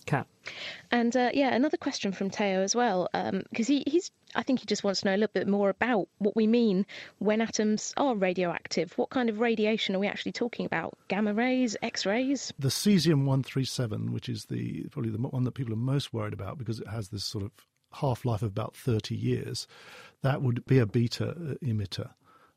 Kat. 0.06 0.26
And 0.90 1.14
uh, 1.16 1.30
yeah, 1.34 1.52
another 1.54 1.76
question 1.76 2.12
from 2.12 2.30
Teo 2.30 2.62
as 2.62 2.74
well, 2.74 3.08
because 3.12 3.68
um, 3.68 3.74
he, 3.74 3.82
he's 3.86 4.10
I 4.34 4.42
think 4.42 4.60
he 4.60 4.66
just 4.66 4.84
wants 4.84 5.00
to 5.00 5.06
know 5.06 5.14
a 5.14 5.18
little 5.18 5.32
bit 5.32 5.48
more 5.48 5.68
about 5.68 6.08
what 6.18 6.36
we 6.36 6.46
mean 6.46 6.86
when 7.18 7.40
atoms 7.40 7.92
are 7.96 8.14
radioactive. 8.14 8.96
What 8.96 9.10
kind 9.10 9.28
of 9.28 9.40
radiation 9.40 9.96
are 9.96 9.98
we 9.98 10.06
actually 10.06 10.32
talking 10.32 10.66
about? 10.66 10.96
Gamma 11.08 11.34
rays, 11.34 11.76
X 11.82 12.06
rays? 12.06 12.52
The 12.58 12.68
cesium 12.68 13.24
137, 13.24 14.12
which 14.12 14.28
is 14.28 14.46
the 14.46 14.84
probably 14.90 15.10
the 15.10 15.18
one 15.18 15.44
that 15.44 15.52
people 15.52 15.72
are 15.72 15.76
most 15.76 16.12
worried 16.12 16.32
about 16.32 16.58
because 16.58 16.80
it 16.80 16.88
has 16.88 17.08
this 17.08 17.24
sort 17.24 17.44
of 17.44 17.50
half 17.92 18.24
life 18.24 18.42
of 18.42 18.48
about 18.48 18.76
30 18.76 19.14
years, 19.14 19.66
that 20.22 20.42
would 20.42 20.64
be 20.66 20.78
a 20.78 20.86
beta 20.86 21.30
uh, 21.30 21.54
emitter 21.64 22.10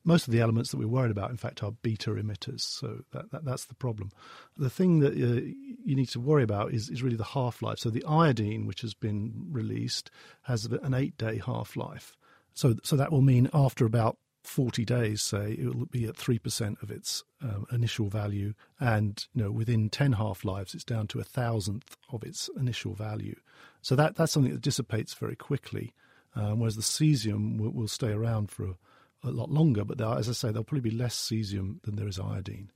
most 0.03 0.27
of 0.27 0.33
the 0.33 0.39
elements 0.39 0.71
that 0.71 0.77
we're 0.77 0.87
worried 0.87 1.11
about, 1.11 1.29
in 1.29 1.37
fact, 1.37 1.61
are 1.63 1.71
beta 1.71 2.11
emitters. 2.11 2.61
So 2.61 3.01
that, 3.11 3.31
that, 3.31 3.45
that's 3.45 3.65
the 3.65 3.75
problem. 3.75 4.11
The 4.57 4.69
thing 4.69 4.99
that 4.99 5.13
uh, 5.13 5.41
you 5.83 5.95
need 5.95 6.09
to 6.09 6.19
worry 6.19 6.43
about 6.43 6.73
is, 6.73 6.89
is 6.89 7.03
really 7.03 7.17
the 7.17 7.23
half 7.23 7.61
life. 7.61 7.79
So 7.79 7.89
the 7.89 8.05
iodine, 8.05 8.65
which 8.65 8.81
has 8.81 8.93
been 8.93 9.33
released, 9.49 10.09
has 10.43 10.65
an 10.65 10.93
eight 10.93 11.17
day 11.17 11.41
half 11.45 11.75
life. 11.75 12.17
So, 12.53 12.75
so 12.83 12.95
that 12.95 13.11
will 13.11 13.21
mean 13.21 13.49
after 13.53 13.85
about 13.85 14.17
40 14.43 14.85
days, 14.85 15.21
say, 15.21 15.51
it 15.51 15.75
will 15.75 15.85
be 15.85 16.05
at 16.05 16.15
3% 16.15 16.81
of 16.81 16.89
its 16.89 17.23
um, 17.41 17.65
initial 17.71 18.09
value. 18.09 18.53
And 18.79 19.23
you 19.33 19.43
know, 19.43 19.51
within 19.51 19.89
10 19.89 20.13
half 20.13 20.45
lives, 20.45 20.73
it's 20.73 20.83
down 20.83 21.07
to 21.07 21.19
a 21.19 21.23
thousandth 21.23 21.97
of 22.11 22.23
its 22.23 22.49
initial 22.57 22.93
value. 22.93 23.35
So 23.81 23.95
that, 23.95 24.15
that's 24.15 24.31
something 24.31 24.51
that 24.51 24.61
dissipates 24.61 25.13
very 25.13 25.35
quickly. 25.35 25.93
Um, 26.35 26.59
whereas 26.59 26.75
the 26.75 26.81
cesium 26.81 27.59
will, 27.59 27.71
will 27.71 27.87
stay 27.87 28.11
around 28.11 28.51
for 28.51 28.75
a, 29.23 29.31
lot 29.31 29.49
longer, 29.51 29.83
but 29.83 30.01
are, 30.01 30.17
as 30.17 30.29
I 30.29 30.33
say, 30.33 30.49
there'll 30.49 30.63
probably 30.63 30.89
be 30.89 30.95
less 30.95 31.15
cesium 31.15 31.81
than 31.83 31.95
there 31.95 32.07
is 32.07 32.19
iodine. 32.19 32.71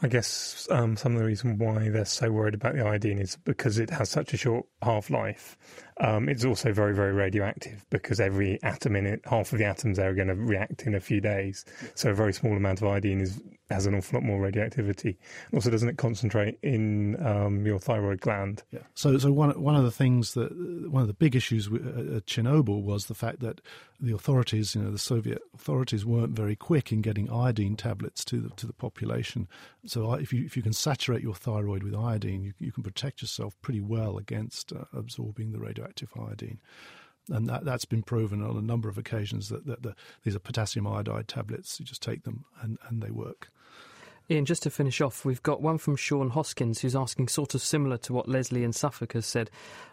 I 0.00 0.08
guess 0.08 0.68
um, 0.70 0.96
some 0.96 1.14
of 1.14 1.18
the 1.18 1.26
reason 1.26 1.58
why 1.58 1.88
they're 1.88 2.04
so 2.04 2.30
worried 2.30 2.54
about 2.54 2.74
the 2.74 2.86
iodine 2.86 3.18
is 3.18 3.36
because 3.44 3.78
it 3.78 3.90
has 3.90 4.08
such 4.08 4.32
a 4.32 4.36
short 4.36 4.66
half 4.82 5.10
life. 5.10 5.56
Um, 6.00 6.28
it's 6.28 6.44
also 6.44 6.72
very, 6.72 6.94
very 6.94 7.12
radioactive 7.12 7.84
because 7.90 8.20
every 8.20 8.62
atom 8.62 8.94
in 8.94 9.06
it, 9.06 9.20
half 9.24 9.52
of 9.52 9.58
the 9.58 9.64
atoms 9.64 9.96
there 9.96 10.10
are 10.10 10.14
going 10.14 10.28
to 10.28 10.36
react 10.36 10.82
in 10.82 10.94
a 10.94 11.00
few 11.00 11.20
days. 11.20 11.64
So 11.96 12.10
a 12.10 12.14
very 12.14 12.32
small 12.32 12.56
amount 12.56 12.80
of 12.80 12.86
iodine 12.86 13.20
is 13.20 13.40
has 13.70 13.84
an 13.84 13.94
awful 13.94 14.18
lot 14.18 14.24
more 14.24 14.40
radioactivity. 14.40 15.18
Also, 15.52 15.70
doesn't 15.70 15.88
it 15.90 15.98
concentrate 15.98 16.58
in 16.62 17.22
um, 17.24 17.66
your 17.66 17.78
thyroid 17.78 18.20
gland? 18.20 18.62
Yeah. 18.70 18.80
So, 18.94 19.18
so 19.18 19.30
one 19.30 19.60
one 19.60 19.74
of 19.74 19.84
the 19.84 19.90
things 19.90 20.34
that 20.34 20.50
one 20.90 21.02
of 21.02 21.08
the 21.08 21.14
big 21.14 21.36
issues 21.36 21.66
at 21.66 22.24
Chernobyl 22.26 22.82
was 22.82 23.06
the 23.06 23.14
fact 23.14 23.40
that 23.40 23.60
the 24.00 24.14
authorities, 24.14 24.74
you 24.74 24.82
know, 24.82 24.90
the 24.90 24.98
Soviet 24.98 25.42
authorities 25.54 26.06
weren't 26.06 26.34
very 26.34 26.56
quick 26.56 26.92
in 26.92 27.02
getting 27.02 27.30
iodine 27.30 27.76
tablets 27.76 28.24
to 28.26 28.40
the 28.40 28.48
to 28.50 28.66
the 28.66 28.72
population. 28.72 29.48
So, 29.88 30.12
if 30.14 30.32
you 30.32 30.44
if 30.44 30.56
you 30.56 30.62
can 30.62 30.72
saturate 30.72 31.22
your 31.22 31.34
thyroid 31.34 31.82
with 31.82 31.94
iodine, 31.94 32.42
you, 32.42 32.52
you 32.58 32.72
can 32.72 32.82
protect 32.82 33.22
yourself 33.22 33.56
pretty 33.62 33.80
well 33.80 34.18
against 34.18 34.72
uh, 34.72 34.84
absorbing 34.92 35.52
the 35.52 35.58
radioactive 35.58 36.10
iodine 36.18 36.60
and 37.30 37.48
that, 37.48 37.64
that's 37.64 37.84
been 37.84 38.02
proven 38.02 38.42
on 38.42 38.56
a 38.56 38.62
number 38.62 38.88
of 38.88 38.98
occasions 38.98 39.48
that, 39.48 39.66
that, 39.66 39.82
that, 39.82 39.94
these 40.24 40.34
are 40.34 40.40
potassium 40.40 40.86
iodide 40.86 41.28
tablets. 41.28 41.78
You 41.78 41.86
just 41.86 42.02
take 42.02 42.24
them 42.24 42.44
and, 42.62 42.78
and 42.88 43.02
they 43.02 43.10
work. 43.10 43.50
Ian, 44.30 44.44
just 44.44 44.62
to 44.64 44.70
finish 44.70 45.00
off, 45.00 45.24
we've 45.24 45.42
got 45.42 45.62
one 45.62 45.78
from 45.78 45.96
Sean 45.96 46.28
Hoskins 46.28 46.80
who's 46.80 46.94
asking 46.94 47.28
sort 47.28 47.54
of 47.54 47.62
similar 47.62 47.96
to 47.98 48.12
what 48.12 48.28
Leslie 48.28 48.62
in 48.62 48.74
Suffolk 48.74 49.14
has 49.14 49.24
said. 49.24 49.50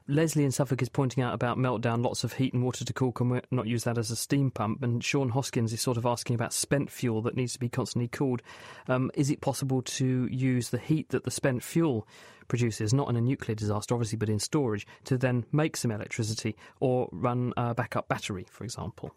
Leslie 0.10 0.44
in 0.44 0.52
Suffolk 0.52 0.82
is 0.82 0.90
pointing 0.90 1.24
out 1.24 1.34
about 1.34 1.58
meltdown, 1.58 2.04
lots 2.04 2.26
of 2.26 2.34
heat 2.34 2.54
and 2.54 2.62
water 2.62 2.84
to 2.84 2.92
cool, 2.92 3.14
can 3.14 3.30
we 3.30 3.40
not 3.50 3.66
use 3.66 3.86
that 3.86 3.98
as 3.98 4.12
a 4.12 4.16
steam 4.18 4.52
pump? 4.52 4.84
And 4.84 5.02
Sean 5.02 5.30
Hoskins 5.30 5.72
is 5.72 5.80
sort 5.80 5.96
of 5.96 6.06
asking 6.06 6.36
about 6.36 6.52
spent 6.52 6.92
fuel 6.92 7.22
that 7.22 7.38
needs 7.38 7.54
to 7.54 7.60
be 7.60 7.70
constantly 7.70 8.10
cooled. 8.10 8.42
Um, 8.90 9.10
is 9.14 9.30
it 9.30 9.40
possible 9.40 9.82
to 9.84 10.28
use 10.30 10.70
the 10.70 10.80
heat 10.80 11.10
that 11.10 11.24
the 11.24 11.32
spent 11.32 11.64
fuel 11.64 12.06
produces, 12.50 12.94
not 12.94 13.10
in 13.10 13.16
a 13.16 13.22
nuclear 13.22 13.56
disaster, 13.56 13.96
obviously, 13.96 14.18
but 14.18 14.30
in 14.30 14.40
storage, 14.40 14.86
to 15.06 15.18
then 15.18 15.46
make 15.54 15.78
some 15.78 15.92
electricity 15.92 16.58
or 16.82 17.08
run 17.14 17.54
a 17.56 17.74
backup 17.74 18.10
battery, 18.10 18.46
for 18.52 18.66
example? 18.66 19.16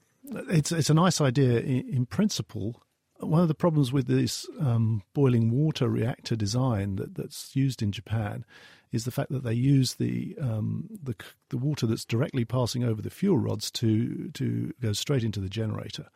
It's, 0.49 0.71
it's 0.71 0.91
a 0.91 0.95
nice 0.95 1.21
idea 1.21 1.59
in, 1.59 1.89
in 1.89 2.07
principle 2.07 2.81
one 3.21 3.43
of 3.43 3.49
the 3.49 3.55
problems 3.55 3.93
with 3.93 4.07
this 4.07 4.47
um, 4.61 5.03
boiling 5.13 5.51
water 5.51 5.89
reactor 5.89 6.37
design 6.37 6.97
that, 6.97 7.15
that's 7.15 7.55
used 7.55 7.83
in 7.83 7.93
Japan 7.93 8.45
is 8.91 9.05
the 9.05 9.11
fact 9.11 9.31
that 9.31 9.43
they 9.43 9.53
use 9.53 9.95
the, 9.95 10.37
um, 10.41 10.89
the 11.03 11.15
the 11.51 11.59
water 11.59 11.87
that's 11.87 12.05
directly 12.05 12.45
passing 12.45 12.85
over 12.85 13.03
the 13.03 13.11
fuel 13.11 13.37
rods 13.37 13.71
to 13.71 14.31
to 14.31 14.73
go 14.81 14.93
straight 14.93 15.25
into 15.25 15.41
the 15.41 15.49
generator, 15.49 16.07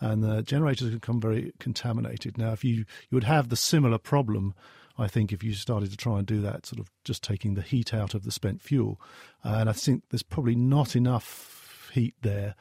and 0.00 0.22
the 0.22 0.42
generators 0.42 0.90
become 0.90 1.20
very 1.20 1.52
contaminated. 1.58 2.38
Now, 2.38 2.52
if 2.52 2.64
you 2.64 2.74
you 2.74 3.12
would 3.12 3.24
have 3.24 3.48
the 3.48 3.56
similar 3.56 3.98
problem, 3.98 4.54
I 4.96 5.08
think, 5.08 5.32
if 5.32 5.42
you 5.42 5.52
started 5.52 5.90
to 5.90 5.96
try 5.96 6.18
and 6.18 6.26
do 6.26 6.40
that, 6.40 6.64
sort 6.66 6.80
of 6.80 6.90
just 7.04 7.22
taking 7.22 7.54
the 7.54 7.62
heat 7.62 7.92
out 7.92 8.14
of 8.14 8.24
the 8.24 8.32
spent 8.32 8.62
fuel, 8.62 9.00
and 9.42 9.68
I 9.68 9.72
think 9.72 10.04
there's 10.10 10.22
probably 10.22 10.56
not 10.56 10.96
enough 10.96 11.90
heat 11.92 12.14
there 12.22 12.54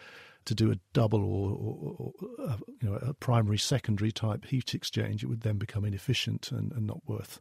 to 0.45 0.55
do 0.55 0.71
a 0.71 0.75
double 0.93 1.23
or, 1.23 1.51
or, 1.51 1.95
or 1.97 2.13
uh, 2.47 2.57
you 2.81 2.89
know 2.89 2.95
a 2.95 3.13
primary 3.13 3.57
secondary 3.57 4.11
type 4.11 4.45
heat 4.45 4.73
exchange, 4.73 5.23
it 5.23 5.27
would 5.27 5.41
then 5.41 5.57
become 5.57 5.85
inefficient 5.85 6.51
and, 6.51 6.71
and 6.71 6.87
not 6.87 7.01
worth 7.05 7.39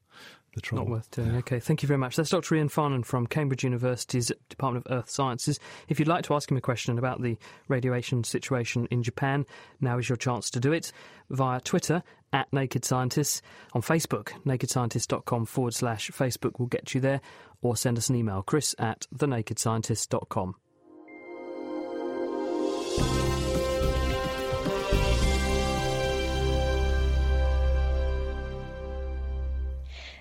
the 0.54 0.60
trouble. 0.60 0.84
Not 0.84 0.90
worth 0.90 1.10
doing. 1.10 1.32
Yeah. 1.32 1.38
Okay, 1.38 1.60
thank 1.60 1.82
you 1.82 1.86
very 1.86 1.98
much. 1.98 2.16
That's 2.16 2.30
Dr. 2.30 2.56
Ian 2.56 2.68
Farnan 2.68 3.04
from 3.04 3.26
Cambridge 3.26 3.64
University's 3.64 4.32
Department 4.48 4.86
of 4.86 4.92
Earth 4.92 5.10
Sciences. 5.10 5.60
If 5.88 5.98
you'd 5.98 6.08
like 6.08 6.24
to 6.24 6.34
ask 6.34 6.50
him 6.50 6.56
a 6.56 6.60
question 6.60 6.98
about 6.98 7.22
the 7.22 7.38
radiation 7.68 8.24
situation 8.24 8.86
in 8.90 9.02
Japan, 9.02 9.46
now 9.80 9.98
is 9.98 10.08
your 10.08 10.16
chance 10.16 10.50
to 10.50 10.60
do 10.60 10.72
it 10.72 10.92
via 11.30 11.60
Twitter 11.60 12.02
at 12.32 12.52
Naked 12.52 12.84
Scientists, 12.84 13.42
on 13.72 13.82
Facebook, 13.82 14.30
nakedscientist.com 14.44 15.46
forward 15.46 15.74
slash 15.74 16.10
Facebook 16.10 16.58
will 16.58 16.66
get 16.66 16.94
you 16.94 17.00
there, 17.00 17.20
or 17.60 17.76
send 17.76 17.98
us 17.98 18.08
an 18.08 18.16
email, 18.16 18.42
chris 18.42 18.74
at 18.78 19.06
thenakedscientist.com. 19.14 20.54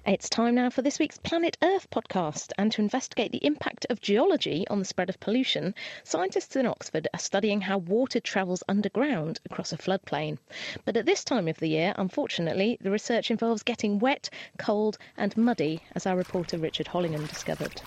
It's 0.09 0.27
time 0.27 0.55
now 0.55 0.71
for 0.71 0.81
this 0.81 0.97
week's 0.97 1.19
Planet 1.19 1.55
Earth 1.61 1.87
podcast. 1.91 2.51
And 2.57 2.71
to 2.71 2.81
investigate 2.81 3.31
the 3.31 3.45
impact 3.45 3.85
of 3.91 4.01
geology 4.01 4.67
on 4.67 4.79
the 4.79 4.85
spread 4.85 5.07
of 5.07 5.19
pollution, 5.19 5.75
scientists 6.03 6.55
in 6.55 6.65
Oxford 6.65 7.07
are 7.13 7.19
studying 7.19 7.61
how 7.61 7.77
water 7.77 8.19
travels 8.19 8.63
underground 8.67 9.39
across 9.45 9.71
a 9.71 9.77
floodplain. 9.77 10.39
But 10.83 10.97
at 10.97 11.05
this 11.05 11.23
time 11.23 11.47
of 11.47 11.59
the 11.59 11.69
year, 11.69 11.93
unfortunately, 11.95 12.79
the 12.81 12.89
research 12.89 13.29
involves 13.29 13.61
getting 13.61 13.99
wet, 13.99 14.31
cold, 14.57 14.97
and 15.15 15.37
muddy, 15.37 15.83
as 15.93 16.07
our 16.07 16.17
reporter 16.17 16.57
Richard 16.57 16.87
Hollingham 16.87 17.27
discovered. 17.27 17.79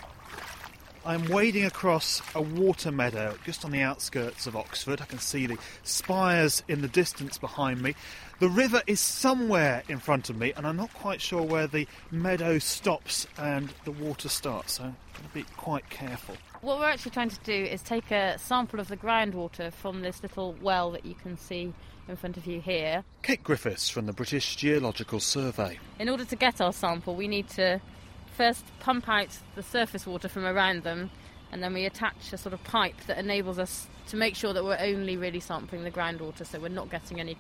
I'm 1.05 1.27
wading 1.27 1.65
across 1.65 2.23
a 2.33 2.41
water 2.41 2.93
meadow 2.93 3.37
just 3.45 3.65
on 3.65 3.73
the 3.73 3.81
outskirts 3.81 4.47
of 4.47 4.55
Oxford. 4.55 5.01
I 5.01 5.05
can 5.05 5.19
see 5.19 5.47
the 5.47 5.59
spires 5.83 6.63
in 6.69 6.81
the 6.81 6.87
distance 6.87 7.39
behind 7.39 7.83
me. 7.83 7.97
The 8.39 8.49
river 8.49 8.83
is 8.87 9.01
somewhere 9.01 9.83
in 9.89 9.99
front 9.99 10.31
of 10.31 10.37
me, 10.37 10.53
and 10.57 10.65
I'm 10.65 10.77
not 10.77 10.95
quite 10.95 11.21
sure 11.21 11.43
where 11.43 11.67
the 11.67 11.89
meadow 12.13 12.61
stops 12.61 13.27
and 13.37 13.73
the 13.85 13.91
water 13.91 14.29
starts, 14.29 14.75
so 14.75 14.85
I'm 14.85 14.97
going 15.15 15.29
to 15.29 15.35
be 15.35 15.43
quite 15.57 15.91
careful. 15.91 16.37
What 16.61 16.79
we're 16.79 16.87
actually 16.87 17.11
trying 17.11 17.31
to 17.31 17.41
do 17.43 17.53
is 17.53 17.83
take 17.83 18.13
a 18.13 18.39
sample 18.39 18.79
of 18.79 18.87
the 18.87 18.97
groundwater 18.97 19.73
from 19.73 20.03
this 20.03 20.23
little 20.23 20.55
well 20.63 20.93
that 20.93 21.05
you 21.05 21.17
can 21.17 21.37
see 21.37 21.75
in 22.09 22.17
front 22.17 22.37
of 22.37 22.47
you 22.47 22.61
here. 22.61 23.03
Kate 23.23 23.43
Griffiths 23.43 23.89
from 23.89 24.07
the 24.07 24.13
British 24.13 24.55
Geological 24.55 25.19
Survey. 25.19 25.81
In 25.99 26.09
order 26.09 26.25
to 26.25 26.37
get 26.37 26.61
our 26.61 26.73
sample, 26.73 27.17
we 27.17 27.27
need 27.27 27.49
to 27.51 27.81
first 28.37 28.65
pump 28.81 29.09
out 29.09 29.39
the 29.55 29.63
surface 29.63 30.07
water 30.07 30.29
from 30.29 30.45
around 30.45 30.83
them, 30.83 31.11
and 31.51 31.63
then 31.63 31.75
we 31.75 31.85
attach 31.85 32.33
a 32.33 32.39
sort 32.39 32.53
of 32.53 32.63
pipe 32.65 32.97
that 33.07 33.19
enables 33.19 33.59
us 33.59 33.87
to 34.09 34.17
make 34.17 34.35
sure 34.35 34.53
that 34.53 34.65
we're 34.65 34.79
only 34.81 35.17
really 35.17 35.41
sampling 35.41 35.85
the 35.85 35.91
groundwater, 35.91 36.47
so 36.47 36.59
we're 36.59 36.69
not 36.69 36.91
getting 36.91 37.21
any 37.21 37.37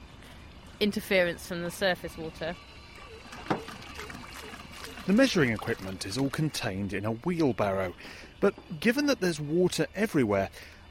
interference 0.80 1.46
from 1.46 1.62
the 1.62 1.70
surface 1.70 2.16
water. 2.16 2.54
The 5.06 5.12
measuring 5.12 5.50
equipment 5.50 6.06
is 6.06 6.16
all 6.16 6.30
contained 6.30 6.92
in 6.92 7.04
a 7.04 7.12
wheelbarrow, 7.12 7.94
but 8.40 8.54
given 8.80 9.06
that 9.06 9.20
there's 9.20 9.40
water 9.40 9.86
everywhere, 9.96 10.50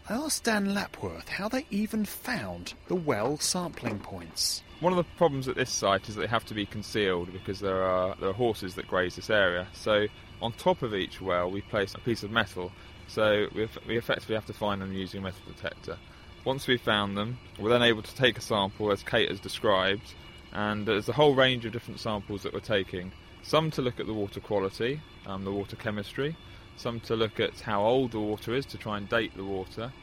I 0.09 0.15
asked 0.15 0.43
Dan 0.43 0.73
Lapworth 0.73 1.29
how 1.29 1.47
they 1.47 1.65
even 1.69 2.03
found 2.05 2.73
the 2.87 2.95
well 2.95 3.37
sampling 3.37 3.99
points. 3.99 4.63
One 4.81 4.93
of 4.93 4.97
the 4.97 5.15
problems 5.15 5.47
at 5.47 5.55
this 5.55 5.69
site 5.69 6.09
is 6.09 6.15
that 6.15 6.21
they 6.21 6.27
have 6.27 6.45
to 6.45 6.55
be 6.55 6.65
concealed 6.65 7.31
because 7.31 7.59
there 7.59 7.83
are 7.83 8.15
there 8.19 8.29
are 8.29 8.33
horses 8.33 8.73
that 8.75 8.87
graze 8.87 9.15
this 9.15 9.29
area. 9.29 9.67
So 9.73 10.07
on 10.41 10.53
top 10.53 10.81
of 10.81 10.95
each 10.95 11.21
well, 11.21 11.51
we 11.51 11.61
place 11.61 11.93
a 11.93 11.99
piece 11.99 12.23
of 12.23 12.31
metal. 12.31 12.71
So 13.07 13.45
we, 13.53 13.69
we 13.87 13.99
effectively 13.99 14.33
have 14.33 14.47
to 14.47 14.53
find 14.53 14.81
them 14.81 14.91
using 14.91 15.19
a 15.19 15.23
metal 15.23 15.41
detector. 15.45 15.99
Once 16.45 16.65
we've 16.65 16.81
found 16.81 17.15
them, 17.15 17.37
we're 17.59 17.69
then 17.69 17.83
able 17.83 18.01
to 18.01 18.15
take 18.15 18.39
a 18.39 18.41
sample 18.41 18.91
as 18.91 19.03
Kate 19.03 19.29
has 19.29 19.39
described, 19.39 20.15
and 20.51 20.87
there's 20.87 21.07
a 21.07 21.13
whole 21.13 21.35
range 21.35 21.63
of 21.63 21.73
different 21.73 21.99
samples 21.99 22.41
that 22.41 22.51
we're 22.51 22.59
taking. 22.59 23.11
Some 23.43 23.69
to 23.71 23.83
look 23.83 23.99
at 23.99 24.07
the 24.07 24.15
water 24.15 24.39
quality, 24.39 24.99
um, 25.27 25.43
the 25.43 25.51
water 25.51 25.75
chemistry, 25.75 26.35
some 26.75 26.99
to 27.01 27.15
look 27.15 27.39
at 27.39 27.59
how 27.59 27.83
old 27.83 28.13
the 28.13 28.19
water 28.19 28.55
is 28.55 28.65
to 28.67 28.79
try 28.79 28.97
and 28.97 29.07
date 29.07 29.37
the 29.37 29.45
water, 29.45 29.93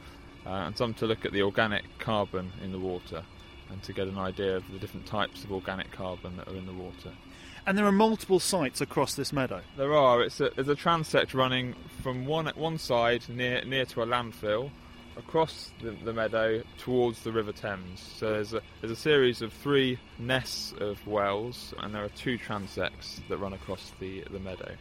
uh, 0.47 0.51
and 0.51 0.79
some 0.79 0.95
to 0.95 1.07
look 1.07 1.25
at 1.25 1.33
the 1.33 1.43
organic 1.43 1.83
carbon 1.99 2.53
in 2.63 2.71
the 2.71 2.79
water 2.79 3.25
and 3.71 3.83
to 3.83 3.93
get 3.93 4.09
an 4.09 4.19
idea 4.19 4.57
of 4.57 4.71
the 4.73 4.79
different 4.79 5.07
types 5.07 5.45
of 5.45 5.53
organic 5.53 5.91
carbon 5.93 6.37
that 6.37 6.49
are 6.49 6.57
in 6.57 6.67
the 6.67 6.73
water. 6.73 7.13
And 7.67 7.77
there 7.77 7.85
are 7.85 7.93
multiple 7.93 8.41
sites 8.41 8.81
across 8.81 9.15
this 9.15 9.33
meadow. 9.33 9.61
There 9.77 9.95
are. 9.95 10.23
It's 10.23 10.41
a, 10.41 10.51
there's 10.55 10.69
a 10.69 10.75
transect 10.75 11.35
running 11.35 11.75
from 12.03 12.25
one 12.25 12.47
one 12.57 12.79
side 12.79 13.25
near 13.29 13.63
near 13.65 13.85
to 13.87 14.03
a 14.03 14.07
landfill, 14.07 14.71
across 15.19 15.73
the, 15.83 15.91
the, 16.05 16.13
meadow 16.13 16.63
towards 16.79 17.23
the 17.25 17.33
River 17.33 17.53
Thames. 17.53 18.01
So 18.17 18.33
there's 18.33 18.55
a 18.55 18.63
there's 18.81 18.93
a 18.93 18.97
series 18.97 19.43
of 19.43 19.53
three 19.53 19.99
nests 20.19 20.73
of 20.81 21.05
wells, 21.07 21.75
and 21.81 21.95
there 21.95 22.05
are 22.05 22.09
two 22.11 22.39
transects 22.39 23.21
that 23.29 23.37
run 23.37 23.53
across 23.53 23.93
the 24.01 24.25
the 24.31 24.39
meadow. 24.39 24.75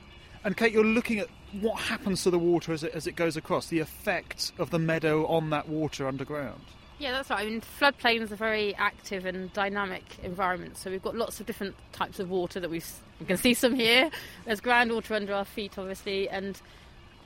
And 0.44 0.56
Kate, 0.56 0.72
you're 0.72 0.86
looking 0.86 1.20
at 1.20 1.28
what 1.60 1.80
happens 1.80 2.24
to 2.24 2.30
the 2.30 2.40
water 2.40 2.72
as 2.72 2.84
it 2.84 2.94
as 2.94 3.08
it 3.08 3.16
goes 3.16 3.36
across, 3.36 3.68
the 3.68 3.80
effect 3.80 4.54
of 4.60 4.70
the 4.70 4.80
meadow 4.80 5.26
on 5.26 5.50
that 5.50 5.68
water 5.68 6.08
underground. 6.08 6.62
Yeah, 7.00 7.12
that's 7.12 7.30
right. 7.30 7.46
I 7.46 7.50
mean, 7.50 7.62
floodplains 7.62 8.32
are 8.32 8.36
very 8.36 8.74
active 8.76 9.26
and 9.26 9.54
dynamic 9.54 10.04
environments. 10.24 10.82
So 10.82 10.90
we've 10.90 11.04
got 11.04 11.16
lots 11.16 11.40
of 11.40 11.46
different 11.46 11.76
types 11.92 12.20
of 12.20 12.30
water 12.30 12.60
that 12.60 12.70
we've. 12.70 12.88
You 13.20 13.28
can 13.28 13.38
see 13.38 13.54
some 13.54 13.76
here. 13.76 14.10
There's 14.46 14.62
groundwater 14.62 15.16
under 15.16 15.34
our 15.34 15.46
feet, 15.46 15.78
obviously, 15.78 16.28
and 16.28 16.60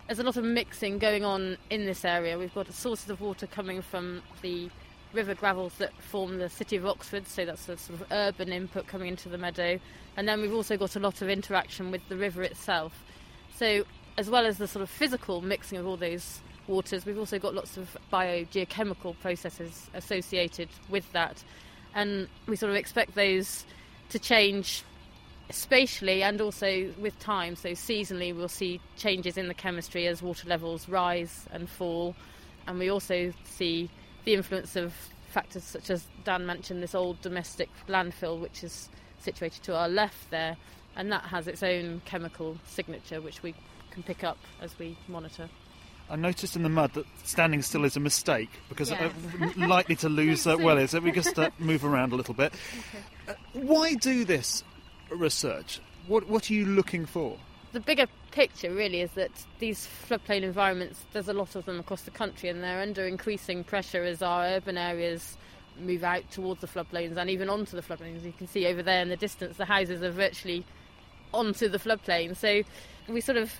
there's 0.07 0.19
a 0.19 0.23
lot 0.23 0.35
of 0.35 0.43
mixing 0.43 0.97
going 0.99 1.23
on 1.23 1.57
in 1.69 1.85
this 1.85 2.03
area. 2.03 2.37
We've 2.37 2.53
got 2.53 2.71
sources 2.73 3.09
of 3.09 3.21
water 3.21 3.47
coming 3.47 3.81
from 3.81 4.21
the 4.41 4.69
river 5.13 5.33
gravels 5.35 5.73
that 5.77 5.93
form 6.01 6.37
the 6.37 6.49
city 6.49 6.75
of 6.75 6.85
Oxford, 6.85 7.27
so 7.27 7.45
that's 7.45 7.69
a 7.69 7.77
sort 7.77 8.01
of 8.01 8.07
urban 8.11 8.51
input 8.51 8.87
coming 8.87 9.07
into 9.07 9.29
the 9.29 9.37
meadow. 9.37 9.79
And 10.17 10.27
then 10.27 10.41
we've 10.41 10.53
also 10.53 10.75
got 10.75 10.97
a 10.97 10.99
lot 10.99 11.21
of 11.21 11.29
interaction 11.29 11.91
with 11.91 12.07
the 12.09 12.17
river 12.17 12.43
itself. 12.43 13.03
So, 13.55 13.85
as 14.17 14.29
well 14.29 14.45
as 14.45 14.57
the 14.57 14.67
sort 14.67 14.83
of 14.83 14.89
physical 14.89 15.41
mixing 15.41 15.77
of 15.77 15.87
all 15.87 15.95
those 15.95 16.41
waters. 16.71 17.05
We've 17.05 17.19
also 17.19 17.37
got 17.37 17.53
lots 17.53 17.77
of 17.77 17.95
biogeochemical 18.11 19.19
processes 19.19 19.89
associated 19.93 20.69
with 20.89 21.11
that, 21.11 21.43
and 21.93 22.27
we 22.47 22.55
sort 22.55 22.71
of 22.71 22.77
expect 22.77 23.13
those 23.13 23.65
to 24.09 24.17
change 24.17 24.83
spatially 25.49 26.23
and 26.23 26.39
also 26.39 26.91
with 26.97 27.19
time. 27.19 27.55
So 27.55 27.69
seasonally, 27.71 28.35
we'll 28.35 28.47
see 28.47 28.79
changes 28.97 29.37
in 29.37 29.49
the 29.49 29.53
chemistry 29.53 30.07
as 30.07 30.21
water 30.21 30.47
levels 30.47 30.87
rise 30.87 31.45
and 31.51 31.69
fall, 31.69 32.15
and 32.65 32.79
we 32.79 32.89
also 32.89 33.33
see 33.43 33.89
the 34.23 34.33
influence 34.33 34.75
of 34.75 34.93
factors 35.29 35.63
such 35.63 35.89
as 35.89 36.05
Dan 36.23 36.45
mentioned, 36.45 36.81
this 36.81 36.95
old 36.95 37.21
domestic 37.21 37.69
landfill, 37.87 38.39
which 38.39 38.63
is 38.63 38.89
situated 39.19 39.63
to 39.63 39.75
our 39.75 39.89
left 39.89 40.29
there, 40.29 40.57
and 40.95 41.11
that 41.11 41.23
has 41.23 41.47
its 41.47 41.63
own 41.63 42.01
chemical 42.05 42.57
signature, 42.65 43.21
which 43.21 43.43
we 43.43 43.53
can 43.91 44.03
pick 44.03 44.23
up 44.23 44.37
as 44.61 44.77
we 44.79 44.97
monitor. 45.07 45.49
I 46.11 46.17
noticed 46.17 46.57
in 46.57 46.63
the 46.63 46.69
mud 46.69 46.93
that 46.95 47.05
standing 47.23 47.61
still 47.61 47.85
is 47.85 47.95
a 47.95 48.01
mistake 48.01 48.49
because 48.67 48.91
uh, 48.91 49.09
likely 49.55 49.95
to 49.97 50.09
lose 50.09 50.45
uh, 50.45 50.57
well 50.59 50.77
is. 50.77 50.91
So 50.91 50.99
we 50.99 51.13
just 51.13 51.39
uh, 51.39 51.51
move 51.57 51.85
around 51.85 52.11
a 52.11 52.15
little 52.15 52.33
bit. 52.33 52.53
Okay. 52.53 53.03
Uh, 53.27 53.35
why 53.53 53.93
do 53.93 54.25
this 54.25 54.63
research? 55.11 55.79
What 56.07 56.27
What 56.27 56.49
are 56.49 56.53
you 56.55 56.65
looking 56.65 57.05
for? 57.05 57.37
The 57.71 57.79
bigger 57.79 58.07
picture 58.31 58.73
really 58.73 59.01
is 59.01 59.11
that 59.11 59.29
these 59.59 59.87
floodplain 60.09 60.41
environments, 60.41 61.05
there's 61.13 61.27
a 61.27 61.33
lot 61.33 61.55
of 61.55 61.65
them 61.65 61.79
across 61.79 62.01
the 62.01 62.09
country, 62.09 62.49
and 62.49 62.63
they're 62.63 62.81
under 62.81 63.05
increasing 63.05 63.63
pressure 63.63 64.03
as 64.03 64.23
our 64.23 64.43
urban 64.43 64.75
areas 64.75 65.37
move 65.79 66.03
out 66.03 66.29
towards 66.31 66.61
the 66.61 66.67
floodplains 66.67 67.15
and 67.15 67.29
even 67.29 67.47
onto 67.47 67.79
the 67.79 67.83
floodplains. 67.83 68.25
You 68.25 68.33
can 68.33 68.47
see 68.47 68.65
over 68.65 68.81
there 68.81 69.03
in 69.03 69.09
the 69.09 69.15
distance, 69.15 69.57
the 69.57 69.65
houses 69.65 70.01
are 70.01 70.09
virtually 70.11 70.65
onto 71.31 71.69
the 71.69 71.77
floodplain. 71.77 72.35
So 72.35 72.63
we 73.07 73.21
sort 73.21 73.37
of 73.37 73.53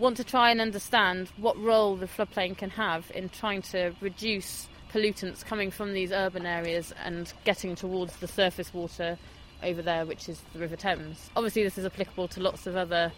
want 0.00 0.16
to 0.16 0.24
try 0.24 0.50
and 0.50 0.60
understand 0.60 1.28
what 1.36 1.56
role 1.58 1.94
the 1.94 2.06
floodplain 2.06 2.56
can 2.56 2.70
have 2.70 3.12
in 3.14 3.28
trying 3.28 3.60
to 3.60 3.92
reduce 4.00 4.66
pollutants 4.92 5.44
coming 5.44 5.70
from 5.70 5.92
these 5.92 6.10
urban 6.10 6.46
areas 6.46 6.92
and 7.04 7.32
getting 7.44 7.76
towards 7.76 8.16
the 8.16 8.26
surface 8.26 8.72
water 8.72 9.18
over 9.62 9.82
there, 9.82 10.06
which 10.06 10.26
is 10.28 10.40
the 10.54 10.58
River 10.58 10.74
Thames. 10.74 11.30
Obviously, 11.36 11.62
this 11.62 11.76
is 11.76 11.84
applicable 11.84 12.28
to 12.28 12.40
lots 12.40 12.66
of 12.66 12.76
other 12.76 13.12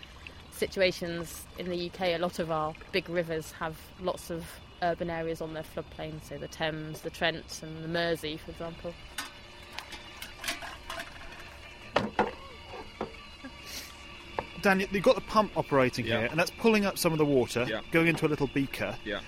situations 0.50 1.46
in 1.56 1.70
the 1.70 1.88
UK. 1.88 2.00
A 2.00 2.18
lot 2.18 2.40
of 2.40 2.50
our 2.50 2.74
big 2.90 3.08
rivers 3.08 3.52
have 3.52 3.76
lots 4.00 4.28
of 4.28 4.44
urban 4.82 5.08
areas 5.08 5.40
on 5.40 5.54
their 5.54 5.62
floodplain, 5.62 6.22
so 6.28 6.36
the 6.36 6.48
Thames, 6.48 7.02
the 7.02 7.10
Trent, 7.10 7.60
and 7.62 7.84
the 7.84 7.88
Mersey, 7.88 8.36
for 8.38 8.50
example. 8.50 8.92
Dan, 14.62 14.80
you've 14.80 15.02
got 15.02 15.16
the 15.16 15.20
pump 15.22 15.56
operating 15.56 16.06
yeah. 16.06 16.20
here, 16.20 16.28
and 16.30 16.38
that's 16.38 16.50
pulling 16.50 16.86
up 16.86 16.96
some 16.96 17.12
of 17.12 17.18
the 17.18 17.24
water, 17.24 17.66
yeah. 17.68 17.80
going 17.90 18.06
into 18.06 18.26
a 18.26 18.28
little 18.28 18.46
beaker. 18.46 18.96
Yeah. 19.04 19.20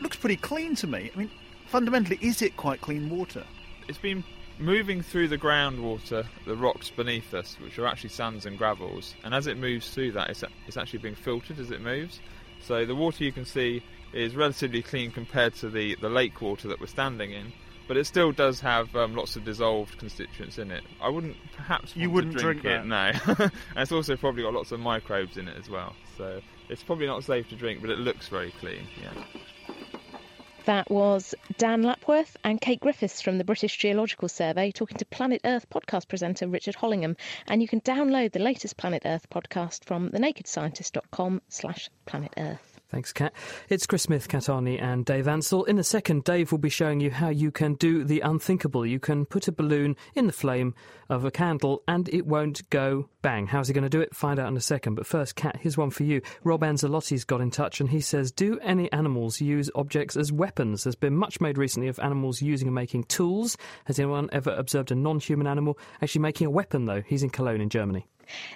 Looks 0.00 0.16
pretty 0.16 0.36
clean 0.36 0.74
to 0.76 0.86
me. 0.86 1.10
I 1.14 1.18
mean, 1.18 1.30
fundamentally, 1.66 2.18
is 2.20 2.42
it 2.42 2.56
quite 2.56 2.80
clean 2.80 3.08
water? 3.08 3.44
It's 3.88 3.98
been 3.98 4.24
moving 4.58 5.02
through 5.02 5.28
the 5.28 5.38
groundwater, 5.38 6.26
the 6.46 6.56
rocks 6.56 6.90
beneath 6.90 7.32
us, 7.32 7.56
which 7.60 7.78
are 7.78 7.86
actually 7.86 8.10
sands 8.10 8.44
and 8.44 8.58
gravels, 8.58 9.14
and 9.24 9.34
as 9.34 9.46
it 9.46 9.56
moves 9.56 9.90
through 9.90 10.12
that, 10.12 10.30
it's, 10.30 10.44
it's 10.66 10.76
actually 10.76 10.98
being 10.98 11.14
filtered 11.14 11.58
as 11.58 11.70
it 11.70 11.80
moves. 11.80 12.20
So 12.60 12.84
the 12.84 12.94
water 12.94 13.24
you 13.24 13.32
can 13.32 13.44
see 13.44 13.82
is 14.12 14.36
relatively 14.36 14.82
clean 14.82 15.10
compared 15.10 15.54
to 15.56 15.70
the, 15.70 15.96
the 16.00 16.08
lake 16.08 16.40
water 16.40 16.68
that 16.68 16.80
we're 16.80 16.86
standing 16.86 17.32
in 17.32 17.52
but 17.88 17.96
it 17.96 18.04
still 18.06 18.32
does 18.32 18.60
have 18.60 18.94
um, 18.96 19.14
lots 19.14 19.36
of 19.36 19.44
dissolved 19.44 19.98
constituents 19.98 20.58
in 20.58 20.70
it. 20.70 20.82
I 21.00 21.08
wouldn't 21.08 21.36
perhaps 21.56 21.96
you 21.96 22.10
wouldn't 22.10 22.36
drink, 22.36 22.62
drink, 22.62 22.84
it, 22.84 22.86
no. 22.86 23.12
and 23.38 23.52
it's 23.76 23.92
also 23.92 24.16
probably 24.16 24.42
got 24.42 24.54
lots 24.54 24.72
of 24.72 24.80
microbes 24.80 25.36
in 25.36 25.48
it 25.48 25.56
as 25.58 25.68
well, 25.68 25.94
so 26.16 26.40
it's 26.68 26.82
probably 26.82 27.06
not 27.06 27.24
safe 27.24 27.48
to 27.50 27.56
drink, 27.56 27.80
but 27.80 27.90
it 27.90 27.98
looks 27.98 28.28
very 28.28 28.52
clean. 28.60 28.86
Yeah. 29.00 29.24
That 30.64 30.88
was 30.88 31.34
Dan 31.58 31.82
Lapworth 31.82 32.36
and 32.44 32.60
Kate 32.60 32.78
Griffiths 32.78 33.20
from 33.20 33.36
the 33.36 33.44
British 33.44 33.76
Geological 33.76 34.28
Survey 34.28 34.70
talking 34.70 34.96
to 34.98 35.04
Planet 35.04 35.40
Earth 35.44 35.68
podcast 35.68 36.06
presenter 36.06 36.46
Richard 36.46 36.76
Hollingham. 36.76 37.16
And 37.48 37.60
you 37.60 37.66
can 37.66 37.80
download 37.80 38.30
the 38.30 38.38
latest 38.38 38.76
Planet 38.76 39.02
Earth 39.04 39.28
podcast 39.28 39.84
from 39.84 40.10
thenakedscientist.com 40.10 41.42
slash 41.48 41.90
planet 42.06 42.32
Earth. 42.36 42.71
Thanks, 42.92 43.10
Kat. 43.10 43.32
It's 43.70 43.86
Chris 43.86 44.02
Smith, 44.02 44.28
Kat 44.28 44.42
Arney, 44.42 44.78
and 44.78 45.06
Dave 45.06 45.26
Ansell. 45.26 45.64
In 45.64 45.78
a 45.78 45.82
second, 45.82 46.24
Dave 46.24 46.52
will 46.52 46.58
be 46.58 46.68
showing 46.68 47.00
you 47.00 47.10
how 47.10 47.30
you 47.30 47.50
can 47.50 47.72
do 47.72 48.04
the 48.04 48.20
unthinkable. 48.20 48.84
You 48.84 49.00
can 49.00 49.24
put 49.24 49.48
a 49.48 49.52
balloon 49.52 49.96
in 50.14 50.26
the 50.26 50.32
flame 50.32 50.74
of 51.08 51.24
a 51.24 51.30
candle 51.30 51.82
and 51.88 52.06
it 52.10 52.26
won't 52.26 52.68
go 52.68 53.08
bang. 53.22 53.46
How's 53.46 53.68
he 53.68 53.72
going 53.72 53.84
to 53.84 53.88
do 53.88 54.02
it? 54.02 54.14
Find 54.14 54.38
out 54.38 54.48
in 54.48 54.58
a 54.58 54.60
second. 54.60 54.96
But 54.96 55.06
first, 55.06 55.36
Kat, 55.36 55.56
here's 55.58 55.78
one 55.78 55.88
for 55.88 56.02
you. 56.02 56.20
Rob 56.44 56.60
Anzalotti's 56.60 57.24
got 57.24 57.40
in 57.40 57.50
touch 57.50 57.80
and 57.80 57.88
he 57.88 58.02
says, 58.02 58.30
Do 58.30 58.58
any 58.60 58.92
animals 58.92 59.40
use 59.40 59.70
objects 59.74 60.14
as 60.14 60.30
weapons? 60.30 60.84
There's 60.84 60.94
been 60.94 61.16
much 61.16 61.40
made 61.40 61.56
recently 61.56 61.88
of 61.88 61.98
animals 61.98 62.42
using 62.42 62.68
and 62.68 62.74
making 62.74 63.04
tools. 63.04 63.56
Has 63.86 63.98
anyone 63.98 64.28
ever 64.32 64.50
observed 64.50 64.92
a 64.92 64.94
non 64.94 65.18
human 65.18 65.46
animal 65.46 65.78
actually 66.02 66.20
making 66.20 66.46
a 66.46 66.50
weapon, 66.50 66.84
though? 66.84 67.00
He's 67.06 67.22
in 67.22 67.30
Cologne, 67.30 67.62
in 67.62 67.70
Germany. 67.70 68.06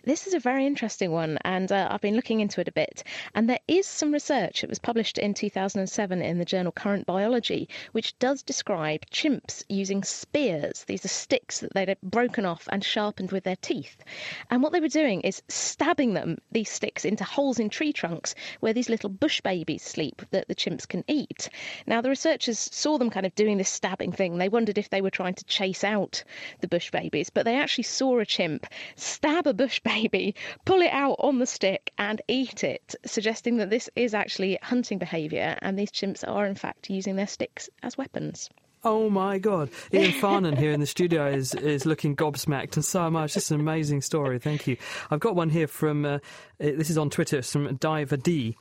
This 0.05 0.27
is 0.27 0.35
a 0.35 0.39
very 0.39 0.67
interesting 0.67 1.11
one, 1.11 1.39
and 1.45 1.71
uh, 1.71 1.89
I've 1.91 2.01
been 2.01 2.17
looking 2.17 2.41
into 2.41 2.61
it 2.61 2.69
a 2.69 2.73
bit. 2.73 3.03
And 3.35 3.49
there 3.49 3.61
is 3.69 3.87
some 3.87 4.13
research, 4.13 4.63
it 4.63 4.69
was 4.69 4.79
published 4.79 5.19
in 5.19 5.35
2007 5.35 6.23
in 6.23 6.39
the 6.39 6.45
journal 6.45 6.73
Current 6.73 7.07
Biology, 7.07 7.69
which 7.93 8.19
does 8.19 8.43
describe 8.43 9.07
chimps 9.07 9.65
using 9.69 10.03
spears. 10.03 10.85
These 10.85 11.05
are 11.05 11.09
sticks 11.09 11.61
that 11.61 11.75
they'd 11.75 11.97
broken 12.03 12.45
off 12.45 12.69
and 12.71 12.85
sharpened 12.85 13.33
with 13.33 13.45
their 13.45 13.57
teeth. 13.57 14.03
And 14.51 14.63
what 14.63 14.73
they 14.73 14.81
were 14.81 14.89
doing 14.89 15.21
is 15.23 15.43
stabbing 15.49 16.15
them, 16.15 16.39
these 16.53 16.71
sticks, 16.71 17.05
into 17.05 17.25
holes 17.25 17.59
in 17.59 17.69
tree 17.69 17.93
trunks 17.93 18.35
where 18.61 18.73
these 18.73 18.89
little 18.89 19.11
bush 19.11 19.41
babies 19.41 19.83
sleep 19.83 20.23
that 20.31 20.49
the 20.49 20.55
chimps 20.55 20.87
can 20.87 21.05
eat. 21.09 21.49
Now, 21.87 22.01
the 22.01 22.11
researchers 22.11 22.59
saw 22.59 22.99
them 22.99 23.11
kind 23.11 23.27
of 23.27 23.35
doing 23.35 23.59
this 23.59 23.69
stabbing 23.69 24.13
thing. 24.13 24.39
They 24.39 24.49
wondered 24.49 24.79
if 24.79 24.91
they 24.91 25.01
were 25.01 25.11
trying 25.11 25.35
to 25.35 25.45
chase 25.45 25.85
out 25.85 26.23
the 26.61 26.69
bush 26.69 26.91
babies, 26.91 27.31
but 27.31 27.45
they 27.45 27.57
actually 27.57 27.85
saw 27.85 28.19
a 28.19 28.27
chimp 28.27 28.67
stab 28.95 29.47
a 29.47 29.55
bush 29.57 29.81
baby, 29.81 30.35
pull 30.65 30.83
it 30.83 30.93
out 30.93 31.17
on 31.19 31.39
the 31.39 31.47
stick, 31.47 31.93
and 31.99 32.23
eat 32.29 32.65
it, 32.65 32.95
suggesting 33.05 33.57
that 33.57 33.71
this 33.71 33.91
is 33.97 34.15
actually 34.15 34.59
hunting 34.63 34.99
behaviour 34.99 35.57
and 35.63 35.79
these 35.79 35.91
chimps 35.91 36.23
are 36.27 36.47
in 36.47 36.55
fact 36.55 36.91
using 36.91 37.17
their 37.17 37.27
sticks 37.27 37.69
as 37.83 37.99
weapons. 37.99 38.51
Oh 38.85 39.11
my 39.11 39.39
God. 39.39 39.71
Ian 39.93 40.13
Farnan 40.13 40.57
here 40.57 40.71
in 40.71 40.79
the 40.79 40.87
studio 40.87 41.27
is, 41.27 41.55
is 41.55 41.87
looking 41.87 42.15
gobsmacked 42.15 42.77
and 42.77 42.85
so 42.85 43.11
much. 43.11 43.35
This 43.35 43.47
is 43.47 43.51
an 43.51 43.59
amazing 43.59 44.01
story. 44.01 44.39
Thank 44.39 44.69
you. 44.69 44.77
I've 45.11 45.19
got 45.19 45.35
one 45.35 45.51
here 45.51 45.67
from, 45.67 46.05
uh, 46.05 46.19
this 46.59 46.89
is 46.89 46.97
on 46.97 47.11
Twitter, 47.11 47.43
from 47.43 47.75
Diver 47.77 48.17
D 48.17 48.57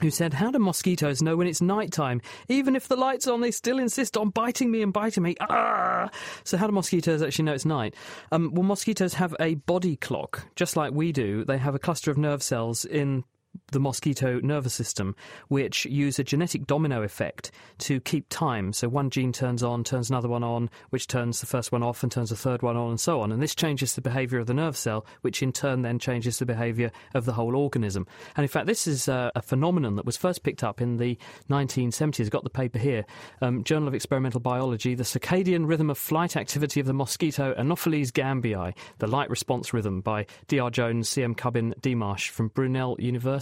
who 0.00 0.10
said, 0.10 0.34
How 0.34 0.50
do 0.50 0.58
mosquitoes 0.58 1.22
know 1.22 1.36
when 1.36 1.46
it's 1.46 1.60
night 1.60 1.92
time? 1.92 2.20
Even 2.48 2.76
if 2.76 2.88
the 2.88 2.96
light's 2.96 3.26
on, 3.26 3.40
they 3.40 3.50
still 3.50 3.78
insist 3.78 4.16
on 4.16 4.30
biting 4.30 4.70
me 4.70 4.82
and 4.82 4.92
biting 4.92 5.22
me. 5.22 5.36
Ah! 5.40 6.08
So, 6.44 6.56
how 6.56 6.66
do 6.66 6.72
mosquitoes 6.72 7.22
actually 7.22 7.44
know 7.44 7.54
it's 7.54 7.64
night? 7.64 7.94
Um, 8.32 8.52
well, 8.52 8.62
mosquitoes 8.62 9.14
have 9.14 9.34
a 9.40 9.54
body 9.54 9.96
clock, 9.96 10.46
just 10.56 10.76
like 10.76 10.92
we 10.92 11.12
do. 11.12 11.44
They 11.44 11.58
have 11.58 11.74
a 11.74 11.78
cluster 11.78 12.10
of 12.10 12.18
nerve 12.18 12.42
cells 12.42 12.84
in 12.84 13.24
the 13.72 13.80
mosquito 13.80 14.40
nervous 14.40 14.74
system, 14.74 15.14
which 15.48 15.84
use 15.86 16.18
a 16.18 16.24
genetic 16.24 16.66
domino 16.66 17.02
effect 17.02 17.50
to 17.78 18.00
keep 18.00 18.26
time. 18.28 18.72
So 18.72 18.88
one 18.88 19.10
gene 19.10 19.32
turns 19.32 19.62
on, 19.62 19.84
turns 19.84 20.10
another 20.10 20.28
one 20.28 20.42
on, 20.42 20.70
which 20.90 21.06
turns 21.06 21.40
the 21.40 21.46
first 21.46 21.72
one 21.72 21.82
off 21.82 22.02
and 22.02 22.10
turns 22.10 22.30
the 22.30 22.36
third 22.36 22.62
one 22.62 22.76
on, 22.76 22.90
and 22.90 23.00
so 23.00 23.20
on. 23.20 23.32
And 23.32 23.42
this 23.42 23.54
changes 23.54 23.94
the 23.94 24.00
behavior 24.00 24.38
of 24.38 24.46
the 24.46 24.54
nerve 24.54 24.76
cell, 24.76 25.06
which 25.22 25.42
in 25.42 25.52
turn 25.52 25.82
then 25.82 25.98
changes 25.98 26.38
the 26.38 26.46
behavior 26.46 26.90
of 27.14 27.24
the 27.24 27.32
whole 27.32 27.56
organism. 27.56 28.06
And 28.36 28.44
in 28.44 28.48
fact, 28.48 28.66
this 28.66 28.86
is 28.86 29.08
a, 29.08 29.30
a 29.34 29.42
phenomenon 29.42 29.96
that 29.96 30.06
was 30.06 30.16
first 30.16 30.42
picked 30.42 30.64
up 30.64 30.80
in 30.80 30.96
the 30.96 31.18
1970s. 31.48 32.24
I've 32.24 32.30
got 32.30 32.44
the 32.44 32.50
paper 32.50 32.78
here 32.78 33.04
um, 33.40 33.64
Journal 33.64 33.88
of 33.88 33.94
Experimental 33.94 34.40
Biology 34.40 34.94
The 34.94 35.04
Circadian 35.04 35.66
Rhythm 35.66 35.90
of 35.90 35.98
Flight 35.98 36.36
Activity 36.36 36.80
of 36.80 36.86
the 36.86 36.92
Mosquito 36.92 37.54
Anopheles 37.56 38.10
gambiae, 38.12 38.74
The 38.98 39.06
Light 39.06 39.30
Response 39.30 39.72
Rhythm 39.72 40.00
by 40.00 40.26
D.R. 40.48 40.70
Jones, 40.70 41.08
C.M. 41.08 41.34
Cubbin, 41.34 41.74
D. 41.80 41.94
Marsh 41.94 42.30
from 42.30 42.48
Brunel 42.48 42.96
University. 42.98 43.39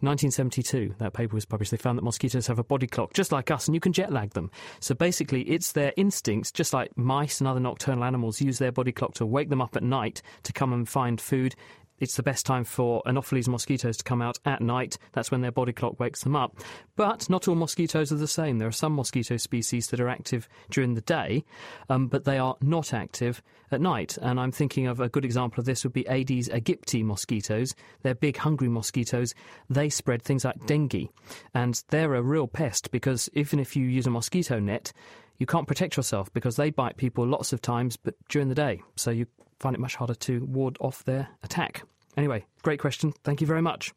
1972, 0.00 0.94
that 0.98 1.12
paper 1.12 1.34
was 1.34 1.44
published. 1.44 1.70
They 1.70 1.76
found 1.76 1.98
that 1.98 2.04
mosquitoes 2.04 2.46
have 2.46 2.58
a 2.58 2.64
body 2.64 2.86
clock 2.86 3.12
just 3.12 3.32
like 3.32 3.50
us, 3.50 3.66
and 3.66 3.74
you 3.74 3.80
can 3.80 3.92
jet 3.92 4.12
lag 4.12 4.30
them. 4.30 4.50
So 4.80 4.94
basically, 4.94 5.42
it's 5.42 5.72
their 5.72 5.92
instincts, 5.96 6.50
just 6.50 6.72
like 6.72 6.96
mice 6.96 7.40
and 7.40 7.48
other 7.48 7.60
nocturnal 7.60 8.04
animals 8.04 8.40
use 8.40 8.58
their 8.58 8.72
body 8.72 8.92
clock 8.92 9.14
to 9.14 9.26
wake 9.26 9.48
them 9.48 9.62
up 9.62 9.76
at 9.76 9.82
night 9.82 10.22
to 10.44 10.52
come 10.52 10.72
and 10.72 10.88
find 10.88 11.20
food 11.20 11.54
it's 12.00 12.16
the 12.16 12.22
best 12.22 12.46
time 12.46 12.64
for 12.64 13.02
Anopheles 13.06 13.48
mosquitoes 13.48 13.98
to 13.98 14.04
come 14.04 14.22
out 14.22 14.38
at 14.44 14.60
night. 14.60 14.98
That's 15.12 15.30
when 15.30 15.42
their 15.42 15.52
body 15.52 15.72
clock 15.72 16.00
wakes 16.00 16.22
them 16.22 16.34
up. 16.34 16.56
But 16.96 17.28
not 17.30 17.46
all 17.46 17.54
mosquitoes 17.54 18.10
are 18.10 18.16
the 18.16 18.26
same. 18.26 18.58
There 18.58 18.68
are 18.68 18.72
some 18.72 18.96
mosquito 18.96 19.36
species 19.36 19.88
that 19.88 20.00
are 20.00 20.08
active 20.08 20.48
during 20.70 20.94
the 20.94 21.02
day, 21.02 21.44
um, 21.88 22.08
but 22.08 22.24
they 22.24 22.38
are 22.38 22.56
not 22.62 22.92
active 22.92 23.42
at 23.70 23.80
night. 23.80 24.18
And 24.20 24.40
I'm 24.40 24.52
thinking 24.52 24.86
of 24.86 25.00
a 25.00 25.08
good 25.08 25.24
example 25.24 25.60
of 25.60 25.66
this 25.66 25.84
would 25.84 25.92
be 25.92 26.06
Aedes 26.08 26.48
aegypti 26.48 27.04
mosquitoes. 27.04 27.74
They're 28.02 28.14
big, 28.14 28.38
hungry 28.38 28.68
mosquitoes. 28.68 29.34
They 29.68 29.88
spread 29.90 30.22
things 30.22 30.44
like 30.44 30.66
dengue. 30.66 31.08
And 31.54 31.82
they're 31.88 32.14
a 32.14 32.22
real 32.22 32.48
pest 32.48 32.90
because 32.90 33.28
even 33.34 33.60
if 33.60 33.76
you 33.76 33.84
use 33.84 34.06
a 34.06 34.10
mosquito 34.10 34.58
net, 34.58 34.92
you 35.38 35.46
can't 35.46 35.68
protect 35.68 35.96
yourself 35.96 36.32
because 36.32 36.56
they 36.56 36.70
bite 36.70 36.96
people 36.96 37.26
lots 37.26 37.52
of 37.52 37.62
times, 37.62 37.96
but 37.96 38.14
during 38.28 38.48
the 38.48 38.54
day. 38.54 38.82
So 38.96 39.10
you 39.10 39.26
find 39.60 39.74
it 39.76 39.80
much 39.80 39.94
harder 39.96 40.14
to 40.14 40.44
ward 40.46 40.76
off 40.80 41.04
their 41.04 41.28
attack. 41.42 41.84
Anyway, 42.20 42.44
great 42.60 42.78
question. 42.78 43.14
Thank 43.24 43.40
you 43.40 43.46
very 43.46 43.62
much. 43.62 43.94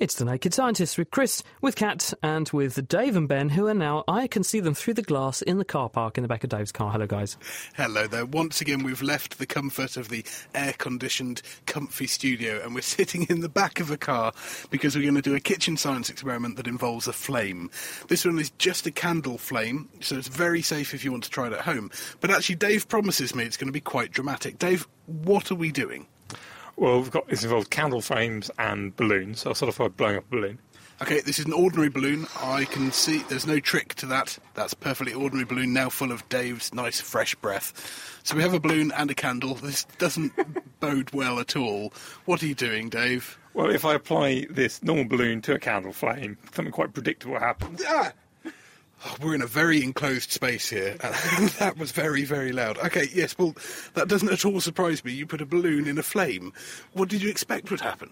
It's 0.00 0.16
the 0.16 0.24
Naked 0.24 0.52
Scientists 0.52 0.98
with 0.98 1.12
Chris, 1.12 1.44
with 1.60 1.76
Kat, 1.76 2.12
and 2.20 2.48
with 2.48 2.88
Dave 2.88 3.14
and 3.14 3.28
Ben, 3.28 3.50
who 3.50 3.68
are 3.68 3.74
now, 3.74 4.02
I 4.08 4.26
can 4.26 4.42
see 4.42 4.58
them 4.58 4.74
through 4.74 4.94
the 4.94 5.02
glass 5.02 5.40
in 5.40 5.58
the 5.58 5.64
car 5.64 5.88
park 5.88 6.18
in 6.18 6.22
the 6.22 6.28
back 6.28 6.42
of 6.42 6.50
Dave's 6.50 6.72
car. 6.72 6.90
Hello, 6.90 7.06
guys. 7.06 7.36
Hello 7.76 8.08
there. 8.08 8.26
Once 8.26 8.60
again, 8.60 8.82
we've 8.82 9.02
left 9.02 9.38
the 9.38 9.46
comfort 9.46 9.96
of 9.96 10.08
the 10.08 10.24
air 10.52 10.72
conditioned, 10.78 11.42
comfy 11.66 12.08
studio 12.08 12.60
and 12.60 12.74
we're 12.74 12.80
sitting 12.98 13.22
in 13.30 13.38
the 13.38 13.48
back 13.48 13.78
of 13.78 13.92
a 13.92 13.96
car 13.96 14.32
because 14.70 14.96
we're 14.96 15.02
going 15.02 15.14
to 15.14 15.22
do 15.22 15.36
a 15.36 15.40
kitchen 15.40 15.76
science 15.76 16.10
experiment 16.10 16.56
that 16.56 16.66
involves 16.66 17.06
a 17.06 17.12
flame. 17.12 17.70
This 18.08 18.24
one 18.24 18.40
is 18.40 18.50
just 18.58 18.84
a 18.88 18.90
candle 18.90 19.38
flame, 19.38 19.88
so 20.00 20.16
it's 20.16 20.26
very 20.26 20.62
safe 20.62 20.92
if 20.92 21.04
you 21.04 21.12
want 21.12 21.22
to 21.22 21.30
try 21.30 21.46
it 21.46 21.52
at 21.52 21.60
home. 21.60 21.92
But 22.20 22.32
actually, 22.32 22.56
Dave 22.56 22.88
promises 22.88 23.32
me 23.32 23.44
it's 23.44 23.56
going 23.56 23.68
to 23.68 23.72
be 23.72 23.80
quite 23.80 24.10
dramatic. 24.10 24.58
Dave, 24.58 24.88
what 25.06 25.52
are 25.52 25.56
we 25.56 25.70
doing? 25.70 26.08
Well, 26.80 26.98
we've 26.98 27.10
got 27.10 27.26
it's 27.28 27.44
involved 27.44 27.68
candle 27.68 28.00
frames 28.00 28.50
and 28.58 28.96
balloons. 28.96 29.40
So 29.40 29.50
I'll 29.50 29.54
start 29.54 29.68
off 29.68 29.76
by 29.76 29.88
blowing 29.88 30.16
up 30.16 30.24
a 30.24 30.30
balloon. 30.30 30.58
Okay, 31.02 31.20
this 31.20 31.38
is 31.38 31.44
an 31.44 31.52
ordinary 31.52 31.90
balloon. 31.90 32.26
I 32.40 32.64
can 32.64 32.90
see 32.90 33.18
there's 33.28 33.46
no 33.46 33.60
trick 33.60 33.94
to 33.96 34.06
that. 34.06 34.38
That's 34.54 34.72
a 34.72 34.76
perfectly 34.76 35.12
ordinary 35.12 35.44
balloon 35.44 35.74
now 35.74 35.90
full 35.90 36.10
of 36.10 36.26
Dave's 36.30 36.72
nice 36.72 36.98
fresh 36.98 37.34
breath. 37.34 38.20
So 38.22 38.34
we 38.34 38.40
have 38.40 38.54
a 38.54 38.60
balloon 38.60 38.92
and 38.92 39.10
a 39.10 39.14
candle. 39.14 39.56
This 39.56 39.84
doesn't 39.98 40.32
bode 40.80 41.12
well 41.12 41.38
at 41.38 41.54
all. 41.54 41.92
What 42.24 42.42
are 42.42 42.46
you 42.46 42.54
doing, 42.54 42.88
Dave? 42.88 43.38
Well, 43.52 43.68
if 43.68 43.84
I 43.84 43.92
apply 43.92 44.46
this 44.48 44.82
normal 44.82 45.04
balloon 45.04 45.42
to 45.42 45.54
a 45.54 45.58
candle 45.58 45.92
flame, 45.92 46.38
something 46.54 46.72
quite 46.72 46.94
predictable 46.94 47.38
happens. 47.38 47.82
Ah! 47.86 48.12
Oh, 49.02 49.16
we're 49.22 49.34
in 49.34 49.42
a 49.42 49.46
very 49.46 49.82
enclosed 49.82 50.30
space 50.30 50.68
here. 50.68 50.94
that 51.58 51.76
was 51.78 51.90
very, 51.90 52.24
very 52.24 52.52
loud. 52.52 52.76
Okay, 52.78 53.08
yes, 53.14 53.36
well, 53.38 53.54
that 53.94 54.08
doesn't 54.08 54.30
at 54.30 54.44
all 54.44 54.60
surprise 54.60 55.02
me. 55.04 55.12
You 55.12 55.26
put 55.26 55.40
a 55.40 55.46
balloon 55.46 55.88
in 55.88 55.96
a 55.96 56.02
flame. 56.02 56.52
What 56.92 57.08
did 57.08 57.22
you 57.22 57.30
expect 57.30 57.70
would 57.70 57.80
happen? 57.80 58.10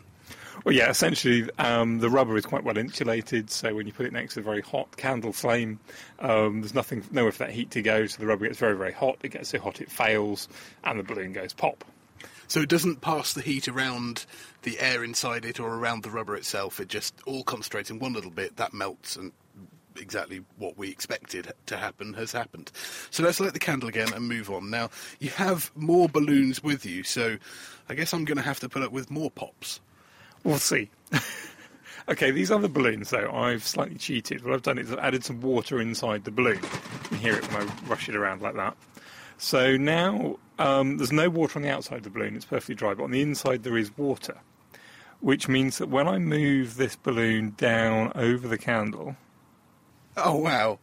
Well, 0.65 0.75
yeah, 0.75 0.89
essentially, 0.91 1.49
um, 1.59 1.99
the 1.99 2.11
rubber 2.11 2.37
is 2.37 2.47
quite 2.47 2.65
well 2.65 2.79
insulated, 2.79 3.51
so 3.51 3.75
when 3.75 3.87
you 3.87 3.93
put 3.93 4.07
it 4.07 4.13
next 4.13 4.35
to 4.35 4.41
a 4.41 4.43
very 4.43 4.63
hot 4.63 4.97
candle 4.97 5.33
flame, 5.33 5.79
um, 6.21 6.63
there's 6.63 6.75
nothing, 6.75 7.05
nowhere 7.13 7.33
for 7.33 7.39
that 7.39 7.51
heat 7.51 7.71
to 7.73 7.83
go, 7.83 8.07
so 8.07 8.19
the 8.19 8.27
rubber 8.27 8.47
gets 8.47 8.59
very, 8.59 8.77
very 8.77 8.93
hot. 8.93 9.19
It 9.23 9.29
gets 9.29 9.51
so 9.51 9.61
hot 9.61 9.81
it 9.81 9.91
fails, 9.91 10.49
and 10.85 10.99
the 10.99 11.05
balloon 11.05 11.33
goes 11.33 11.53
pop. 11.53 11.85
So 12.49 12.61
it 12.61 12.69
doesn't 12.71 13.03
pass 13.03 13.35
the 13.35 13.43
heat 13.43 13.69
around 13.69 14.25
the 14.63 14.81
air 14.81 15.05
inside 15.05 15.45
it 15.45 15.61
or 15.61 15.75
around 15.75 16.03
the 16.03 16.11
rubber 16.11 16.35
itself. 16.35 16.81
It 16.81 16.89
just 16.89 17.15
all 17.27 17.45
concentrates 17.45 17.91
in 17.91 17.99
one 17.99 18.15
little 18.15 18.31
bit, 18.31 18.57
that 18.57 18.73
melts 18.73 19.17
and 19.17 19.33
exactly 19.99 20.45
what 20.57 20.77
we 20.77 20.91
expected 20.91 21.53
to 21.67 21.77
happen 21.77 22.15
has 22.15 22.33
happened. 22.33 22.71
So 23.11 23.23
let's 23.23 23.41
light 23.41 23.53
the 23.53 23.59
candle 23.59 23.89
again 23.89 24.13
and 24.13 24.29
move 24.29 24.51
on. 24.51 24.71
Now, 24.71 24.91
you 25.21 25.31
have 25.31 25.71
more 25.75 26.09
balloons 26.09 26.63
with 26.63 26.87
you, 26.87 27.03
so 27.03 27.37
I 27.89 27.95
guess 27.95 28.13
I'm 28.13 28.25
going 28.25 28.39
to 28.39 28.43
have 28.43 28.61
to 28.61 28.69
put 28.69 28.83
up 28.83 28.93
with 28.93 29.11
more 29.11 29.31
pops. 29.31 29.81
We'll 30.45 30.59
see. 30.59 30.91
okay, 32.09 32.31
these 32.31 32.51
other 32.51 32.69
balloons, 32.69 33.11
though, 33.11 33.31
I've 33.33 33.65
slightly 33.65 33.97
cheated. 33.97 34.45
What 34.45 34.55
I've 34.55 34.63
done 34.63 34.79
is 34.79 34.93
I've 34.93 34.99
added 34.99 35.25
some 35.25 35.41
water 35.41 35.81
inside 35.81 36.25
the 36.25 36.31
balloon. 36.31 36.61
You 36.63 37.09
can 37.09 37.19
hear 37.19 37.35
it 37.37 37.53
when 37.53 37.69
I 37.69 37.73
rush 37.87 38.09
it 38.09 38.15
around 38.15 38.43
like 38.43 38.55
that. 38.55 38.77
So 39.39 39.77
now 39.77 40.37
um, 40.59 40.97
there's 40.97 41.13
no 41.13 41.31
water 41.31 41.59
on 41.59 41.63
the 41.63 41.71
outside 41.71 41.99
of 41.99 42.03
the 42.03 42.11
balloon, 42.11 42.35
it's 42.35 42.45
perfectly 42.45 42.75
dry, 42.75 42.95
but 42.95 43.05
on 43.05 43.13
the 43.13 43.23
inside 43.23 43.63
there 43.63 43.79
is 43.79 43.97
water, 43.97 44.37
which 45.21 45.49
means 45.49 45.79
that 45.79 45.89
when 45.89 46.09
I 46.09 46.19
move 46.19 46.77
this 46.77 46.97
balloon 46.97 47.55
down 47.57 48.13
over 48.17 48.49
the 48.49 48.59
candle, 48.59 49.17
Oh 50.25 50.37
wow, 50.37 50.79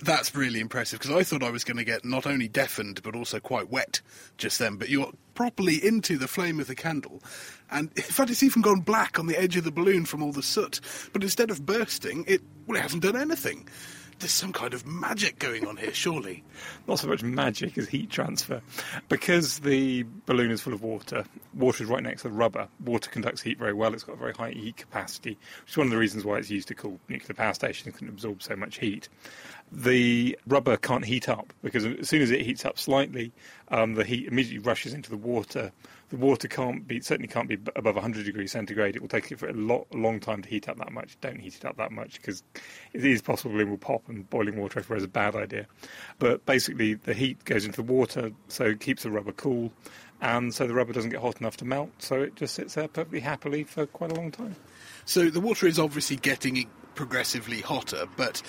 that's 0.00 0.34
really 0.34 0.60
impressive 0.60 0.98
because 0.98 1.14
I 1.14 1.22
thought 1.22 1.42
I 1.42 1.50
was 1.50 1.64
going 1.64 1.76
to 1.76 1.84
get 1.84 2.04
not 2.04 2.26
only 2.26 2.48
deafened 2.48 3.02
but 3.02 3.14
also 3.14 3.40
quite 3.40 3.70
wet 3.70 4.00
just 4.38 4.58
then. 4.58 4.76
But 4.76 4.88
you're 4.88 5.12
properly 5.34 5.84
into 5.84 6.16
the 6.16 6.28
flame 6.28 6.60
of 6.60 6.66
the 6.66 6.74
candle, 6.74 7.22
and 7.70 7.90
in 7.96 8.02
fact, 8.02 8.30
it's 8.30 8.42
even 8.42 8.62
gone 8.62 8.80
black 8.80 9.18
on 9.18 9.26
the 9.26 9.40
edge 9.40 9.56
of 9.56 9.64
the 9.64 9.72
balloon 9.72 10.04
from 10.04 10.22
all 10.22 10.32
the 10.32 10.42
soot. 10.42 10.80
But 11.12 11.22
instead 11.22 11.50
of 11.50 11.66
bursting, 11.66 12.24
it 12.26 12.42
well, 12.66 12.78
it 12.78 12.82
hasn't 12.82 13.02
done 13.02 13.16
anything 13.16 13.68
there's 14.18 14.32
some 14.32 14.52
kind 14.52 14.74
of 14.74 14.86
magic 14.86 15.38
going 15.38 15.66
on 15.66 15.76
here, 15.76 15.92
surely. 15.92 16.44
Not 16.86 16.98
so 16.98 17.08
much 17.08 17.22
magic 17.22 17.76
as 17.78 17.88
heat 17.88 18.10
transfer. 18.10 18.62
Because 19.08 19.58
the 19.60 20.04
balloon 20.26 20.50
is 20.50 20.60
full 20.60 20.72
of 20.72 20.82
water, 20.82 21.24
water 21.54 21.84
is 21.84 21.90
right 21.90 22.02
next 22.02 22.22
to 22.22 22.28
the 22.28 22.34
rubber. 22.34 22.68
Water 22.84 23.10
conducts 23.10 23.42
heat 23.42 23.58
very 23.58 23.72
well. 23.72 23.94
It's 23.94 24.04
got 24.04 24.14
a 24.14 24.18
very 24.18 24.32
high 24.32 24.50
heat 24.50 24.76
capacity, 24.76 25.38
which 25.62 25.72
is 25.72 25.76
one 25.76 25.86
of 25.86 25.90
the 25.90 25.98
reasons 25.98 26.24
why 26.24 26.38
it's 26.38 26.50
used 26.50 26.68
to 26.68 26.74
cool 26.74 26.98
nuclear 27.08 27.34
power 27.34 27.54
stations, 27.54 27.86
it 27.94 27.98
can 27.98 28.08
absorb 28.08 28.42
so 28.42 28.56
much 28.56 28.78
heat. 28.78 29.08
the 29.72 30.38
rubber 30.46 30.76
can't 30.76 31.04
heat 31.04 31.28
up 31.28 31.52
because 31.62 31.84
as 31.84 32.08
soon 32.08 32.22
as 32.22 32.30
it 32.30 32.42
heats 32.42 32.64
up 32.64 32.78
slightly, 32.78 33.32
um, 33.68 33.94
the 33.94 34.04
heat 34.04 34.26
immediately 34.26 34.58
rushes 34.58 34.94
into 34.94 35.10
the 35.10 35.16
water. 35.16 35.72
The 36.14 36.20
water 36.20 36.46
can't 36.46 36.86
be 36.86 37.00
certainly 37.00 37.26
can't 37.26 37.48
be 37.48 37.58
above 37.74 37.96
100 37.96 38.24
degrees 38.24 38.52
centigrade. 38.52 38.94
It 38.94 39.02
will 39.02 39.08
take 39.08 39.32
it 39.32 39.38
for 39.40 39.48
a, 39.48 39.52
lot, 39.52 39.88
a 39.92 39.96
long 39.96 40.20
time 40.20 40.42
to 40.42 40.48
heat 40.48 40.68
up 40.68 40.78
that 40.78 40.92
much. 40.92 41.18
Don't 41.20 41.40
heat 41.40 41.56
it 41.56 41.64
up 41.64 41.76
that 41.78 41.90
much 41.90 42.20
because 42.20 42.44
it 42.92 43.04
is 43.04 43.20
possible 43.20 43.58
it 43.58 43.66
will 43.66 43.76
pop 43.76 44.08
and 44.08 44.30
boiling 44.30 44.56
water 44.56 44.78
everywhere 44.78 44.98
is 44.98 45.02
a 45.02 45.08
bad 45.08 45.34
idea. 45.34 45.66
But 46.20 46.46
basically, 46.46 46.94
the 46.94 47.14
heat 47.14 47.44
goes 47.44 47.64
into 47.64 47.82
the 47.82 47.92
water, 47.92 48.30
so 48.46 48.66
it 48.66 48.78
keeps 48.78 49.02
the 49.02 49.10
rubber 49.10 49.32
cool, 49.32 49.72
and 50.20 50.54
so 50.54 50.68
the 50.68 50.74
rubber 50.74 50.92
doesn't 50.92 51.10
get 51.10 51.20
hot 51.20 51.40
enough 51.40 51.56
to 51.56 51.64
melt. 51.64 51.90
So 51.98 52.22
it 52.22 52.36
just 52.36 52.54
sits 52.54 52.74
there 52.74 52.86
perfectly 52.86 53.18
happily 53.18 53.64
for 53.64 53.84
quite 53.84 54.12
a 54.12 54.14
long 54.14 54.30
time. 54.30 54.54
So 55.06 55.30
the 55.30 55.40
water 55.40 55.66
is 55.66 55.80
obviously 55.80 56.14
getting 56.14 56.64
progressively 56.94 57.60
hotter, 57.60 58.06
but 58.16 58.40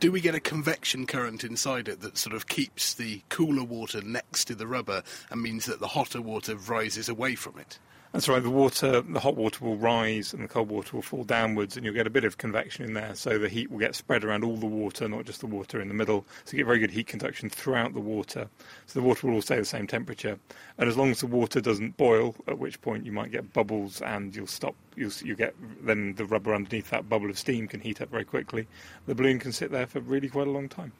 do 0.00 0.12
we 0.12 0.20
get 0.20 0.34
a 0.34 0.40
convection 0.40 1.06
current 1.06 1.42
inside 1.42 1.88
it 1.88 2.00
that 2.00 2.16
sort 2.16 2.34
of 2.34 2.46
keeps 2.46 2.94
the 2.94 3.22
cooler 3.28 3.64
water 3.64 4.00
next 4.00 4.44
to 4.44 4.54
the 4.54 4.66
rubber 4.66 5.02
and 5.30 5.42
means 5.42 5.66
that 5.66 5.80
the 5.80 5.88
hotter 5.88 6.22
water 6.22 6.56
rises 6.56 7.08
away 7.08 7.34
from 7.34 7.58
it? 7.58 7.78
That's 8.12 8.26
right. 8.26 8.42
The 8.42 8.50
water, 8.50 9.02
the 9.02 9.20
hot 9.20 9.36
water 9.36 9.62
will 9.64 9.76
rise 9.76 10.32
and 10.32 10.42
the 10.42 10.48
cold 10.48 10.70
water 10.70 10.96
will 10.96 11.02
fall 11.02 11.24
downwards, 11.24 11.76
and 11.76 11.84
you'll 11.84 11.94
get 11.94 12.06
a 12.06 12.10
bit 12.10 12.24
of 12.24 12.38
convection 12.38 12.84
in 12.84 12.94
there. 12.94 13.14
So 13.14 13.38
the 13.38 13.50
heat 13.50 13.70
will 13.70 13.78
get 13.78 13.94
spread 13.94 14.24
around 14.24 14.44
all 14.44 14.56
the 14.56 14.66
water, 14.66 15.08
not 15.08 15.26
just 15.26 15.40
the 15.40 15.46
water 15.46 15.80
in 15.80 15.88
the 15.88 15.94
middle. 15.94 16.24
So 16.44 16.52
you 16.52 16.58
get 16.58 16.66
very 16.66 16.78
good 16.78 16.90
heat 16.90 17.06
conduction 17.06 17.50
throughout 17.50 17.92
the 17.92 18.00
water. 18.00 18.48
So 18.86 18.98
the 18.98 19.06
water 19.06 19.26
will 19.26 19.34
all 19.34 19.42
stay 19.42 19.56
the 19.56 19.64
same 19.64 19.86
temperature. 19.86 20.38
And 20.78 20.88
as 20.88 20.96
long 20.96 21.10
as 21.10 21.20
the 21.20 21.26
water 21.26 21.60
doesn't 21.60 21.98
boil, 21.98 22.34
at 22.46 22.58
which 22.58 22.80
point 22.80 23.04
you 23.04 23.12
might 23.12 23.30
get 23.30 23.52
bubbles, 23.52 24.00
and 24.00 24.34
you'll 24.34 24.46
stop. 24.46 24.74
You'll 24.96 25.12
you 25.22 25.36
get 25.36 25.54
then 25.84 26.14
the 26.14 26.24
rubber 26.24 26.54
underneath 26.54 26.90
that 26.90 27.08
bubble 27.08 27.28
of 27.28 27.38
steam 27.38 27.68
can 27.68 27.80
heat 27.80 28.00
up 28.00 28.10
very 28.10 28.24
quickly. 28.24 28.66
The 29.06 29.14
balloon 29.14 29.38
can 29.38 29.52
sit 29.52 29.70
there 29.70 29.86
for 29.86 30.00
really 30.00 30.28
quite 30.28 30.46
a 30.46 30.50
long 30.50 30.68
time. 30.68 30.92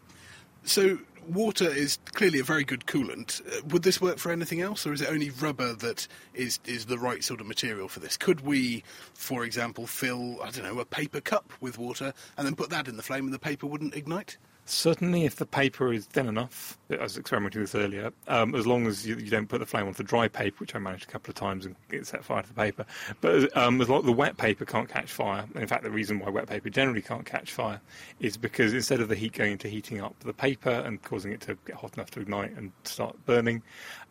So 0.65 0.99
water 1.29 1.69
is 1.69 1.99
clearly 2.13 2.41
a 2.41 2.45
very 2.45 2.65
good 2.65 2.87
coolant. 2.87 3.41
Uh, 3.47 3.61
would 3.69 3.83
this 3.83 4.01
work 4.01 4.19
for 4.19 4.33
anything 4.33 4.61
else, 4.61 4.87
or 4.87 4.93
is 4.93 5.01
it 5.01 5.09
only 5.09 5.31
rubber 5.31 5.75
that 5.75 6.09
is 6.35 6.59
is 6.67 6.87
the 6.87 6.99
right 6.99 7.23
sort 7.23 7.41
of 7.41 7.47
material 7.47 7.89
for 7.89 8.01
this? 8.01 8.17
Could 8.17 8.41
we, 8.41 8.83
for 9.15 9.45
example, 9.45 9.87
fill 9.87 10.39
I 10.43 10.51
don't 10.51 10.65
know 10.65 10.81
a 10.81 10.85
paper 10.85 11.21
cup 11.21 11.53
with 11.61 11.79
water 11.79 12.13
and 12.37 12.47
then 12.47 12.55
put 12.55 12.71
that 12.71 12.89
in 12.89 12.97
the 12.97 13.03
flame, 13.03 13.25
and 13.25 13.35
the 13.35 13.39
paper 13.39 13.67
wouldn't 13.67 13.95
ignite? 13.95 14.37
Certainly, 14.71 15.25
if 15.25 15.37
the 15.37 15.47
paper 15.47 15.95
is 15.95 16.05
thin 16.05 16.29
enough, 16.29 16.77
I 16.91 17.03
was 17.03 17.17
experimenting 17.17 17.63
with 17.63 17.73
this 17.73 17.81
earlier, 17.81 18.13
um, 18.27 18.55
as 18.55 18.67
long 18.67 18.87
as 18.87 19.07
you, 19.07 19.17
you, 19.17 19.31
don't 19.31 19.49
put 19.49 19.61
the 19.61 19.67
flame 19.67 19.87
onto 19.87 20.03
dry 20.03 20.29
paper, 20.29 20.57
which 20.59 20.75
I 20.75 20.79
managed 20.79 21.05
a 21.05 21.07
couple 21.07 21.31
of 21.31 21.37
times 21.37 21.65
and 21.65 21.75
it 21.91 22.07
set 22.07 22.23
fire 22.23 22.43
to 22.43 22.49
the 22.49 22.55
paper. 22.55 22.85
But 23.23 23.57
um, 23.57 23.81
as 23.81 23.89
long 23.89 24.05
the 24.05 24.13
wet 24.13 24.37
paper 24.37 24.67
can't 24.67 24.87
catch 24.87 25.11
fire, 25.11 25.47
in 25.55 25.67
fact, 25.67 25.85
the 25.85 25.91
reason 25.91 26.19
why 26.19 26.29
wet 26.29 26.49
paper 26.49 26.69
generally 26.69 27.01
can't 27.01 27.25
catch 27.25 27.51
fire 27.51 27.81
is 28.21 28.37
because 28.37 28.75
instead 28.75 29.01
of 29.01 29.09
the 29.09 29.15
heat 29.15 29.33
going 29.33 29.53
into 29.53 29.69
heating 29.69 30.03
up 30.03 30.15
the 30.21 30.35
paper 30.35 30.69
and 30.69 31.03
causing 31.03 31.33
it 31.33 31.41
to 31.41 31.57
get 31.65 31.77
hot 31.77 31.95
enough 31.95 32.11
to 32.11 32.21
ignite 32.21 32.55
and 32.55 32.71
start 32.85 33.17
burning, 33.25 33.63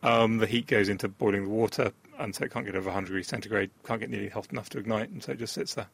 um, 0.02 0.40
the 0.40 0.48
heat 0.48 0.66
goes 0.66 0.90
into 0.90 1.08
boiling 1.08 1.44
the 1.44 1.50
water, 1.52 1.92
and 2.18 2.34
so 2.34 2.44
it 2.44 2.52
can't 2.52 2.66
get 2.66 2.76
over 2.76 2.88
100 2.88 3.06
degrees 3.06 3.28
centigrade, 3.28 3.70
can't 3.86 4.00
get 4.00 4.10
nearly 4.10 4.30
hot 4.30 4.52
enough 4.52 4.70
to 4.70 4.80
ignite, 4.80 5.10
and 5.10 5.22
so 5.22 5.34
it 5.34 5.38
just 5.38 5.54
sits 5.54 5.76
there. 5.76 5.88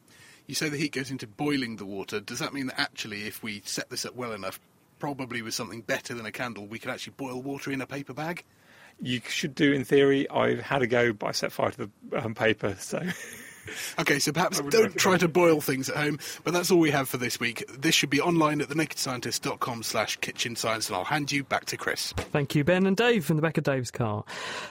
You 0.46 0.54
say 0.54 0.68
the 0.68 0.76
heat 0.76 0.92
goes 0.92 1.10
into 1.10 1.26
boiling 1.26 1.76
the 1.76 1.86
water. 1.86 2.20
Does 2.20 2.38
that 2.38 2.52
mean 2.52 2.66
that 2.66 2.78
actually, 2.78 3.26
if 3.26 3.42
we 3.42 3.62
set 3.64 3.88
this 3.90 4.04
up 4.04 4.14
well 4.14 4.32
enough, 4.32 4.60
probably 4.98 5.42
with 5.42 5.54
something 5.54 5.80
better 5.80 6.14
than 6.14 6.26
a 6.26 6.32
candle, 6.32 6.66
we 6.66 6.78
could 6.78 6.90
actually 6.90 7.14
boil 7.16 7.40
water 7.40 7.70
in 7.70 7.80
a 7.80 7.86
paper 7.86 8.12
bag? 8.12 8.44
You 9.00 9.20
should 9.26 9.54
do 9.54 9.72
in 9.72 9.84
theory. 9.84 10.28
I've 10.30 10.60
had 10.60 10.82
a 10.82 10.86
go, 10.86 11.12
but 11.12 11.26
I 11.26 11.32
set 11.32 11.50
fire 11.52 11.70
to 11.70 11.90
the 12.10 12.24
um, 12.24 12.34
paper, 12.34 12.76
so. 12.78 13.02
Okay, 13.98 14.18
so 14.18 14.32
perhaps 14.32 14.60
don't 14.60 14.96
try 14.96 15.16
to 15.16 15.28
boil 15.28 15.60
things 15.60 15.88
at 15.88 15.96
home, 15.96 16.18
but 16.42 16.52
that's 16.52 16.70
all 16.70 16.78
we 16.78 16.90
have 16.90 17.08
for 17.08 17.16
this 17.16 17.38
week. 17.38 17.64
This 17.78 17.94
should 17.94 18.10
be 18.10 18.20
online 18.20 18.60
at 18.60 18.68
thenakedscientist.com 18.68 19.82
slash 19.82 20.16
kitchen 20.16 20.56
science, 20.56 20.88
and 20.88 20.96
I'll 20.96 21.04
hand 21.04 21.30
you 21.32 21.44
back 21.44 21.64
to 21.66 21.76
Chris. 21.76 22.12
Thank 22.16 22.54
you, 22.54 22.64
Ben 22.64 22.86
and 22.86 22.96
Dave, 22.96 23.24
from 23.24 23.36
the 23.36 23.42
back 23.42 23.56
of 23.56 23.64
Dave's 23.64 23.90
car. 23.90 24.24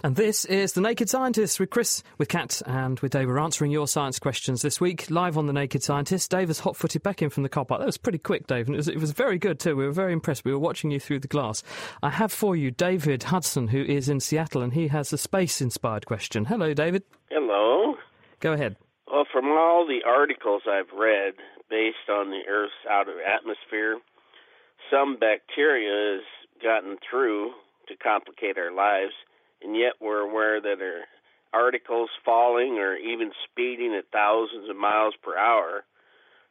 And 0.04 0.16
this 0.16 0.46
is 0.46 0.74
The 0.74 0.82
Naked 0.82 1.10
Scientist 1.10 1.60
with 1.60 1.70
Chris, 1.70 2.04
with 2.18 2.28
Kat, 2.28 2.62
and 2.66 3.00
with 3.00 3.12
Dave. 3.14 3.28
We're 3.28 3.40
answering 3.40 3.72
your 3.72 3.88
science 3.88 4.20
questions 4.20 4.62
this 4.62 4.82
week, 4.82 5.10
live 5.10 5.38
on 5.38 5.48
The 5.48 5.54
Naked 5.54 5.84
Scientist. 5.84 6.30
Dave 6.30 6.50
has 6.50 6.60
hot 6.60 6.76
footed 6.76 7.04
back 7.04 7.22
in 7.22 7.30
from 7.30 7.44
the 7.44 7.50
car 7.50 7.66
park. 7.66 7.80
That 7.80 7.86
was 7.86 7.98
pretty 7.98 8.20
quick, 8.20 8.48
Dave, 8.48 8.68
and 8.68 8.76
it 8.76 8.78
was, 8.78 8.88
it 8.88 9.00
was 9.00 9.12
very 9.12 9.38
good 9.38 9.60
too. 9.60 9.76
We 9.76 9.86
were 9.86 9.92
very 9.92 10.14
impressed. 10.14 10.46
We 10.46 10.52
were 10.52 10.60
watching 10.60 10.92
you 10.92 11.00
through 11.00 11.20
the 11.20 11.28
glass. 11.28 11.64
I 12.02 12.10
have 12.10 12.32
for 12.32 12.56
you 12.56 12.72
David 12.72 13.24
Hudson, 13.24 13.70
who 13.70 13.84
is 13.84 14.10
in 14.10 14.20
Seattle, 14.20 14.62
and 14.62 14.74
he 14.74 14.88
has 14.90 15.14
a 15.14 15.18
space 15.18 15.62
inspired 15.62 16.06
question. 16.06 16.46
Hello, 16.46 16.74
David. 16.74 17.04
Hello. 17.30 17.83
Go 18.44 18.52
ahead. 18.52 18.76
Well, 19.10 19.24
from 19.32 19.46
all 19.46 19.88
the 19.88 20.02
articles 20.06 20.64
I've 20.70 20.92
read 20.92 21.36
based 21.70 22.10
on 22.10 22.30
the 22.30 22.42
Earth's 22.50 22.74
outer 22.92 23.24
atmosphere, 23.24 24.00
some 24.92 25.16
bacteria 25.18 26.18
has 26.18 26.26
gotten 26.62 26.98
through 27.10 27.52
to 27.88 27.96
complicate 27.96 28.58
our 28.58 28.74
lives, 28.74 29.14
and 29.62 29.78
yet 29.78 29.94
we're 30.02 30.20
aware 30.20 30.60
that 30.60 30.82
our 30.82 31.06
articles 31.54 32.10
falling 32.26 32.80
or 32.80 32.98
even 32.98 33.32
speeding 33.50 33.96
at 33.98 34.12
thousands 34.12 34.70
of 34.70 34.76
miles 34.76 35.14
per 35.24 35.38
hour 35.38 35.86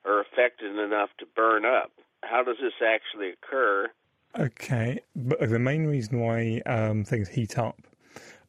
are 0.06 0.20
affected 0.22 0.78
enough 0.78 1.10
to 1.18 1.26
burn 1.36 1.66
up. 1.66 1.92
How 2.22 2.42
does 2.42 2.56
this 2.58 2.72
actually 2.82 3.32
occur? 3.32 3.88
Okay, 4.38 4.98
but 5.14 5.50
the 5.50 5.58
main 5.58 5.86
reason 5.86 6.20
why 6.20 6.62
um, 6.64 7.04
things 7.04 7.28
heat 7.28 7.58
up 7.58 7.76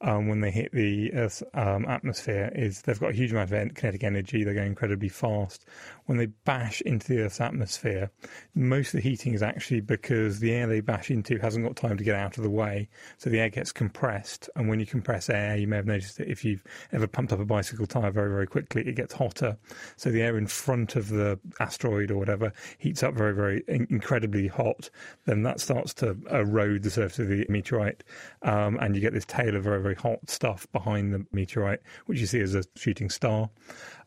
um, 0.03 0.27
when 0.27 0.41
they 0.41 0.51
hit 0.51 0.71
the 0.73 1.13
Earth's 1.13 1.41
um, 1.53 1.85
atmosphere 1.85 2.51
is 2.53 2.81
they've 2.81 2.99
got 2.99 3.11
a 3.11 3.15
huge 3.15 3.31
amount 3.31 3.51
of 3.51 3.75
kinetic 3.75 4.03
energy. 4.03 4.43
They're 4.43 4.53
going 4.53 4.67
incredibly 4.67 5.09
fast. 5.09 5.65
When 6.05 6.17
they 6.17 6.27
bash 6.27 6.81
into 6.81 7.07
the 7.07 7.21
Earth's 7.21 7.41
atmosphere, 7.41 8.11
most 8.55 8.93
of 8.93 9.01
the 9.01 9.09
heating 9.09 9.33
is 9.33 9.43
actually 9.43 9.81
because 9.81 10.39
the 10.39 10.51
air 10.53 10.67
they 10.67 10.81
bash 10.81 11.09
into 11.11 11.37
hasn't 11.37 11.65
got 11.65 11.75
time 11.75 11.97
to 11.97 12.03
get 12.03 12.15
out 12.15 12.37
of 12.37 12.43
the 12.43 12.49
way. 12.49 12.89
So 13.17 13.29
the 13.29 13.39
air 13.39 13.49
gets 13.49 13.71
compressed. 13.71 14.49
And 14.55 14.67
when 14.67 14.79
you 14.79 14.85
compress 14.85 15.29
air, 15.29 15.57
you 15.57 15.67
may 15.67 15.77
have 15.77 15.85
noticed 15.85 16.17
that 16.17 16.29
if 16.29 16.43
you've 16.43 16.63
ever 16.91 17.07
pumped 17.07 17.31
up 17.31 17.39
a 17.39 17.45
bicycle 17.45 17.87
tyre 17.87 18.11
very, 18.11 18.29
very 18.29 18.47
quickly, 18.47 18.87
it 18.87 18.95
gets 18.95 19.13
hotter. 19.13 19.57
So 19.95 20.11
the 20.11 20.21
air 20.21 20.37
in 20.37 20.47
front 20.47 20.95
of 20.95 21.09
the 21.09 21.39
asteroid 21.59 22.11
or 22.11 22.17
whatever 22.17 22.53
heats 22.77 23.03
up 23.03 23.13
very, 23.13 23.33
very 23.33 23.63
incredibly 23.67 24.47
hot. 24.47 24.89
Then 25.25 25.43
that 25.43 25.59
starts 25.59 25.93
to 25.95 26.17
erode 26.31 26.83
the 26.83 26.89
surface 26.89 27.19
of 27.19 27.27
the 27.27 27.45
meteorite. 27.49 28.03
Um, 28.41 28.77
and 28.81 28.95
you 28.95 29.01
get 29.01 29.13
this 29.13 29.25
tail 29.25 29.55
of 29.55 29.63
very 29.63 29.81
very 29.81 29.95
hot 29.95 30.29
stuff 30.29 30.67
behind 30.71 31.13
the 31.13 31.25
meteorite, 31.31 31.79
which 32.05 32.19
you 32.19 32.25
see 32.25 32.39
as 32.39 32.55
a 32.55 32.63
shooting 32.75 33.09
star. 33.09 33.49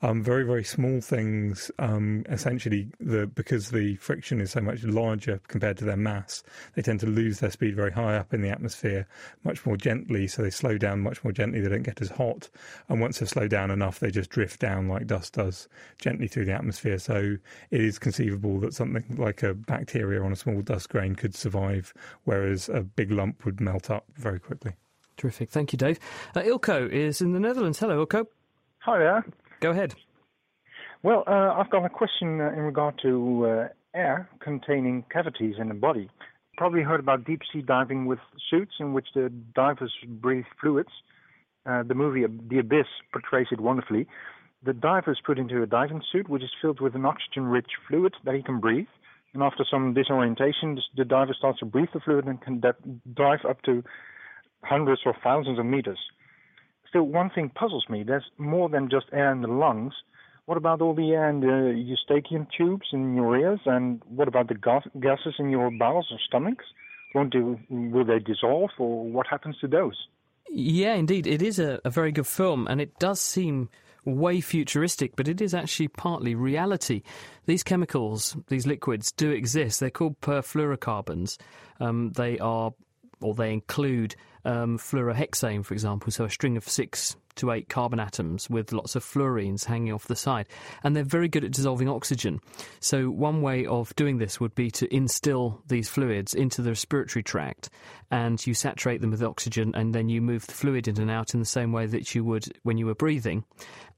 Um, 0.03 0.23
very, 0.23 0.45
very 0.45 0.65
small 0.65 1.01
things, 1.01 1.71
um, 1.79 2.25
essentially, 2.29 2.89
the, 3.01 3.27
because 3.27 3.71
the 3.71 3.97
friction 3.97 4.41
is 4.41 4.51
so 4.51 4.61
much 4.61 4.83
larger 4.85 5.41
compared 5.49 5.79
to 5.79 5.85
their 5.85 5.97
mass, 5.97 6.43
they 6.75 6.83
tend 6.83 7.01
to 7.01 7.07
lose 7.07 7.41
their 7.41 7.51
speed 7.51 7.75
very 7.75 7.93
high 7.93 8.17
up 8.17 8.35
in 8.35 8.43
the 8.43 8.51
atmosphere 8.51 9.07
much 9.45 9.65
more 9.65 9.77
gently, 9.77 10.27
so 10.27 10.43
they 10.43 10.51
slow 10.51 10.77
down 10.79 11.01
much 11.01 11.23
more 11.25 11.33
gently, 11.33 11.61
they 11.61 11.69
don't 11.69 11.83
get 11.83 12.01
as 12.03 12.11
hot. 12.11 12.49
And 12.89 13.01
once 13.01 13.19
they 13.19 13.27
slow 13.27 13.49
down 13.49 13.71
enough, 13.71 14.01
they 14.01 14.11
just 14.11 14.31
drift 14.31 14.61
down 14.61 14.89
like 14.89 15.07
dust 15.07 15.35
does 15.35 15.69
gently 15.99 16.29
through 16.29 16.45
the 16.45 16.53
atmosphere. 16.53 16.99
So 16.99 17.37
it 17.71 17.81
is 17.81 17.99
conceivable 17.99 18.61
that 18.61 18.75
something 18.75 19.17
like 19.19 19.43
a 19.43 19.55
bacteria 19.55 20.23
on 20.23 20.33
a 20.33 20.37
small 20.37 20.61
dust 20.63 20.89
grain 20.89 21.15
could 21.15 21.35
survive, 21.35 21.95
whereas 22.25 22.69
a 22.69 22.83
big 22.83 23.11
lump 23.11 23.45
would 23.45 23.61
melt 23.61 23.91
up 23.91 24.05
very 24.17 24.41
quickly. 24.41 24.75
Terrific. 25.17 25.49
Thank 25.51 25.73
you, 25.73 25.79
Dave. 25.79 25.99
Uh, 26.35 26.41
Ilko 26.41 26.91
is 26.91 27.23
in 27.23 27.33
the 27.33 27.41
Netherlands. 27.41 27.79
Hello, 27.79 28.05
Ilko. 28.05 28.27
Hi 28.81 28.99
there. 28.99 29.25
Go 29.61 29.71
ahead. 29.71 29.95
Well, 31.03 31.25
uh, 31.27 31.55
I've 31.57 31.71
got 31.71 31.85
a 31.85 31.89
question 31.89 32.41
uh, 32.41 32.51
in 32.51 32.61
regard 32.61 32.99
to 33.03 33.47
uh, 33.47 33.69
air 33.95 34.29
containing 34.41 35.05
cavities 35.11 35.57
in 35.59 35.69
the 35.69 35.75
body. 35.75 36.11
Probably 36.57 36.83
heard 36.83 37.01
about 37.01 37.25
deep 37.25 37.43
sea 37.53 37.63
diving 37.63 38.07
with 38.07 38.19
suits 38.51 38.75
in 38.81 38.93
which 38.93 39.09
the 39.15 39.31
divers 39.55 39.93
breathe 40.07 40.47
fluids. 40.61 40.91
Uh, 41.65 41.83
the 41.83 41.95
movie 41.95 42.25
The 42.49 42.59
Abyss 42.59 42.87
portrays 43.13 43.49
it 43.51 43.61
wonderfully. 43.61 44.07
The 44.63 44.73
diver 44.73 45.13
is 45.13 45.19
put 45.25 45.39
into 45.39 45.63
a 45.63 45.67
diving 45.67 46.03
suit 46.11 46.29
which 46.29 46.43
is 46.43 46.51
filled 46.61 46.81
with 46.81 46.95
an 46.95 47.05
oxygen 47.05 47.45
rich 47.45 47.71
fluid 47.89 48.15
that 48.25 48.35
he 48.35 48.43
can 48.43 48.59
breathe. 48.59 48.87
And 49.35 49.43
after 49.43 49.65
some 49.71 49.93
disorientation, 49.93 50.81
the 50.97 51.05
diver 51.05 51.35
starts 51.35 51.59
to 51.59 51.67
breathe 51.67 51.91
the 51.93 52.01
fluid 52.01 52.25
and 52.27 52.41
can 52.41 52.63
dive 53.13 53.45
up 53.49 53.61
to 53.63 53.85
hundreds 54.65 55.03
or 55.05 55.15
thousands 55.23 55.59
of 55.59 55.67
meters. 55.67 55.99
Still, 56.89 57.05
one 57.05 57.31
thing 57.31 57.51
puzzles 57.51 57.87
me. 57.89 58.05
There's 58.05 58.25
more 58.39 58.69
than 58.69 58.89
just 58.91 59.07
air 59.13 59.33
in 59.33 59.43
the 59.43 59.49
lungs. 59.49 59.95
What 60.47 60.57
about 60.57 60.81
all 60.81 60.95
the 60.95 61.11
air 61.11 61.29
in 61.29 61.41
the 61.41 61.75
eustachian 61.77 62.47
tubes 62.57 62.87
in 62.93 63.17
your 63.17 63.37
ears? 63.37 63.61
And 63.67 64.01
what 64.07 64.29
about 64.29 64.49
the 64.49 64.55
gas- 64.55 64.87
gases 65.01 65.35
in 65.39 65.51
your 65.51 65.71
bowels 65.71 66.09
or 66.11 66.19
stomachs? 66.27 66.65
Won't 67.15 67.33
they, 67.33 67.41
will 67.41 68.05
they 68.05 68.19
dissolve, 68.19 68.71
or 68.79 69.05
what 69.05 69.27
happens 69.27 69.57
to 69.61 69.69
those? 69.69 69.97
Yeah, 70.49 70.95
indeed. 70.95 71.27
It 71.27 71.43
is 71.43 71.59
a, 71.59 71.81
a 71.85 71.91
very 71.91 72.13
good 72.13 72.27
film, 72.27 72.69
and 72.69 72.81
it 72.81 72.99
does 72.99 73.21
seem 73.21 73.69
way 74.05 74.41
futuristic, 74.41 75.17
but 75.17 75.27
it 75.27 75.41
is 75.41 75.53
actually 75.53 75.89
partly 75.89 76.35
reality. 76.35 77.03
These 77.47 77.65
chemicals, 77.65 78.37
these 78.49 78.67
liquids, 78.67 79.11
do 79.11 79.31
exist. 79.31 79.81
They're 79.81 79.91
called 79.91 80.21
perfluorocarbons. 80.21 81.39
Um, 81.81 82.13
they 82.13 82.39
are 82.39 82.73
or 83.21 83.35
they 83.35 83.53
include 83.53 84.17
um, 84.45 84.79
fluorohexane, 84.79 85.65
for 85.65 85.75
example, 85.75 86.11
so 86.13 86.25
a 86.25 86.31
string 86.31 86.57
of 86.57 86.69
six 86.69 87.17
to 87.37 87.51
eight 87.51 87.69
carbon 87.69 88.01
atoms 88.01 88.49
with 88.49 88.73
lots 88.73 88.97
of 88.97 89.05
fluorines 89.05 89.65
hanging 89.65 89.93
off 89.93 90.07
the 90.07 90.17
side. 90.17 90.49
And 90.83 90.97
they're 90.97 91.05
very 91.05 91.29
good 91.29 91.45
at 91.45 91.53
dissolving 91.53 91.89
oxygen. 91.89 92.41
So, 92.81 93.11
one 93.11 93.43
way 93.43 93.67
of 93.67 93.95
doing 93.97 94.19
this 94.19 94.41
would 94.41 94.55
be 94.55 94.71
to 94.73 94.95
instill 94.95 95.63
these 95.69 95.89
fluids 95.89 96.35
into 96.35 96.63
the 96.63 96.71
respiratory 96.71 97.23
tract 97.23 97.71
and 98.11 98.45
you 98.47 98.55
saturate 98.55 99.01
them 99.01 99.11
with 99.11 99.23
oxygen 99.23 99.75
and 99.75 99.95
then 99.95 100.09
you 100.09 100.23
move 100.23 100.47
the 100.47 100.55
fluid 100.55 100.89
in 100.89 101.01
and 101.01 101.11
out 101.11 101.35
in 101.35 101.41
the 101.41 101.47
same 101.47 101.73
way 101.73 101.87
that 101.87 102.15
you 102.15 102.25
would 102.25 102.47
when 102.63 102.79
you 102.79 102.87
were 102.87 102.95
breathing. 102.95 103.45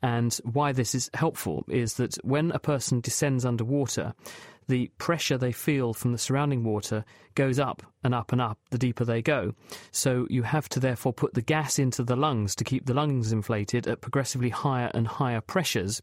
And 0.03 0.33
why 0.45 0.73
this 0.73 0.95
is 0.95 1.11
helpful 1.15 1.65
is 1.69 1.95
that 1.95 2.17
when 2.25 2.53
a 2.53 2.59
person 2.59 3.01
descends 3.01 3.45
underwater, 3.45 4.15
the 4.69 4.91
pressure 4.99 5.39
they 5.39 5.53
feel 5.53 5.95
from 5.95 6.13
the 6.13 6.19
surrounding 6.19 6.63
water 6.63 7.05
goes 7.39 7.61
up 7.61 7.85
and 8.03 8.17
up 8.17 8.33
and 8.33 8.41
up 8.41 8.59
the 8.71 8.79
deeper 8.79 9.05
they 9.05 9.23
go. 9.23 9.55
So 9.93 10.27
you 10.29 10.43
have 10.43 10.69
to 10.71 10.81
therefore 10.81 11.13
put 11.13 11.35
the 11.35 11.41
gas 11.41 11.79
into 11.79 12.03
the 12.03 12.17
lungs 12.17 12.57
to 12.57 12.65
keep 12.65 12.87
the 12.87 12.95
lungs 12.95 13.31
inflated 13.31 13.87
at 13.87 14.01
progressively 14.01 14.49
higher 14.49 14.91
and 14.93 15.07
higher 15.07 15.41
pressures. 15.41 16.03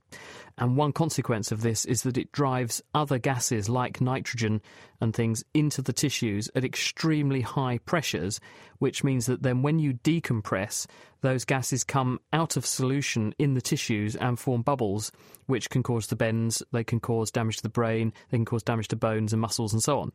And 0.57 0.77
one 0.77 0.93
consequence 0.93 1.51
of 1.51 1.61
this 1.61 1.83
is 1.83 2.03
that 2.03 2.17
it 2.17 2.31
drives 2.31 2.81
other 2.93 3.17
gases 3.17 3.67
like 3.67 3.99
nitrogen 3.99 4.61
and 5.01 5.13
things 5.13 5.43
into 5.53 5.81
the 5.81 5.91
tissues 5.91 6.49
at 6.55 6.63
extremely 6.63 7.41
high 7.41 7.79
pressures, 7.79 8.39
which 8.79 9.03
means 9.03 9.25
that 9.25 9.43
then 9.43 9.61
when 9.61 9.77
you 9.77 9.95
decompress, 9.95 10.87
those 11.19 11.43
gases 11.43 11.83
come 11.83 12.21
out 12.31 12.55
of 12.55 12.65
solution 12.65 13.35
in 13.37 13.55
the 13.55 13.61
tissues 13.61 14.15
and 14.15 14.39
form 14.39 14.61
bubbles, 14.61 15.11
which 15.47 15.69
can 15.69 15.83
cause 15.83 16.07
the 16.07 16.15
bends, 16.15 16.63
they 16.71 16.85
can 16.85 17.01
cause 17.01 17.29
damage 17.29 17.57
to 17.57 17.63
the 17.63 17.67
brain, 17.67 18.13
they 18.29 18.37
can 18.37 18.45
cause 18.45 18.63
damage 18.63 18.87
to 18.87 18.95
bones 18.95 19.33
and 19.33 19.41
muscles 19.41 19.73
and 19.73 19.83
so 19.83 19.99
on. 19.99 20.13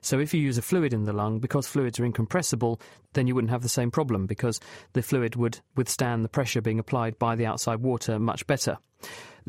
So 0.00 0.18
if 0.18 0.32
you 0.32 0.40
use 0.40 0.58
a 0.58 0.62
fluid 0.62 0.92
in 0.92 1.04
the 1.04 1.12
lung, 1.12 1.38
because 1.38 1.66
fluids 1.66 2.00
are 2.00 2.04
incompressible, 2.04 2.80
then 3.12 3.26
you 3.26 3.34
wouldn't 3.34 3.50
have 3.50 3.62
the 3.62 3.68
same 3.68 3.90
problem 3.90 4.26
because 4.26 4.60
the 4.92 5.02
fluid 5.02 5.36
would 5.36 5.60
withstand 5.76 6.24
the 6.24 6.28
pressure 6.28 6.60
being 6.60 6.78
applied 6.78 7.18
by 7.18 7.36
the 7.36 7.46
outside 7.46 7.80
water 7.80 8.18
much 8.18 8.46
better. 8.46 8.78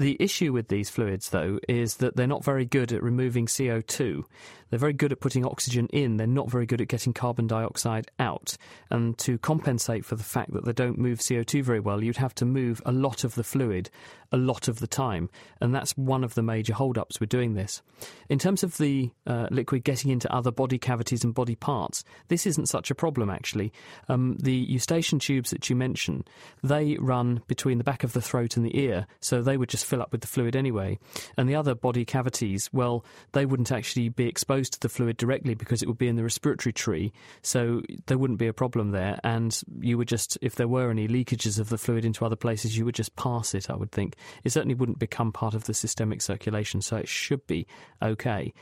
The 0.01 0.17
issue 0.19 0.51
with 0.51 0.69
these 0.69 0.89
fluids, 0.89 1.29
though, 1.29 1.59
is 1.69 1.97
that 1.97 2.15
they're 2.15 2.25
not 2.25 2.43
very 2.43 2.65
good 2.65 2.91
at 2.91 3.03
removing 3.03 3.45
CO2. 3.45 4.23
They're 4.71 4.79
very 4.79 4.93
good 4.93 5.11
at 5.11 5.19
putting 5.19 5.45
oxygen 5.45 5.85
in, 5.93 6.17
they're 6.17 6.25
not 6.25 6.49
very 6.49 6.65
good 6.65 6.81
at 6.81 6.87
getting 6.87 7.13
carbon 7.13 7.45
dioxide 7.45 8.09
out. 8.17 8.57
And 8.89 9.15
to 9.19 9.37
compensate 9.37 10.03
for 10.03 10.15
the 10.15 10.23
fact 10.23 10.53
that 10.53 10.65
they 10.65 10.73
don't 10.73 10.97
move 10.97 11.19
CO2 11.19 11.61
very 11.61 11.79
well, 11.79 12.03
you'd 12.03 12.17
have 12.17 12.33
to 12.35 12.45
move 12.45 12.81
a 12.83 12.91
lot 12.91 13.23
of 13.23 13.35
the 13.35 13.43
fluid 13.43 13.91
a 14.31 14.37
lot 14.37 14.67
of 14.67 14.79
the 14.79 14.87
time. 14.87 15.29
And 15.59 15.75
that's 15.75 15.97
one 15.97 16.23
of 16.23 16.35
the 16.35 16.41
major 16.41 16.73
hold-ups 16.73 17.19
with 17.19 17.29
doing 17.29 17.53
this. 17.53 17.81
In 18.29 18.39
terms 18.39 18.63
of 18.63 18.77
the 18.77 19.11
uh, 19.27 19.47
liquid 19.51 19.83
getting 19.83 20.11
into 20.11 20.33
other 20.33 20.51
body 20.51 20.77
cavities 20.77 21.23
and 21.23 21.33
body 21.33 21.55
parts, 21.55 22.03
this 22.29 22.45
isn't 22.47 22.69
such 22.69 22.89
a 22.89 22.95
problem, 22.95 23.29
actually. 23.29 23.73
Um, 24.07 24.37
the 24.39 24.53
eustachian 24.53 25.19
tubes 25.19 25.49
that 25.51 25.69
you 25.69 25.75
mentioned, 25.75 26.29
they 26.63 26.97
run 26.99 27.41
between 27.47 27.77
the 27.77 27.83
back 27.83 28.03
of 28.03 28.13
the 28.13 28.21
throat 28.21 28.57
and 28.57 28.65
the 28.65 28.79
ear, 28.79 29.05
so 29.19 29.41
they 29.41 29.57
would 29.57 29.69
just 29.69 29.85
fill 29.91 30.01
up 30.01 30.13
with 30.13 30.21
the 30.21 30.27
fluid 30.27 30.55
anyway. 30.55 30.97
And 31.35 31.49
the 31.49 31.55
other 31.55 31.75
body 31.75 32.05
cavities, 32.05 32.69
well, 32.71 33.03
they 33.33 33.45
wouldn't 33.45 33.73
actually 33.73 34.07
be 34.07 34.25
exposed 34.25 34.71
to 34.73 34.79
the 34.79 34.87
fluid 34.87 35.17
directly 35.17 35.53
because 35.53 35.83
it 35.83 35.87
would 35.87 35.97
be 35.97 36.07
in 36.07 36.15
the 36.15 36.23
respiratory 36.23 36.71
tree, 36.71 37.11
so 37.41 37.81
there 38.05 38.17
wouldn't 38.17 38.39
be 38.39 38.47
a 38.47 38.53
problem 38.53 38.91
there. 38.91 39.19
And 39.25 39.61
you 39.81 39.97
would 39.97 40.07
just, 40.07 40.37
if 40.41 40.55
there 40.55 40.69
were 40.69 40.89
any 40.89 41.09
leakages 41.09 41.59
of 41.59 41.67
the 41.67 41.77
fluid 41.77 42.05
into 42.05 42.25
other 42.25 42.37
places, 42.37 42.77
you 42.77 42.85
would 42.85 42.95
just 42.95 43.17
pass 43.17 43.53
it, 43.53 43.69
I 43.69 43.75
would 43.75 43.91
think. 43.91 44.15
It 44.45 44.51
certainly 44.51 44.75
wouldn't 44.75 44.97
become 44.97 45.33
part 45.33 45.53
of 45.53 45.65
the 45.65 45.73
systemic 45.73 46.21
circulation, 46.21 46.81
so 46.81 46.95
it 46.95 47.09
should 47.09 47.45
be 47.47 47.67
okay. 48.01 48.53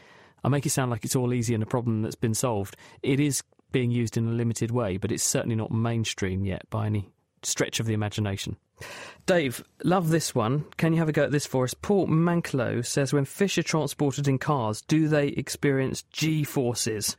I 0.44 0.50
make 0.50 0.66
it 0.66 0.72
sound 0.72 0.90
like 0.90 1.06
it's 1.06 1.16
all 1.16 1.32
easy 1.32 1.54
and 1.54 1.62
a 1.62 1.68
problem 1.68 2.02
that's 2.02 2.16
been 2.16 2.34
solved. 2.34 2.76
It 3.04 3.20
is 3.20 3.44
being 3.72 3.92
used 3.92 4.18
in 4.18 4.28
a 4.28 4.32
limited 4.32 4.72
way, 4.72 4.98
but 4.98 5.12
it's 5.12 5.24
certainly 5.24 5.56
not 5.56 5.70
mainstream 5.70 6.44
yet 6.44 6.68
by 6.72 6.88
any 6.88 7.10
stretch 7.44 7.80
of 7.80 7.86
the 7.86 7.94
imagination. 7.94 8.58
Dave, 9.26 9.64
love 9.84 10.10
this 10.10 10.34
one. 10.34 10.66
Can 10.78 10.94
you 10.94 11.00
have 11.00 11.10
a 11.10 11.12
go 11.12 11.24
at 11.24 11.32
this 11.32 11.46
for 11.46 11.64
us? 11.64 11.74
Paul 11.74 12.08
Manklow 12.08 12.86
says 12.86 13.14
when 13.14 13.26
fish 13.26 13.58
are 13.58 13.64
transported 13.64 14.28
in 14.28 14.40
cars, 14.40 14.82
do 14.82 15.08
they 15.08 15.28
experience 15.28 16.04
G 16.12 16.44
forces? 16.44 17.16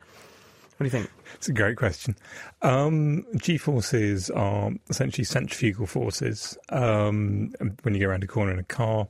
What 0.76 0.84
do 0.90 0.96
you 0.96 1.02
think? 1.02 1.11
It's 1.34 1.48
a 1.48 1.52
great 1.52 1.76
question. 1.76 2.16
Um, 2.62 3.26
G 3.36 3.58
forces 3.58 4.30
are 4.30 4.72
essentially 4.88 5.24
centrifugal 5.24 5.86
forces. 5.86 6.56
Um, 6.70 7.52
when 7.82 7.94
you 7.94 8.00
go 8.00 8.06
around 8.08 8.24
a 8.24 8.26
corner 8.26 8.52
in 8.52 8.58
a 8.58 8.64
car, 8.64 9.06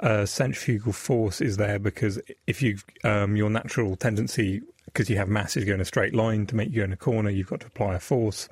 uh, 0.00 0.26
centrifugal 0.26 0.92
force 0.92 1.40
is 1.40 1.58
there 1.58 1.78
because 1.78 2.20
if 2.48 2.60
you 2.60 2.76
um, 3.04 3.36
your 3.36 3.50
natural 3.50 3.94
tendency 3.94 4.62
because 4.92 5.08
you 5.08 5.16
have 5.16 5.28
masses 5.28 5.64
going 5.64 5.76
in 5.76 5.80
a 5.80 5.86
straight 5.86 6.14
line 6.14 6.46
to 6.46 6.56
make 6.56 6.70
you 6.70 6.84
in 6.84 6.92
a 6.92 6.96
corner, 6.96 7.30
you've 7.30 7.46
got 7.46 7.60
to 7.60 7.66
apply 7.66 7.94
a 7.94 8.00
force, 8.00 8.48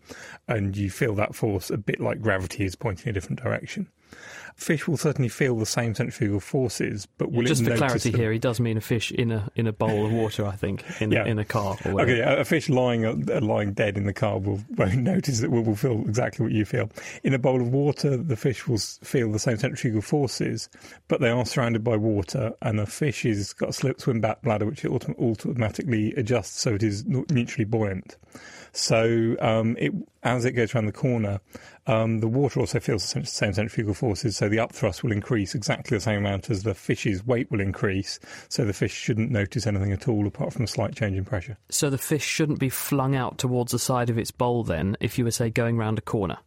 and 0.49 0.77
you 0.77 0.91
feel 0.91 1.15
that 1.15 1.35
force 1.35 1.71
a 1.71 1.77
bit 1.77 2.01
like 2.01 2.23
gravity 2.23 2.65
is 2.65 2.75
pointing 2.75 3.07
in 3.07 3.11
a 3.11 3.13
different 3.13 3.43
direction. 3.43 3.89
Fish 4.61 4.87
will 4.87 4.99
certainly 4.99 5.31
feel 5.31 5.57
the 5.57 5.65
same 5.65 5.95
centrifugal 5.95 6.39
forces, 6.39 7.07
but 7.17 7.33
will 7.33 7.45
just 7.45 7.65
for 7.65 7.75
clarity 7.75 8.11
them? 8.11 8.21
here, 8.21 8.31
he 8.31 8.39
does 8.39 8.61
mean 8.61 8.77
a 8.77 8.83
fish 8.83 9.11
in 9.11 9.33
a 9.33 9.51
in 9.57 9.67
a 9.67 9.73
bowl 9.73 10.05
of 10.05 10.13
water. 10.13 10.45
I 10.45 10.55
think 10.55 10.85
in 11.01 11.11
yeah. 11.11 11.25
in 11.25 11.39
a 11.39 11.47
car. 11.47 11.79
okay, 11.87 12.21
a 12.21 12.45
fish 12.45 12.69
lying 12.69 13.07
uh, 13.07 13.41
lying 13.41 13.73
dead 13.73 13.97
in 13.97 14.05
the 14.05 14.13
car 14.13 14.39
will 14.39 14.61
won't 14.77 14.97
notice 14.99 15.41
that 15.41 15.51
Will, 15.51 15.63
will 15.63 15.77
feel 15.77 16.03
exactly 16.03 16.45
what 16.45 16.53
you 16.53 16.67
feel. 16.67 16.91
In 17.25 17.33
a 17.33 17.39
bowl 17.39 17.63
of 17.63 17.69
water, 17.69 18.19
the 18.19 18.37
fish 18.37 18.69
will 18.69 18.77
feel 18.77 19.33
the 19.33 19.39
same 19.39 19.57
centrifugal 19.57 20.03
forces, 20.03 20.69
but 21.09 21.23
they 21.23 21.31
are 21.31 21.47
surrounded 21.47 21.83
by 21.83 21.97
water, 21.97 22.53
and 22.61 22.81
a 22.81 22.87
fish 22.87 23.23
has 23.23 23.55
got 23.55 23.71
a 23.71 23.73
slip 23.73 23.99
swim 23.99 24.21
back 24.21 24.43
bladder 24.43 24.67
which 24.67 24.85
it 24.85 24.91
automatically 24.91 26.13
adjusts 26.19 26.61
so 26.61 26.75
it 26.75 26.83
is 26.83 27.07
neutrally 27.07 27.65
buoyant. 27.65 28.19
So 28.73 29.37
um, 29.41 29.77
it, 29.79 29.93
as 30.23 30.45
it 30.45 30.53
goes 30.53 30.75
around 30.75 30.87
the 30.87 30.93
corner, 30.93 31.41
um, 31.87 32.21
the 32.21 32.29
water 32.29 32.61
also 32.61 32.79
feels 32.79 33.13
the 33.13 33.25
same 33.25 33.53
centrifugal 33.53 33.95
forces, 33.95 34.37
so 34.37 34.49
the 34.49 34.59
upthrust 34.59 35.03
will 35.03 35.13
increase 35.13 35.55
exactly 35.55 35.97
the 35.97 36.01
same 36.01 36.19
amount 36.19 36.51
as 36.51 36.63
the 36.63 36.75
fish's 36.75 37.27
weight 37.27 37.51
will 37.51 37.61
increase. 37.61 38.21
So 38.49 38.65
the 38.65 38.73
fish 38.73 38.93
shouldn't 38.93 39.31
notice 39.31 39.67
anything 39.67 39.93
at 39.93 40.09
all 40.09 40.27
apart 40.27 40.53
from 40.53 40.65
a 40.65 40.69
slight 40.69 40.95
change 40.95 41.17
in 41.17 41.25
pressure. 41.25 41.57
So 41.69 41.91
the 41.91 41.99
fish 41.99 42.25
shouldn't 42.25 42.61
be 42.61 42.69
flung 42.69 43.17
out 43.17 43.39
towards 43.39 43.73
the 43.73 43.79
side 43.79 44.11
of 44.11 44.19
its 44.19 44.31
bowl 44.31 44.63
then, 44.63 44.97
if 45.01 45.19
you 45.19 45.25
were, 45.25 45.31
say, 45.31 45.51
going 45.51 45.77
round 45.77 45.99
a 45.99 46.03
corner? 46.03 46.39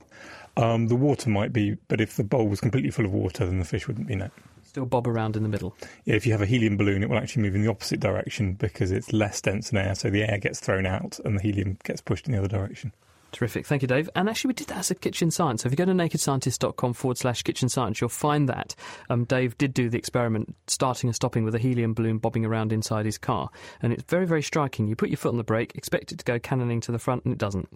Um, 0.55 0.87
the 0.87 0.95
water 0.95 1.29
might 1.29 1.51
be, 1.51 1.77
but 1.87 1.99
if 1.99 2.15
the 2.15 2.23
bowl 2.23 2.47
was 2.47 2.61
completely 2.61 2.91
full 2.91 3.05
of 3.05 3.11
water, 3.11 3.45
then 3.45 3.59
the 3.59 3.65
fish 3.65 3.87
wouldn't 3.87 4.07
be 4.07 4.15
no. 4.15 4.29
Still 4.73 4.87
bob 4.87 5.07
around 5.07 5.35
in 5.35 5.43
the 5.43 5.49
middle. 5.49 5.75
Yeah, 6.05 6.15
if 6.15 6.25
you 6.25 6.31
have 6.31 6.41
a 6.41 6.47
helium 6.47 6.77
balloon, 6.77 7.03
it 7.03 7.09
will 7.11 7.19
actually 7.19 7.43
move 7.43 7.53
in 7.53 7.61
the 7.61 7.69
opposite 7.69 7.99
direction 7.99 8.53
because 8.53 8.91
it's 8.91 9.13
less 9.13 9.39
dense 9.39 9.69
than 9.69 9.77
air, 9.77 9.93
so 9.93 10.09
the 10.09 10.23
air 10.23 10.39
gets 10.39 10.59
thrown 10.59 10.87
out 10.87 11.19
and 11.23 11.37
the 11.37 11.43
helium 11.43 11.77
gets 11.83 12.01
pushed 12.01 12.25
in 12.25 12.31
the 12.31 12.39
other 12.39 12.47
direction. 12.47 12.91
Terrific. 13.33 13.67
Thank 13.67 13.83
you, 13.83 13.87
Dave. 13.87 14.09
And 14.15 14.27
actually, 14.27 14.47
we 14.47 14.53
did 14.55 14.67
that 14.69 14.79
as 14.79 14.89
a 14.89 14.95
kitchen 14.95 15.29
science. 15.29 15.61
So 15.61 15.67
if 15.67 15.73
you 15.73 15.77
go 15.77 15.85
to 15.85 15.91
nakedscientist.com 15.91 16.93
forward 16.93 17.19
slash 17.19 17.43
kitchen 17.43 17.69
science, 17.69 18.01
you'll 18.01 18.09
find 18.09 18.49
that. 18.49 18.73
Um, 19.11 19.25
Dave 19.25 19.55
did 19.59 19.75
do 19.75 19.89
the 19.89 19.97
experiment 19.99 20.55
starting 20.65 21.07
and 21.07 21.15
stopping 21.15 21.43
with 21.43 21.53
a 21.53 21.59
helium 21.59 21.93
balloon 21.93 22.17
bobbing 22.17 22.43
around 22.43 22.73
inside 22.73 23.05
his 23.05 23.19
car. 23.19 23.51
And 23.79 23.93
it's 23.93 24.03
very, 24.05 24.25
very 24.25 24.41
striking. 24.41 24.87
You 24.87 24.95
put 24.95 25.09
your 25.09 25.17
foot 25.17 25.29
on 25.29 25.37
the 25.37 25.43
brake, 25.43 25.75
expect 25.75 26.11
it 26.11 26.17
to 26.17 26.25
go 26.25 26.39
cannoning 26.39 26.81
to 26.81 26.91
the 26.91 26.97
front, 26.97 27.25
and 27.25 27.31
it 27.31 27.37
doesn't. 27.37 27.69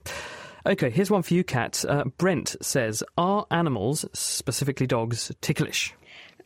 Okay, 0.65 0.89
here's 0.89 1.11
one 1.11 1.21
for 1.21 1.35
you, 1.35 1.43
Kat. 1.43 1.85
Uh, 1.87 2.05
Brent 2.17 2.55
says 2.59 3.03
Are 3.19 3.45
animals, 3.51 4.03
specifically 4.13 4.87
dogs, 4.87 5.31
ticklish? 5.41 5.93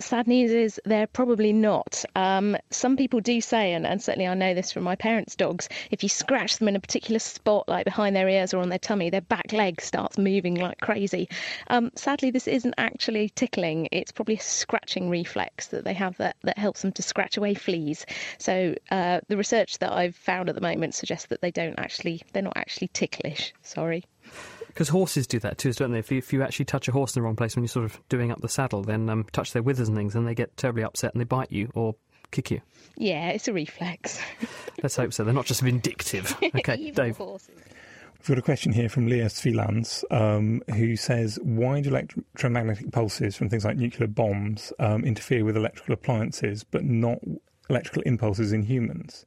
Sad 0.02 0.28
news 0.28 0.52
is 0.52 0.82
they're 0.86 1.08
probably 1.08 1.54
not. 1.54 2.04
Um, 2.16 2.58
some 2.70 2.98
people 2.98 3.20
do 3.20 3.40
say, 3.42 3.74
and, 3.74 3.86
and, 3.86 4.02
certainly 4.02 4.28
I 4.28 4.34
know 4.34 4.54
this 4.54 4.72
from 4.72 4.84
my 4.84 4.96
parents' 4.96 5.36
dogs, 5.36 5.70
if 5.92 6.04
you 6.04 6.10
scratch 6.10 6.58
them 6.58 6.68
in 6.68 6.76
a 6.76 6.80
particular 6.80 7.20
spot, 7.20 7.68
like 7.70 7.86
behind 7.86 8.16
their 8.16 8.28
ears 8.28 8.54
or 8.54 8.60
on 8.60 8.70
their 8.70 8.80
tummy, 8.80 9.10
their 9.10 9.22
back 9.22 9.54
leg 9.54 9.82
starts 9.82 10.18
moving 10.18 10.56
like 10.56 10.80
crazy. 10.80 11.30
Um, 11.68 11.92
sadly, 11.96 12.32
this 12.32 12.48
isn't 12.48 12.76
actually 12.78 13.30
tickling. 13.30 13.88
It's 13.92 14.12
probably 14.12 14.36
a 14.36 14.42
scratching 14.42 15.10
reflex 15.10 15.68
that 15.68 15.84
they 15.84 15.94
have 15.94 16.18
that, 16.18 16.36
that 16.44 16.58
helps 16.58 16.82
them 16.82 16.92
to 16.94 17.02
scratch 17.02 17.38
away 17.38 17.54
fleas. 17.54 18.06
So 18.38 18.76
uh, 18.90 19.22
the 19.28 19.38
research 19.38 19.80
that 19.80 19.94
I've 19.94 20.16
found 20.16 20.50
at 20.50 20.56
the 20.56 20.62
moment 20.62 20.96
suggests 20.96 21.28
that 21.28 21.42
they 21.42 21.52
don't 21.52 21.80
actually, 21.80 22.22
they're 22.34 22.42
not 22.42 22.58
actually 22.58 22.90
ticklish. 22.90 23.54
Sorry. 23.62 24.06
Because 24.74 24.88
horses 24.90 25.28
do 25.28 25.38
that 25.40 25.58
too, 25.58 25.74
don't 25.74 25.92
they? 25.92 26.00
If 26.00 26.12
you, 26.12 26.18
if 26.18 26.32
you 26.32 26.42
actually 26.44 26.66
touch 26.66 26.88
a 26.88 26.94
horse 26.94 27.16
in 27.16 27.22
the 27.22 27.26
wrong 27.26 27.36
place 27.36 27.56
when 27.56 27.64
you're 27.64 27.70
sort 27.70 27.86
of 27.86 28.00
doing 28.08 28.32
up 28.32 28.40
the 28.40 28.48
saddle, 28.48 28.84
then 28.84 29.10
um, 29.10 29.26
touch 29.34 29.52
their 29.52 29.62
withers 29.62 29.90
and 29.90 29.98
things, 29.98 30.16
and 30.16 30.26
they 30.26 30.34
get 30.34 30.56
terribly 30.56 30.84
upset 30.84 31.14
and 31.14 31.20
they 31.20 31.26
bite 31.26 31.52
you 31.52 31.70
or 31.76 31.96
kick 32.32 32.52
you. 32.52 32.62
Yeah, 32.96 33.30
it's 33.30 33.50
a 33.50 33.54
reflex. 33.54 34.20
Let's 34.82 34.96
hope 34.96 35.12
so. 35.14 35.26
They're 35.26 35.34
not 35.34 35.46
just 35.46 35.62
vindictive. 35.62 36.36
Okay, 36.42 36.92
Dave. 36.96 37.18
Horses. 37.18 37.50
We've 38.20 38.30
got 38.30 38.38
a 38.38 38.44
question 38.44 38.72
here 38.72 38.88
from 38.88 39.08
Leah 39.08 39.30
Svilans, 39.30 40.04
um, 40.12 40.62
who 40.76 40.96
says, 40.96 41.40
Why 41.42 41.82
do 41.82 41.90
electromagnetic 41.90 42.92
pulses 42.92 43.36
from 43.36 43.50
things 43.50 43.66
like 43.66 43.78
nuclear 43.78 44.08
bombs 44.08 44.72
um, 44.80 45.04
interfere 45.04 45.44
with 45.44 45.58
electrical 45.58 45.96
appliances, 45.96 46.64
but 46.64 46.86
not 46.86 47.18
electrical 47.68 48.04
impulses 48.04 48.54
in 48.54 48.62
humans? 48.62 49.26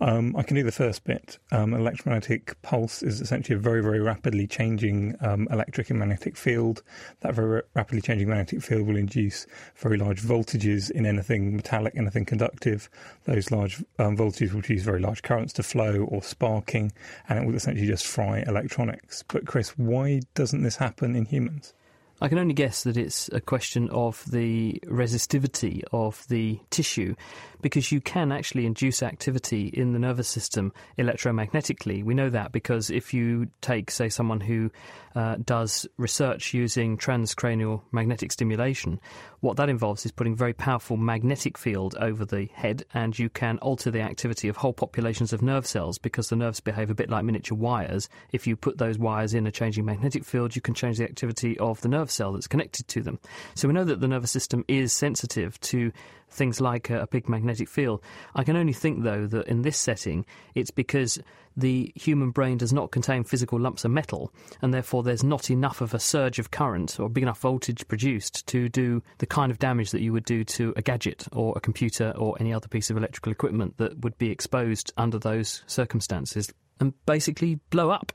Um, 0.00 0.36
I 0.36 0.42
can 0.42 0.56
do 0.56 0.62
the 0.62 0.72
first 0.72 1.04
bit. 1.04 1.38
Um, 1.50 1.74
electromagnetic 1.74 2.60
pulse 2.62 3.02
is 3.02 3.20
essentially 3.20 3.56
a 3.56 3.58
very, 3.58 3.82
very 3.82 4.00
rapidly 4.00 4.46
changing 4.46 5.16
um, 5.20 5.48
electric 5.50 5.90
and 5.90 5.98
magnetic 5.98 6.36
field. 6.36 6.82
That 7.20 7.34
very 7.34 7.62
rapidly 7.74 8.00
changing 8.00 8.28
magnetic 8.28 8.62
field 8.62 8.86
will 8.86 8.96
induce 8.96 9.46
very 9.76 9.96
large 9.96 10.22
voltages 10.22 10.90
in 10.90 11.04
anything 11.04 11.56
metallic, 11.56 11.96
anything 11.96 12.24
conductive. 12.24 12.88
Those 13.24 13.50
large 13.50 13.82
um, 13.98 14.16
voltages 14.16 14.52
will 14.52 14.62
produce 14.62 14.84
very 14.84 15.00
large 15.00 15.22
currents 15.22 15.52
to 15.54 15.62
flow 15.62 16.06
or 16.08 16.22
sparking, 16.22 16.92
and 17.28 17.38
it 17.38 17.46
will 17.46 17.56
essentially 17.56 17.86
just 17.86 18.06
fry 18.06 18.44
electronics. 18.46 19.24
But, 19.26 19.46
Chris, 19.46 19.76
why 19.76 20.20
doesn't 20.34 20.62
this 20.62 20.76
happen 20.76 21.16
in 21.16 21.24
humans? 21.24 21.74
I 22.20 22.28
can 22.28 22.38
only 22.38 22.54
guess 22.54 22.82
that 22.82 22.96
it's 22.96 23.28
a 23.32 23.40
question 23.40 23.88
of 23.90 24.24
the 24.28 24.80
resistivity 24.86 25.82
of 25.92 26.26
the 26.26 26.58
tissue 26.70 27.14
because 27.60 27.90
you 27.92 28.00
can 28.00 28.32
actually 28.32 28.66
induce 28.66 29.02
activity 29.02 29.68
in 29.68 29.92
the 29.92 29.98
nervous 29.98 30.28
system 30.28 30.72
electromagnetically. 30.98 32.04
We 32.04 32.14
know 32.14 32.30
that 32.30 32.52
because 32.52 32.90
if 32.90 33.12
you 33.12 33.48
take, 33.60 33.90
say, 33.90 34.08
someone 34.08 34.40
who 34.40 34.70
uh, 35.14 35.36
does 35.44 35.86
research 35.96 36.54
using 36.54 36.96
transcranial 36.96 37.82
magnetic 37.92 38.32
stimulation, 38.32 39.00
what 39.40 39.56
that 39.56 39.68
involves 39.68 40.04
is 40.04 40.12
putting 40.12 40.36
very 40.36 40.52
powerful 40.52 40.96
magnetic 40.96 41.56
field 41.56 41.94
over 42.00 42.24
the 42.24 42.48
head, 42.54 42.84
and 42.94 43.18
you 43.18 43.28
can 43.28 43.58
alter 43.58 43.90
the 43.90 44.00
activity 44.00 44.48
of 44.48 44.56
whole 44.56 44.72
populations 44.72 45.32
of 45.32 45.42
nerve 45.42 45.66
cells 45.66 45.98
because 45.98 46.28
the 46.28 46.36
nerves 46.36 46.60
behave 46.60 46.90
a 46.90 46.94
bit 46.94 47.10
like 47.10 47.24
miniature 47.24 47.56
wires. 47.56 48.08
If 48.32 48.46
you 48.46 48.56
put 48.56 48.78
those 48.78 48.98
wires 48.98 49.34
in 49.34 49.46
a 49.46 49.52
changing 49.52 49.84
magnetic 49.84 50.24
field, 50.24 50.56
you 50.56 50.62
can 50.62 50.74
change 50.74 50.98
the 50.98 51.04
activity 51.04 51.58
of 51.58 51.80
the 51.80 51.88
nerve 51.88 52.10
cell 52.10 52.32
that's 52.32 52.46
connected 52.46 52.88
to 52.88 53.02
them. 53.02 53.18
So 53.54 53.68
we 53.68 53.74
know 53.74 53.84
that 53.84 54.00
the 54.00 54.08
nervous 54.08 54.30
system 54.30 54.64
is 54.68 54.92
sensitive 54.92 55.58
to 55.60 55.92
things 56.30 56.60
like 56.60 56.90
a, 56.90 57.06
big 57.10 57.28
magnetic 57.28 57.68
field. 57.68 58.02
I 58.34 58.44
can 58.44 58.56
only 58.56 58.72
think, 58.72 59.02
though, 59.02 59.26
that 59.26 59.46
in 59.46 59.62
this 59.62 59.78
setting, 59.78 60.26
it's 60.54 60.70
because 60.70 61.18
the 61.56 61.90
human 61.96 62.30
brain 62.30 62.56
does 62.56 62.72
not 62.72 62.92
contain 62.92 63.24
physical 63.24 63.58
lumps 63.58 63.84
of 63.84 63.90
metal, 63.90 64.32
and 64.62 64.72
therefore 64.72 65.02
there's 65.02 65.24
not 65.24 65.50
enough 65.50 65.80
of 65.80 65.92
a 65.92 65.98
surge 65.98 66.38
of 66.38 66.50
current 66.50 67.00
or 67.00 67.08
big 67.08 67.22
enough 67.22 67.40
voltage 67.40 67.86
produced 67.88 68.46
to 68.46 68.68
do 68.68 69.02
the 69.18 69.26
kind 69.26 69.50
of 69.50 69.58
damage 69.58 69.90
that 69.90 70.00
you 70.00 70.12
would 70.12 70.24
do 70.24 70.44
to 70.44 70.72
a 70.76 70.82
gadget 70.82 71.26
or 71.32 71.52
a 71.56 71.60
computer 71.60 72.12
or 72.16 72.36
any 72.38 72.52
other 72.52 72.68
piece 72.68 72.90
of 72.90 72.96
electrical 72.96 73.32
equipment 73.32 73.76
that 73.78 73.98
would 74.00 74.16
be 74.18 74.30
exposed 74.30 74.92
under 74.96 75.18
those 75.18 75.62
circumstances 75.66 76.52
and 76.80 76.92
basically 77.06 77.56
blow 77.70 77.90
up. 77.90 78.12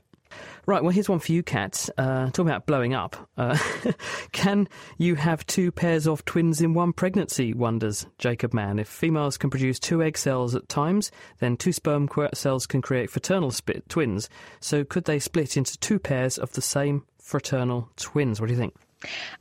Right, 0.66 0.82
well, 0.82 0.92
here's 0.92 1.08
one 1.08 1.18
for 1.18 1.32
you, 1.32 1.42
Kat. 1.42 1.88
Uh, 1.98 2.26
talking 2.30 2.48
about 2.48 2.66
blowing 2.66 2.94
up. 2.94 3.16
Uh, 3.36 3.58
can 4.32 4.68
you 4.96 5.14
have 5.14 5.46
two 5.46 5.70
pairs 5.70 6.06
of 6.06 6.24
twins 6.24 6.60
in 6.62 6.72
one 6.72 6.92
pregnancy, 6.92 7.52
wonders 7.52 8.06
Jacob 8.18 8.54
Mann. 8.54 8.78
If 8.78 8.88
females 8.88 9.36
can 9.36 9.50
produce 9.50 9.78
two 9.78 10.02
egg 10.02 10.16
cells 10.16 10.54
at 10.54 10.68
times, 10.68 11.10
then 11.38 11.56
two 11.56 11.72
sperm 11.72 12.08
cells 12.32 12.66
can 12.66 12.80
create 12.80 13.10
fraternal 13.10 13.52
twins. 13.88 14.28
So 14.60 14.84
could 14.84 15.04
they 15.04 15.18
split 15.18 15.56
into 15.56 15.78
two 15.78 15.98
pairs 15.98 16.38
of 16.38 16.52
the 16.52 16.62
same 16.62 17.04
fraternal 17.18 17.90
twins? 17.96 18.40
What 18.40 18.46
do 18.46 18.54
you 18.54 18.58
think? 18.58 18.74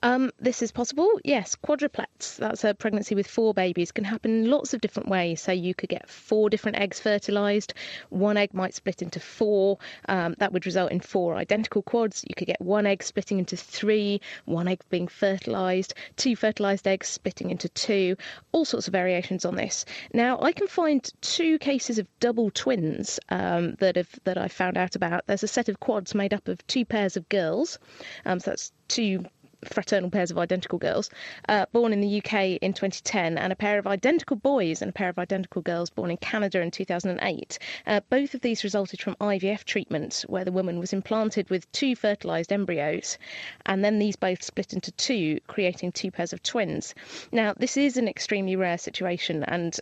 Um, 0.02 0.32
this 0.40 0.62
is 0.62 0.72
possible, 0.72 1.20
yes. 1.24 1.56
Quadruplets, 1.56 2.38
that's 2.38 2.64
a 2.64 2.74
pregnancy 2.74 3.16
with 3.16 3.28
four 3.28 3.54
babies, 3.54 3.92
can 3.92 4.04
happen 4.04 4.32
in 4.32 4.50
lots 4.50 4.74
of 4.74 4.82
different 4.82 5.10
ways. 5.10 5.42
So 5.42 5.52
you 5.52 5.74
could 5.74 5.90
get 5.90 6.10
four 6.10 6.50
different 6.50 6.78
eggs 6.78 7.00
fertilised. 7.00 7.74
One 8.10 8.38
egg 8.38 8.54
might 8.54 8.74
split 8.74 9.02
into 9.02 9.20
four. 9.20 9.78
Um, 10.08 10.36
that 10.40 10.54
would 10.54 10.66
result 10.66 10.92
in 10.92 11.00
four 11.00 11.36
identical 11.36 11.82
quads. 11.82 12.24
You 12.28 12.36
could 12.36 12.48
get 12.48 12.62
one 12.62 12.86
egg 12.86 13.04
splitting 13.04 13.40
into 13.40 13.58
three, 13.58 14.22
one 14.46 14.68
egg 14.68 14.82
being 14.90 15.08
fertilised, 15.08 15.94
two 16.16 16.36
fertilised 16.36 16.88
eggs 16.88 17.08
splitting 17.08 17.50
into 17.50 17.70
two. 17.70 18.16
All 18.52 18.66
sorts 18.66 18.88
of 18.88 18.92
variations 18.92 19.46
on 19.46 19.56
this. 19.56 19.86
Now, 20.14 20.40
I 20.42 20.52
can 20.52 20.68
find 20.68 21.04
two 21.22 21.58
cases 21.60 22.00
of 22.00 22.08
double 22.20 22.52
twins 22.52 23.20
um, 23.30 23.76
that 23.76 23.96
have 23.96 24.10
that 24.24 24.38
I 24.38 24.48
found 24.48 24.78
out 24.78 24.96
about. 24.96 25.26
There's 25.28 25.44
a 25.44 25.48
set 25.48 25.70
of 25.70 25.80
quads 25.80 26.16
made 26.16 26.34
up 26.34 26.48
of 26.48 26.66
two 26.68 26.86
pairs 26.86 27.18
of 27.18 27.30
girls. 27.30 27.80
Um, 28.26 28.40
so 28.40 28.52
that's 28.52 28.72
two 28.88 29.26
fraternal 29.72 30.10
pairs 30.10 30.30
of 30.30 30.38
identical 30.38 30.78
girls, 30.78 31.10
uh, 31.48 31.66
born 31.72 31.94
in 31.94 32.02
the 32.02 32.18
UK 32.18 32.58
in 32.62 32.74
2010, 32.74 33.38
and 33.38 33.54
a 33.54 33.56
pair 33.56 33.80
of 33.80 33.88
identical 33.88 34.36
boys 34.36 34.82
and 34.82 34.90
a 34.90 34.94
pair 34.94 35.10
of 35.10 35.18
identical 35.18 35.62
girls 35.62 35.90
born 35.90 36.12
in 36.12 36.18
Canada 36.18 36.60
in 36.60 36.70
2008. 36.70 37.60
Uh, 37.88 38.02
both 38.10 38.34
of 38.34 38.42
these 38.42 38.64
resulted 38.64 39.02
from 39.02 39.16
IVF 39.22 39.64
treatment, 39.64 40.26
where 40.28 40.44
the 40.44 40.52
woman 40.52 40.80
was 40.80 40.94
implanted 40.94 41.50
with 41.50 41.72
two 41.72 41.96
fertilised 41.96 42.52
embryos, 42.52 43.18
and 43.66 43.84
then 43.84 44.00
these 44.00 44.16
both 44.16 44.44
split 44.44 44.74
into 44.74 44.92
two, 44.92 45.40
creating 45.48 45.92
two 45.92 46.12
pairs 46.12 46.34
of 46.34 46.44
twins. 46.44 46.94
Now, 47.32 47.54
this 47.54 47.78
is 47.78 47.96
an 47.98 48.08
extremely 48.08 48.56
rare 48.56 48.78
situation, 48.78 49.44
and 49.44 49.80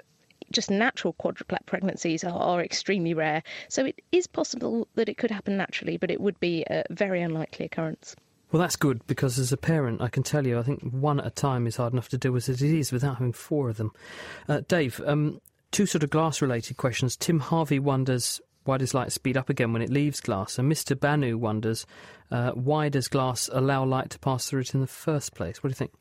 just 0.52 0.70
natural 0.70 1.14
quadruplet 1.14 1.66
pregnancies 1.66 2.24
are, 2.24 2.38
are, 2.38 2.62
extremely 2.62 3.14
rare. 3.14 3.41
So 3.70 3.86
it 3.86 4.02
is 4.12 4.28
possible 4.28 4.88
that 4.95 5.08
it 5.08 5.18
could 5.18 5.32
happen 5.32 5.56
naturally, 5.56 5.97
but 5.97 6.12
it 6.12 6.20
would 6.20 6.39
be 6.39 6.66
a 6.70 6.84
very 6.89 7.22
unlikely 7.22 7.66
occurrence. 7.66 8.16
Well, 8.52 8.60
that's 8.60 8.76
good 8.76 9.06
because 9.08 9.39
as 9.39 9.54
a 9.54 9.58
parent, 9.58 10.02
I 10.02 10.10
can 10.10 10.24
tell 10.24 10.45
you, 10.45 10.60
I 10.60 10.64
think 10.64 10.82
one 10.82 11.20
at 11.20 11.26
a 11.26 11.32
time 11.32 11.68
is 11.68 11.78
hard 11.78 11.93
enough 11.93 12.10
to 12.10 12.18
deal 12.18 12.34
with 12.34 12.49
as 12.49 12.62
it 12.62 12.74
is 12.74 12.91
without 12.91 13.16
having 13.16 13.34
four 13.34 13.70
of 13.70 13.78
them. 13.78 13.91
Uh, 14.49 14.62
Dave, 14.68 15.02
um, 15.06 15.39
two 15.72 15.86
sort 15.86 16.04
of 16.04 16.10
glass 16.10 16.41
related 16.41 16.78
questions. 16.78 17.16
Tim 17.16 17.39
Harvey 17.39 17.80
wonders 17.80 18.41
why 18.64 18.78
does 18.78 18.93
light 18.93 19.12
speed 19.12 19.38
up 19.38 19.49
again 19.49 19.74
when 19.74 19.82
it 19.82 19.89
leaves 19.89 20.20
glass? 20.20 20.60
And 20.60 20.72
Mr. 20.72 20.99
Banu 20.99 21.38
wonders 21.38 21.86
uh, 22.30 22.52
why 22.52 22.89
does 22.89 23.08
glass 23.08 23.49
allow 23.52 23.84
light 23.84 24.10
to 24.12 24.20
pass 24.20 24.47
through 24.47 24.62
it 24.62 24.74
in 24.74 24.82
the 24.82 24.88
first 24.88 25.34
place? 25.34 25.64
What 25.64 25.70
do 25.70 25.72
you 25.72 25.76
think? 25.76 25.93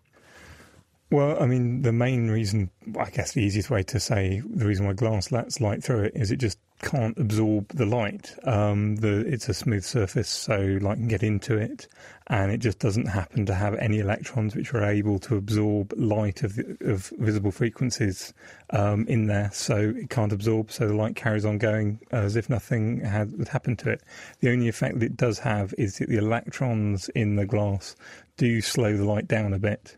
Well, 1.11 1.43
I 1.43 1.47
mean, 1.47 1.83
the 1.83 1.93
main 1.93 2.31
reason, 2.31 2.71
I 2.99 3.11
guess 3.11 3.33
the 3.33 3.43
easiest 3.43 3.71
way 3.71 3.83
to 3.85 3.99
say 3.99 4.43
the 4.49 4.67
reason 4.67 4.87
why 4.87 4.93
glass 4.93 5.33
lets 5.33 5.61
light 5.61 5.83
through 5.83 6.05
it 6.05 6.13
is 6.15 6.31
it 6.31 6.37
just 6.37 6.59
can't 6.83 7.19
absorb 7.19 7.69
the 7.69 7.87
light. 7.87 8.35
Um, 8.45 8.97
the, 8.97 9.21
it's 9.27 9.49
a 9.49 9.55
smooth 9.55 9.85
surface, 9.85 10.29
so 10.29 10.79
light 10.81 10.97
can 10.97 11.09
get 11.09 11.23
into 11.23 11.57
it, 11.57 11.89
and 12.27 12.51
it 12.51 12.59
just 12.59 12.79
doesn't 12.79 13.07
happen 13.07 13.47
to 13.47 13.55
have 13.55 13.75
any 13.77 13.99
electrons 13.99 14.57
which 14.57 14.73
are 14.75 14.85
able 14.85 15.19
to 15.21 15.37
absorb 15.37 15.93
light 15.97 16.43
of, 16.43 16.59
of 16.81 17.13
visible 17.19 17.51
frequencies 17.51 18.33
um, 18.71 19.07
in 19.09 19.27
there. 19.27 19.51
So 19.53 19.77
it 19.97 20.11
can't 20.11 20.33
absorb, 20.33 20.71
so 20.71 20.89
the 20.89 20.95
light 20.95 21.17
carries 21.17 21.45
on 21.45 21.59
going 21.59 22.01
as 22.11 22.37
if 22.37 22.49
nothing 22.49 23.01
had 23.01 23.49
happened 23.51 23.79
to 23.81 23.91
it. 23.91 24.03
The 24.41 24.51
only 24.51 24.69
effect 24.69 24.99
that 25.01 25.07
it 25.07 25.17
does 25.17 25.39
have 25.41 25.75
is 25.77 25.99
that 25.99 26.09
the 26.09 26.19
electrons 26.19 27.09
in 27.11 27.37
the 27.37 27.47
glass 27.47 27.97
do 28.37 28.61
slow 28.61 28.97
the 28.97 29.05
light 29.05 29.29
down 29.29 29.53
a 29.53 29.59
bit. 29.59 29.97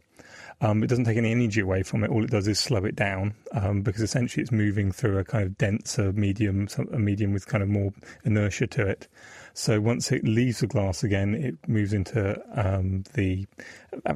Um, 0.63 0.83
it 0.83 0.87
doesn't 0.87 1.05
take 1.05 1.17
any 1.17 1.33
energy 1.33 1.61
away 1.61 1.83
from 1.83 2.05
it. 2.05 2.11
All 2.11 2.25
it 2.25 2.31
does 2.31 2.47
is 2.47 2.59
slow 2.59 2.85
it 2.85 2.95
down 2.95 3.35
um, 3.51 3.83
because 3.83 4.01
essentially 4.01 4.43
it's 4.43 4.53
moving 4.53 4.93
through 4.93 5.19
a 5.19 5.25
kind 5.25 5.45
of 5.45 5.59
denser 5.59 6.13
medium, 6.13 6.69
a 6.93 6.99
medium 6.99 7.33
with 7.33 7.47
kind 7.49 7.63
of 7.63 7.69
more 7.69 7.93
inertia 8.25 8.69
to 8.69 8.87
it. 8.87 9.09
So 9.55 9.81
once 9.81 10.13
it 10.13 10.25
leaves 10.25 10.61
the 10.61 10.69
glass 10.69 11.03
again, 11.03 11.35
it 11.35 11.57
moves 11.69 11.93
into 11.93 12.41
um, 12.55 13.03
the 13.15 13.47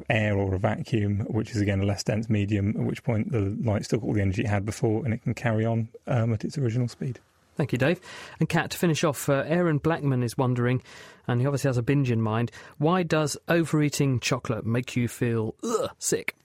air 0.09 0.37
or 0.37 0.55
a 0.55 0.57
vacuum, 0.57 1.19
which 1.27 1.51
is 1.51 1.61
again 1.61 1.81
a 1.81 1.85
less 1.85 2.03
dense 2.03 2.29
medium. 2.29 2.69
At 2.69 2.83
which 2.83 3.03
point 3.03 3.31
the 3.31 3.55
light 3.61 3.85
still 3.85 3.99
got 3.99 4.07
all 4.07 4.13
the 4.13 4.21
energy 4.21 4.43
it 4.43 4.47
had 4.47 4.65
before, 4.65 5.03
and 5.05 5.13
it 5.13 5.21
can 5.21 5.33
carry 5.33 5.65
on 5.65 5.89
um, 6.07 6.33
at 6.33 6.43
its 6.43 6.57
original 6.57 6.87
speed. 6.87 7.19
Thank 7.57 7.71
you, 7.71 7.77
Dave. 7.77 7.99
And 8.39 8.47
Kat, 8.47 8.69
to 8.71 8.77
finish 8.77 9.03
off, 9.03 9.29
uh, 9.29 9.43
Aaron 9.47 9.79
Blackman 9.79 10.21
is 10.21 10.37
wondering, 10.37 10.81
and 11.27 11.41
he 11.41 11.47
obviously 11.47 11.69
has 11.69 11.77
a 11.77 11.83
binge 11.83 12.11
in 12.11 12.21
mind, 12.21 12.51
why 12.77 13.03
does 13.03 13.37
overeating 13.47 14.19
chocolate 14.19 14.65
make 14.65 14.95
you 14.95 15.07
feel 15.07 15.55
ugh, 15.63 15.89
sick? 15.99 16.35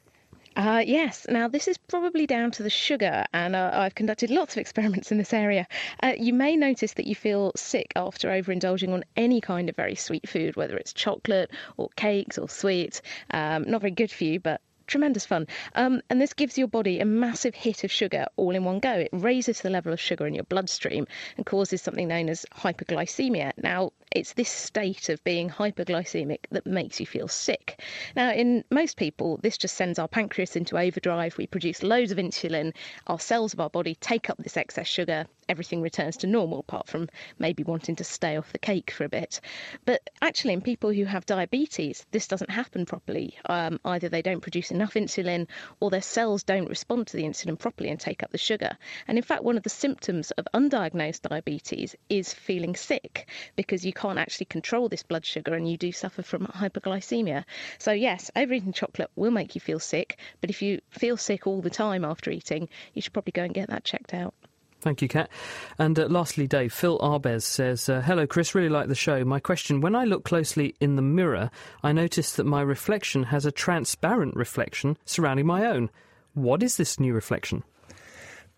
Uh, 0.55 0.83
yes. 0.87 1.26
Now, 1.28 1.49
this 1.49 1.66
is 1.66 1.78
probably 1.78 2.26
down 2.26 2.51
to 2.53 2.62
the 2.62 2.70
sugar, 2.70 3.24
and 3.33 3.57
uh, 3.57 3.70
I've 3.72 3.95
conducted 3.95 4.30
lots 4.30 4.55
of 4.55 4.59
experiments 4.59 5.11
in 5.11 5.18
this 5.18 5.33
area. 5.33 5.66
Uh, 6.03 6.12
you 6.18 6.35
may 6.35 6.57
notice 6.57 6.93
that 6.95 7.07
you 7.07 7.14
feel 7.14 7.53
sick 7.57 7.93
after 7.97 8.28
overindulging 8.28 8.93
on 8.93 9.05
any 9.16 9.41
kind 9.41 9.68
of 9.70 9.76
very 9.76 9.95
sweet 9.95 10.28
food, 10.28 10.57
whether 10.57 10.76
it's 10.76 10.93
chocolate 10.93 11.51
or 11.78 11.89
cakes 11.97 12.37
or 12.37 12.49
sweets. 12.49 13.01
Um, 13.30 13.64
not 13.68 13.80
very 13.80 13.93
good 13.93 14.11
for 14.11 14.24
you, 14.24 14.41
but 14.41 14.61
tremendous 14.87 15.26
fun. 15.26 15.47
Um, 15.74 16.03
and 16.11 16.20
this 16.20 16.33
gives 16.33 16.59
your 16.59 16.68
body 16.68 17.01
a 17.01 17.05
massive 17.05 17.55
hit 17.55 17.85
of 17.85 17.91
sugar 17.91 18.26
all 18.37 18.55
in 18.55 18.64
one 18.64 18.80
go. 18.80 18.93
It 18.93 19.11
raises 19.12 19.61
the 19.61 19.70
level 19.70 19.93
of 19.93 20.01
sugar 20.01 20.26
in 20.26 20.35
your 20.35 20.45
bloodstream 20.45 21.07
and 21.37 21.47
causes 21.47 21.83
something 21.83 22.09
known 22.09 22.28
as 22.28 22.47
hyperglycemia. 22.55 23.53
Now, 23.57 23.93
it's 24.14 24.35
this 24.35 24.51
state 24.51 25.09
of 25.09 25.22
being 25.24 25.49
hyperglycemic 25.49 26.41
that 26.51 26.66
makes 26.66 27.01
you 27.01 27.07
feel 27.07 27.28
sick. 27.28 27.80
Now, 28.14 28.33
in 28.33 28.64
most 28.70 28.97
people, 28.97 29.39
this 29.43 29.57
just 29.57 29.74
sends 29.74 29.99
our 29.99 30.09
pancreas 30.09 30.55
into 30.57 30.78
overdrive. 30.78 31.39
We 31.39 31.47
produce 31.47 31.83
loads 31.83 32.12
of 32.12 32.18
insulin. 32.18 32.74
Our 33.07 33.18
cells 33.18 33.55
of 33.55 33.61
our 33.61 33.70
body 33.70 33.95
take 33.97 34.28
up 34.28 34.39
this 34.39 34.57
excess 34.57 34.87
sugar. 34.87 35.26
Everything 35.49 35.80
returns 35.80 36.16
to 36.18 36.26
normal, 36.26 36.61
apart 36.61 36.89
from 36.89 37.09
maybe 37.39 37.62
wanting 37.62 37.97
to 37.97 38.05
stay 38.05 38.37
off 38.37 38.53
the 38.53 38.59
cake 38.59 38.91
for 38.91 39.05
a 39.05 39.09
bit. 39.09 39.41
But 39.85 40.09
actually, 40.20 40.55
in 40.55 40.61
people 40.61 40.93
who 40.93 41.05
have 41.05 41.26
diabetes, 41.26 42.07
this 42.11 42.26
doesn't 42.26 42.51
happen 42.51 42.85
properly. 42.87 43.37
Um, 43.47 43.80
either 43.85 44.09
they 44.09 44.22
don't 44.22 44.41
produce 44.41 44.70
enough 44.70 44.82
insulin 44.91 45.47
or 45.80 45.91
their 45.91 46.03
cells 46.03 46.43
don't 46.43 46.68
respond 46.68 47.07
to 47.07 47.16
the 47.16 47.22
insulin 47.22 47.59
properly 47.59 47.89
and 47.89 47.99
take 47.99 48.22
up 48.22 48.30
the 48.30 48.39
sugar. 48.39 48.76
And 49.09 49.16
in 49.16 49.24
fact, 49.24 49.45
one 49.45 49.57
of 49.57 49.62
the 49.62 49.70
symptoms 49.70 50.30
of 50.33 50.47
undiagnosed 50.53 51.22
diabetes 51.22 51.97
is 52.09 52.35
feeling 52.35 52.76
sick 52.76 53.28
because 53.57 53.87
you 53.87 53.93
can't 53.93 54.18
actually 54.18 54.47
control 54.47 54.89
this 54.89 55.03
blood 55.03 55.24
sugar 55.24 55.55
and 55.55 55.70
you 55.70 55.76
do 55.76 55.93
suffer 55.93 56.22
from 56.22 56.47
hyperglycemia. 56.47 57.45
So, 57.78 57.93
yes, 57.93 58.30
overeating 58.37 58.72
chocolate 58.72 59.11
will 59.16 59.30
make 59.30 59.55
you 59.55 59.61
feel 59.61 59.80
sick, 59.80 60.18
but 60.41 60.51
if 60.51 60.62
you 60.62 60.80
feel 60.91 61.16
sick 61.16 61.47
all 61.47 61.62
the 61.62 61.70
time 61.70 62.05
after 62.05 62.30
eating, 62.30 62.68
you 62.95 63.03
should 63.03 63.12
probably 63.12 63.33
go 63.33 63.45
and 63.45 63.55
get 63.55 63.68
that 63.68 63.85
checked 63.85 64.14
out. 64.14 64.35
Thank 64.83 65.01
you, 65.01 65.07
Kat. 65.07 65.30
And 65.78 65.97
uh, 65.97 66.07
lastly, 66.09 66.49
Dave, 66.49 66.72
Phil 66.72 66.99
Arbez 66.99 67.43
says, 67.43 67.89
uh, 67.89 68.01
Hello, 68.01 68.26
Chris, 68.26 68.53
really 68.53 68.68
like 68.68 68.89
the 68.89 68.97
show. 68.97 69.24
My 69.24 69.39
question 69.39 69.80
When 69.80 69.95
I 69.95 70.03
look 70.03 70.24
closely 70.24 70.74
in 70.80 70.97
the 70.97 71.03
mirror, 71.03 71.53
I 71.85 71.93
notice 71.93 72.33
that 72.33 72.47
my 72.47 72.62
reflection 72.62 73.22
has 73.24 73.47
a 73.47 73.53
transparent 73.53 74.35
reflection 74.35 74.99
surrounding 75.05 75.47
my 75.47 75.66
own. 75.66 75.89
What 76.35 76.64
is 76.64 76.78
this 76.78 76.99
new 76.99 77.14
reflection? 77.14 77.62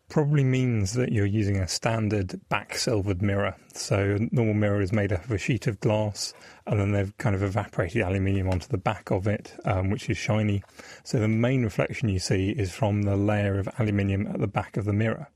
Probably 0.09 0.45
means 0.45 0.95
that 0.95 1.13
you're 1.13 1.27
using 1.27 1.59
a 1.59 1.69
standard 1.69 2.41
back 2.49 2.75
silvered 2.77 3.21
mirror. 3.21 3.55
So, 3.75 4.17
a 4.19 4.35
normal 4.35 4.55
mirror 4.55 4.81
is 4.81 4.93
made 4.93 5.13
up 5.13 5.27
of 5.27 5.31
a 5.31 5.39
sheet 5.39 5.67
of 5.67 5.81
glass, 5.81 6.33
and 6.67 6.81
then 6.81 6.93
they've 6.93 7.17
kind 7.19 7.35
of 7.35 7.43
evaporated 7.43 8.01
aluminium 8.01 8.49
onto 8.49 8.69
the 8.69 8.79
back 8.79 9.11
of 9.11 9.27
it, 9.27 9.55
um, 9.67 9.91
which 9.91 10.09
is 10.09 10.17
shiny. 10.17 10.63
So, 11.05 11.19
the 11.19 11.29
main 11.29 11.65
reflection 11.65 12.09
you 12.09 12.19
see 12.19 12.51
is 12.51 12.73
from 12.73 13.03
the 13.03 13.17
layer 13.17 13.59
of 13.59 13.69
aluminium 13.79 14.27
at 14.27 14.41
the 14.41 14.47
back 14.47 14.79
of 14.79 14.87
the 14.87 14.93
mirror 14.93 15.29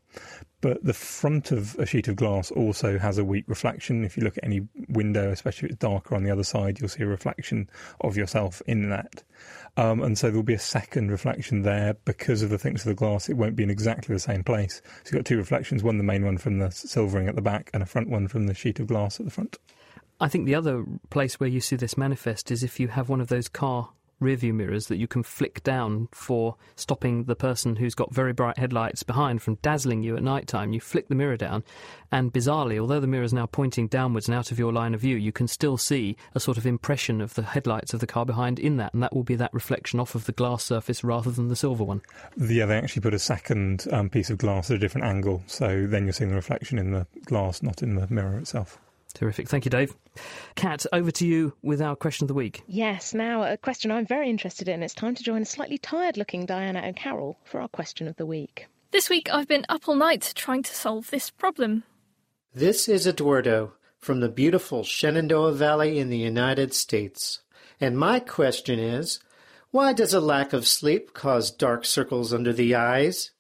but 0.61 0.83
the 0.83 0.93
front 0.93 1.53
of 1.53 1.77
a 1.79 1.87
sheet 1.87 2.09
of 2.09 2.17
glass 2.17 2.51
also 2.51 2.99
has 2.99 3.19
a 3.19 3.25
weak 3.25 3.45
reflection. 3.47 4.05
If 4.05 4.17
you 4.17 4.25
look 4.25 4.37
at 4.37 4.45
any 4.45 4.67
window, 4.89 5.31
especially 5.31 5.67
if 5.67 5.73
it's 5.73 5.81
darker 5.81 6.15
on 6.15 6.25
the 6.25 6.31
other 6.31 6.43
side, 6.43 6.81
you'll 6.81 6.89
see 6.89 7.05
a 7.05 7.07
reflection 7.07 7.71
of 8.01 8.17
yourself 8.17 8.61
in 8.67 8.91
that. 8.91 9.23
Um, 9.77 10.03
and 10.03 10.19
so 10.19 10.29
there'll 10.29 10.43
be 10.43 10.55
a 10.55 10.59
second 10.59 11.11
reflection 11.11 11.63
there 11.63 11.95
because 12.05 12.43
of 12.43 12.51
the 12.51 12.59
thickness 12.59 12.83
of 12.83 12.89
the 12.89 12.95
glass. 12.95 13.29
It 13.29 13.37
won't 13.37 13.55
be 13.55 13.63
in 13.63 13.71
exactly 13.71 14.13
the 14.13 14.21
same 14.21 14.43
place. 14.43 14.83
So 15.05 15.11
you've 15.11 15.21
got 15.21 15.27
two 15.27 15.37
reflections: 15.37 15.83
one 15.83 15.99
the 15.99 16.05
main 16.05 16.25
one 16.25 16.39
from 16.39 16.59
the 16.59 16.71
silvering 16.71 17.29
at 17.29 17.37
the 17.37 17.43
back, 17.43 17.71
and 17.73 17.83
a 17.83 17.87
front 17.87 18.09
one 18.09 18.27
from 18.27 18.47
the 18.47 18.55
sheet 18.55 18.81
of 18.81 18.89
glass 18.89 19.21
at 19.21 19.27
the 19.27 19.33
front. 19.33 19.59
I 20.21 20.29
think 20.29 20.47
the 20.47 20.57
other 20.57 20.85
place 21.11 21.39
where 21.39 21.49
you 21.49 21.61
see 21.61 21.77
this 21.77 21.97
manifest 21.97 22.51
is 22.51 22.65
if 22.65 22.81
you 22.81 22.89
have 22.89 23.09
one 23.09 23.21
of 23.21 23.29
those 23.29 23.49
car 23.49 23.91
rearview 24.21 24.53
mirrors 24.53 24.87
that 24.87 24.97
you 24.97 25.07
can 25.07 25.23
flick 25.23 25.63
down 25.63 26.09
for 26.13 26.57
stopping 26.77 27.25
the 27.25 27.37
person 27.37 27.77
who's 27.77 27.95
got 27.95 28.15
very 28.15 28.33
bright 28.33 28.59
headlights 28.59 29.03
behind 29.03 29.43
from 29.43 29.57
dazzling 29.57 30.03
you 30.03 30.17
at 30.17 30.23
night 30.23 30.47
time. 30.47 30.73
You 30.73 30.81
flick 30.81 31.09
the 31.09 31.15
mirror 31.15 31.37
down, 31.37 31.65
and 32.11 32.33
bizarrely, 32.33 32.79
although 32.79 33.01
the 33.01 33.07
mirror 33.07 33.25
is 33.25 33.33
now 33.33 33.47
pointing 33.47 33.87
downwards 33.89 34.29
and 34.29 34.35
out 34.35 34.51
of 34.51 34.59
your 34.59 34.73
line 34.73 34.95
of 34.95 35.01
view, 35.01 35.17
you 35.17 35.33
can 35.33 35.49
still 35.49 35.77
see 35.77 36.17
a 36.35 36.41
sort 36.41 36.59
of 36.59 36.67
impression 36.67 37.21
of 37.21 37.35
the 37.35 37.43
headlights 37.43 37.95
of 37.95 38.01
the 38.01 38.07
car 38.07 38.27
behind 38.27 38.59
in 38.59 38.77
that, 38.77 38.95
and 38.95 39.03
that 39.03 39.15
will 39.15 39.25
be 39.25 39.37
that 39.37 39.55
reflection 39.55 40.01
off 40.01 40.15
of 40.15 40.25
the 40.25 40.33
glass 40.33 40.65
surface 40.65 41.05
rather 41.05 41.31
than 41.31 41.49
the 41.49 41.57
silver 41.57 41.85
one. 41.85 42.03
Yeah, 42.37 42.67
they 42.67 42.77
actually 42.77 43.03
put 43.03 43.15
a 43.15 43.19
second 43.19 43.87
um, 43.93 44.11
piece 44.11 44.31
of 44.31 44.39
glass 44.39 44.71
at 44.71 44.77
a 44.77 44.81
different 44.81 45.07
angle, 45.07 45.43
so 45.47 45.87
then 45.87 46.05
you're 46.05 46.13
seeing 46.13 46.31
the 46.31 46.37
reflection 46.37 46.79
in 46.79 46.93
the 46.93 47.07
glass, 47.25 47.63
not 47.63 47.83
in 47.83 47.95
the 47.95 48.07
mirror 48.09 48.39
itself. 48.39 48.79
Terrific. 49.15 49.49
Thank 49.49 49.65
you, 49.65 49.71
Dave. 49.71 49.95
Kat, 50.55 50.87
over 50.93 51.11
to 51.13 51.27
you 51.27 51.55
with 51.63 51.81
our 51.81 51.97
question 51.97 52.25
of 52.25 52.29
the 52.29 52.35
week. 52.35 52.63
Yes, 52.67 53.15
now 53.15 53.43
a 53.43 53.57
question 53.57 53.91
I'm 53.91 54.07
very 54.07 54.29
interested 54.29 54.69
in. 54.69 54.83
It's 54.83 54.95
time 54.95 55.15
to 55.15 55.23
join 55.23 55.43
a 55.43 55.47
slightly 55.47 55.79
tired 55.79 56.17
looking 56.17 56.47
Diana 56.47 56.83
O'Carroll 56.87 57.39
for 57.45 57.61
our 57.61 57.69
question 57.69 58.07
of 58.07 58.17
the 58.17 58.27
week. 58.27 58.67
This 58.91 59.11
week 59.11 59.29
I've 59.33 59.49
been 59.49 59.67
up 59.69 59.89
all 59.89 59.97
night 59.97 60.33
trying 60.35 60.63
to 60.63 60.75
solve 60.75 61.11
this 61.11 61.31
problem. 61.31 61.85
This 62.55 62.89
is 62.89 63.07
Eduardo 63.07 63.73
from 63.99 64.21
the 64.21 64.29
beautiful 64.29 64.85
Shenandoah 64.85 65.53
Valley 65.53 65.99
in 65.99 66.09
the 66.09 66.19
United 66.19 66.73
States. 66.73 67.41
And 67.81 67.99
my 67.99 68.21
question 68.21 68.79
is 68.79 69.21
why 69.71 69.93
does 69.93 70.15
a 70.15 70.21
lack 70.21 70.53
of 70.53 70.67
sleep 70.67 71.13
cause 71.13 71.51
dark 71.51 71.85
circles 71.85 72.33
under 72.33 72.53
the 72.53 72.75
eyes? 72.75 73.33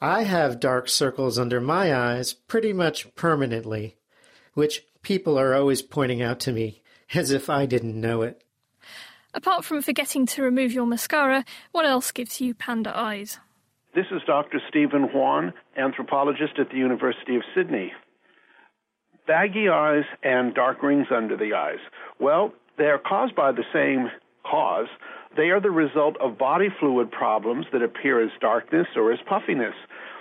I 0.00 0.22
have 0.24 0.58
dark 0.60 0.88
circles 0.88 1.38
under 1.38 1.60
my 1.60 1.94
eyes 1.94 2.32
pretty 2.32 2.72
much 2.72 3.14
permanently, 3.14 3.96
which 4.54 4.86
people 5.08 5.38
are 5.38 5.54
always 5.54 5.80
pointing 5.80 6.20
out 6.20 6.38
to 6.38 6.52
me, 6.52 6.82
as 7.14 7.30
if 7.30 7.48
I 7.48 7.64
didn't 7.64 7.98
know 7.98 8.20
it. 8.20 8.42
Apart 9.32 9.64
from 9.64 9.80
forgetting 9.80 10.26
to 10.26 10.42
remove 10.42 10.70
your 10.70 10.84
mascara, 10.84 11.46
what 11.72 11.86
else 11.86 12.12
gives 12.12 12.42
you 12.42 12.52
panda 12.52 12.94
eyes? 12.94 13.38
This 13.94 14.04
is 14.10 14.20
Dr. 14.26 14.60
Stephen 14.68 15.04
Juan, 15.04 15.54
anthropologist 15.78 16.58
at 16.58 16.68
the 16.68 16.76
University 16.76 17.36
of 17.36 17.42
Sydney. 17.56 17.90
Baggy 19.26 19.70
eyes 19.70 20.04
and 20.22 20.54
dark 20.54 20.82
rings 20.82 21.06
under 21.10 21.38
the 21.38 21.54
eyes. 21.54 21.80
Well, 22.20 22.52
they 22.76 22.84
are 22.84 22.98
caused 22.98 23.34
by 23.34 23.52
the 23.52 23.64
same 23.72 24.10
cause. 24.44 24.88
They 25.38 25.48
are 25.48 25.60
the 25.60 25.70
result 25.70 26.16
of 26.20 26.36
body 26.36 26.68
fluid 26.78 27.10
problems 27.10 27.64
that 27.72 27.82
appear 27.82 28.22
as 28.22 28.30
darkness 28.42 28.88
or 28.94 29.10
as 29.10 29.20
puffiness. 29.26 29.74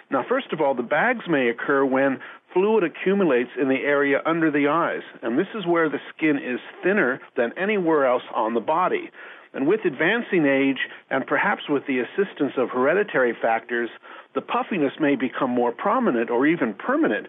Now, 0.10 0.24
first 0.28 0.54
of 0.54 0.62
all, 0.62 0.74
the 0.74 0.84
bags 0.84 1.26
may 1.28 1.50
occur 1.50 1.84
when 1.84 2.20
fluid 2.54 2.84
accumulates 2.84 3.52
in 3.60 3.68
the 3.68 3.84
area 3.84 4.22
under 4.26 4.52
the 4.52 4.68
eyes, 4.68 5.04
and 5.22 5.38
this 5.38 5.48
is 5.56 5.66
where 5.66 5.90
the 5.90 6.00
skin 6.16 6.38
is 6.38 6.60
thinner 6.84 7.20
than 7.36 7.52
anywhere 7.58 8.06
else 8.06 8.24
on 8.34 8.54
the 8.54 8.60
body. 8.60 9.10
And 9.54 9.68
with 9.68 9.86
advancing 9.86 10.46
age, 10.46 10.80
and 11.10 11.26
perhaps 11.26 11.64
with 11.70 11.84
the 11.88 12.00
assistance 12.00 12.54
of 12.58 12.70
hereditary 12.70 13.36
factors, 13.42 13.90
the 14.36 14.42
puffiness 14.42 14.94
may 15.00 15.16
become 15.16 15.50
more 15.50 15.72
prominent 15.72 16.30
or 16.30 16.46
even 16.46 16.74
permanent. 16.74 17.28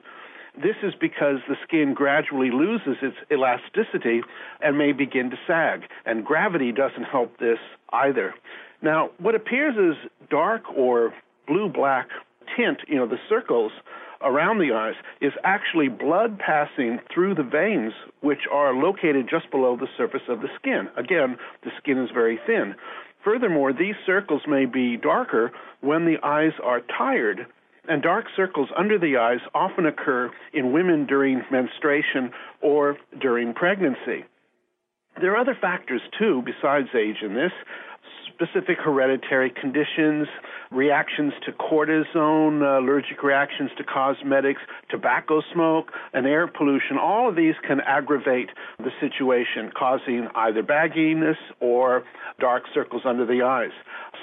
This 0.56 0.76
is 0.82 0.92
because 1.00 1.36
the 1.48 1.56
skin 1.66 1.94
gradually 1.94 2.50
loses 2.50 2.96
its 3.00 3.16
elasticity 3.30 4.22
and 4.60 4.76
may 4.76 4.92
begin 4.92 5.30
to 5.30 5.36
sag, 5.46 5.82
and 6.04 6.24
gravity 6.24 6.72
doesn't 6.72 7.04
help 7.04 7.38
this 7.38 7.58
either. 7.92 8.34
Now, 8.82 9.10
what 9.18 9.34
appears 9.34 9.74
as 9.78 10.10
dark 10.28 10.62
or 10.76 11.14
blue 11.46 11.68
black 11.68 12.08
tint, 12.56 12.80
you 12.88 12.96
know, 12.96 13.06
the 13.06 13.18
circles 13.28 13.72
around 14.22 14.58
the 14.58 14.72
eyes, 14.72 14.94
is 15.20 15.32
actually 15.44 15.88
blood 15.88 16.38
passing 16.38 16.98
through 17.12 17.34
the 17.34 17.42
veins, 17.42 17.92
which 18.20 18.46
are 18.52 18.74
located 18.74 19.28
just 19.30 19.50
below 19.50 19.76
the 19.76 19.88
surface 19.96 20.28
of 20.28 20.40
the 20.40 20.48
skin. 20.56 20.88
Again, 20.96 21.36
the 21.64 21.70
skin 21.78 21.98
is 21.98 22.10
very 22.12 22.38
thin. 22.46 22.74
Furthermore, 23.24 23.72
these 23.72 23.96
circles 24.06 24.42
may 24.46 24.64
be 24.64 24.96
darker 24.96 25.52
when 25.80 26.04
the 26.04 26.16
eyes 26.22 26.52
are 26.62 26.80
tired. 26.96 27.46
And 27.88 28.02
dark 28.02 28.26
circles 28.36 28.68
under 28.76 28.98
the 28.98 29.16
eyes 29.16 29.40
often 29.54 29.86
occur 29.86 30.30
in 30.52 30.72
women 30.72 31.06
during 31.06 31.42
menstruation 31.50 32.30
or 32.60 32.96
during 33.20 33.54
pregnancy. 33.54 34.24
There 35.20 35.32
are 35.32 35.38
other 35.38 35.56
factors 35.60 36.02
too 36.18 36.42
besides 36.44 36.88
age 36.94 37.22
in 37.22 37.34
this 37.34 37.52
specific 38.38 38.78
hereditary 38.78 39.50
conditions, 39.50 40.28
reactions 40.70 41.32
to 41.44 41.52
cortisone, 41.52 42.62
uh, 42.62 42.80
allergic 42.80 43.22
reactions 43.22 43.70
to 43.76 43.82
cosmetics, 43.82 44.60
tobacco 44.90 45.42
smoke, 45.52 45.90
and 46.12 46.26
air 46.26 46.46
pollution. 46.46 46.98
All 46.98 47.28
of 47.28 47.34
these 47.34 47.54
can 47.66 47.80
aggravate 47.80 48.50
the 48.78 48.90
situation, 49.00 49.72
causing 49.76 50.28
either 50.36 50.62
bagginess 50.62 51.36
or 51.60 52.04
dark 52.38 52.62
circles 52.72 53.02
under 53.04 53.26
the 53.26 53.42
eyes. 53.42 53.72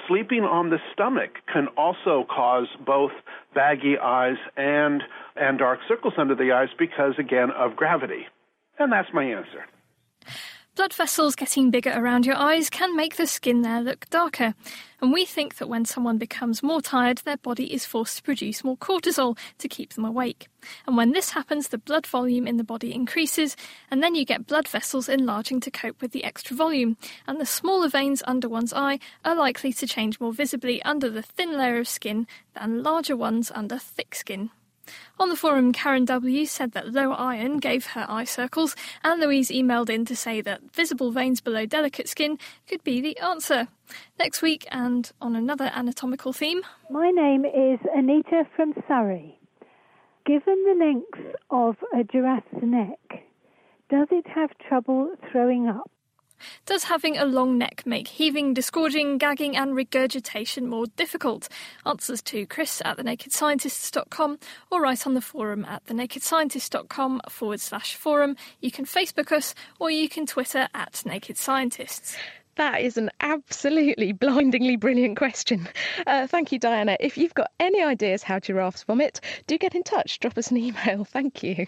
Sleeping 0.08 0.44
on 0.44 0.70
the 0.70 0.78
stomach 0.92 1.30
can 1.52 1.68
also 1.76 2.24
cause 2.34 2.68
both 2.86 3.12
baggy 3.54 3.98
eyes 3.98 4.36
and 4.56 5.02
and 5.36 5.58
dark 5.58 5.80
circles 5.86 6.14
under 6.16 6.34
the 6.34 6.52
eyes 6.52 6.68
because 6.78 7.14
again 7.18 7.50
of 7.50 7.76
gravity. 7.76 8.26
And 8.78 8.90
that's 8.90 9.08
my 9.12 9.24
answer. 9.24 9.66
Blood 10.76 10.92
vessels 10.92 11.34
getting 11.34 11.70
bigger 11.70 11.90
around 11.96 12.26
your 12.26 12.36
eyes 12.36 12.68
can 12.68 12.94
make 12.94 13.16
the 13.16 13.26
skin 13.26 13.62
there 13.62 13.80
look 13.80 14.10
darker. 14.10 14.54
And 15.00 15.10
we 15.10 15.24
think 15.24 15.56
that 15.56 15.70
when 15.70 15.86
someone 15.86 16.18
becomes 16.18 16.62
more 16.62 16.82
tired, 16.82 17.16
their 17.18 17.38
body 17.38 17.72
is 17.72 17.86
forced 17.86 18.18
to 18.18 18.22
produce 18.22 18.62
more 18.62 18.76
cortisol 18.76 19.38
to 19.56 19.68
keep 19.68 19.94
them 19.94 20.04
awake. 20.04 20.48
And 20.86 20.94
when 20.94 21.12
this 21.12 21.30
happens, 21.30 21.68
the 21.68 21.78
blood 21.78 22.06
volume 22.06 22.46
in 22.46 22.58
the 22.58 22.62
body 22.62 22.94
increases, 22.94 23.56
and 23.90 24.02
then 24.02 24.14
you 24.14 24.26
get 24.26 24.46
blood 24.46 24.68
vessels 24.68 25.08
enlarging 25.08 25.60
to 25.60 25.70
cope 25.70 26.02
with 26.02 26.12
the 26.12 26.24
extra 26.24 26.54
volume. 26.54 26.98
And 27.26 27.40
the 27.40 27.46
smaller 27.46 27.88
veins 27.88 28.22
under 28.26 28.46
one's 28.46 28.74
eye 28.74 28.98
are 29.24 29.34
likely 29.34 29.72
to 29.72 29.86
change 29.86 30.20
more 30.20 30.34
visibly 30.34 30.82
under 30.82 31.08
the 31.08 31.22
thin 31.22 31.56
layer 31.56 31.78
of 31.78 31.88
skin 31.88 32.26
than 32.54 32.82
larger 32.82 33.16
ones 33.16 33.50
under 33.54 33.78
thick 33.78 34.14
skin. 34.14 34.50
On 35.18 35.28
the 35.28 35.36
forum, 35.36 35.72
Karen 35.72 36.04
W 36.04 36.46
said 36.46 36.72
that 36.72 36.92
low 36.92 37.12
iron 37.12 37.58
gave 37.58 37.86
her 37.86 38.06
eye 38.08 38.24
circles, 38.24 38.76
and 39.02 39.20
Louise 39.20 39.50
emailed 39.50 39.90
in 39.90 40.04
to 40.04 40.16
say 40.16 40.40
that 40.40 40.74
visible 40.74 41.10
veins 41.10 41.40
below 41.40 41.66
delicate 41.66 42.08
skin 42.08 42.38
could 42.68 42.84
be 42.84 43.00
the 43.00 43.18
answer. 43.18 43.68
Next 44.18 44.42
week, 44.42 44.66
and 44.70 45.10
on 45.20 45.36
another 45.36 45.70
anatomical 45.74 46.32
theme. 46.32 46.62
My 46.90 47.10
name 47.10 47.44
is 47.44 47.78
Anita 47.94 48.44
from 48.54 48.74
Surrey. 48.88 49.38
Given 50.26 50.64
the 50.64 50.84
length 50.84 51.36
of 51.50 51.76
a 51.94 52.02
giraffe's 52.02 52.62
neck, 52.62 53.24
does 53.88 54.08
it 54.10 54.26
have 54.26 54.50
trouble 54.68 55.14
throwing 55.30 55.68
up? 55.68 55.90
Does 56.64 56.84
having 56.84 57.16
a 57.16 57.24
long 57.24 57.58
neck 57.58 57.82
make 57.86 58.08
heaving, 58.08 58.54
disgorging, 58.54 59.18
gagging, 59.18 59.56
and 59.56 59.74
regurgitation 59.74 60.68
more 60.68 60.86
difficult? 60.96 61.48
Answers 61.84 62.22
to 62.22 62.46
Chris 62.46 62.82
at 62.84 62.98
thenakedscientists.com 62.98 64.38
or 64.70 64.80
write 64.80 65.06
on 65.06 65.14
the 65.14 65.20
forum 65.20 65.64
at 65.64 65.84
thenakedscientists.com 65.86 67.20
forward 67.28 67.60
slash 67.60 67.94
forum. 67.94 68.36
You 68.60 68.70
can 68.70 68.84
Facebook 68.84 69.32
us 69.32 69.54
or 69.78 69.90
you 69.90 70.08
can 70.08 70.26
Twitter 70.26 70.68
at 70.74 71.02
Naked 71.04 71.36
Scientists. 71.36 72.16
That 72.56 72.80
is 72.80 72.96
an 72.96 73.10
absolutely 73.20 74.12
blindingly 74.12 74.76
brilliant 74.76 75.18
question. 75.18 75.68
Uh, 76.06 76.26
thank 76.26 76.52
you, 76.52 76.58
Diana. 76.58 76.96
If 77.00 77.18
you've 77.18 77.34
got 77.34 77.50
any 77.60 77.82
ideas 77.82 78.22
how 78.22 78.38
giraffes 78.38 78.82
vomit, 78.82 79.20
do 79.46 79.58
get 79.58 79.74
in 79.74 79.82
touch. 79.82 80.18
Drop 80.20 80.38
us 80.38 80.50
an 80.50 80.56
email. 80.56 81.04
Thank 81.16 81.42
you. 81.42 81.66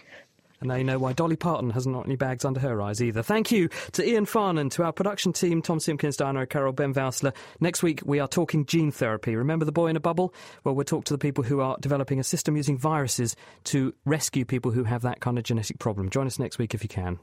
And 0.61 0.69
now 0.69 0.75
you 0.75 0.83
know 0.83 0.99
why 0.99 1.13
Dolly 1.13 1.35
Parton 1.35 1.69
hasn't 1.69 1.95
got 1.95 2.05
any 2.05 2.15
bags 2.15 2.43
under 2.43 2.59
her 2.59 2.81
eyes 2.81 3.01
either. 3.01 3.23
Thank 3.23 3.51
you 3.51 3.69
to 3.93 4.07
Ian 4.07 4.25
Farnan, 4.25 4.69
to 4.71 4.83
our 4.83 4.91
production 4.91 5.33
team, 5.33 5.61
Tom 5.61 5.79
Simpkins, 5.79 6.17
Diana 6.17 6.45
Carroll, 6.45 6.73
Ben 6.73 6.93
Valsler. 6.93 7.33
Next 7.59 7.81
week, 7.83 8.01
we 8.05 8.19
are 8.19 8.27
talking 8.27 8.65
gene 8.65 8.91
therapy. 8.91 9.35
Remember 9.35 9.65
the 9.65 9.71
boy 9.71 9.87
in 9.87 9.95
a 9.95 10.01
bubble? 10.01 10.33
Well, 10.63 10.75
we'll 10.75 10.85
talk 10.85 11.05
to 11.05 11.13
the 11.13 11.17
people 11.17 11.43
who 11.43 11.61
are 11.61 11.77
developing 11.79 12.19
a 12.19 12.23
system 12.23 12.57
using 12.57 12.77
viruses 12.77 13.35
to 13.65 13.93
rescue 14.05 14.45
people 14.45 14.71
who 14.71 14.83
have 14.83 15.01
that 15.03 15.19
kind 15.19 15.37
of 15.37 15.43
genetic 15.43 15.79
problem. 15.79 16.09
Join 16.09 16.27
us 16.27 16.39
next 16.39 16.59
week 16.59 16.73
if 16.73 16.83
you 16.83 16.89
can. 16.89 17.19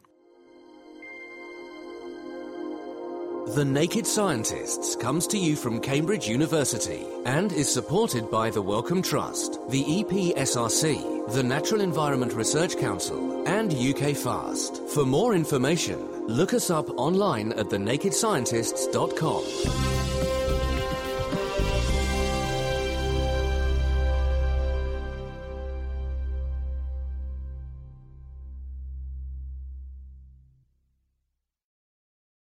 The 3.55 3.65
Naked 3.65 4.09
Scientists 4.09 4.97
comes 4.97 5.29
to 5.29 5.39
you 5.39 5.55
from 5.55 5.81
Cambridge 5.81 6.27
University 6.27 7.07
and 7.25 7.53
is 7.53 7.73
supported 7.73 8.29
by 8.29 8.51
the 8.51 8.61
Wellcome 8.61 9.03
Trust, 9.03 9.61
the 9.69 9.85
EPSRC, 9.85 11.33
the 11.33 11.45
Natural 11.45 11.81
Environment 11.81 12.33
Research 12.33 12.77
Council, 12.77 13.47
and 13.47 13.73
UK 13.73 14.17
Fast. 14.17 14.83
For 14.89 15.07
more 15.07 15.33
information, 15.33 16.27
look 16.27 16.55
us 16.55 16.71
up 16.71 16.91
online 16.99 17.53
at 17.53 17.67
thenakedscientists.com. 17.67 20.36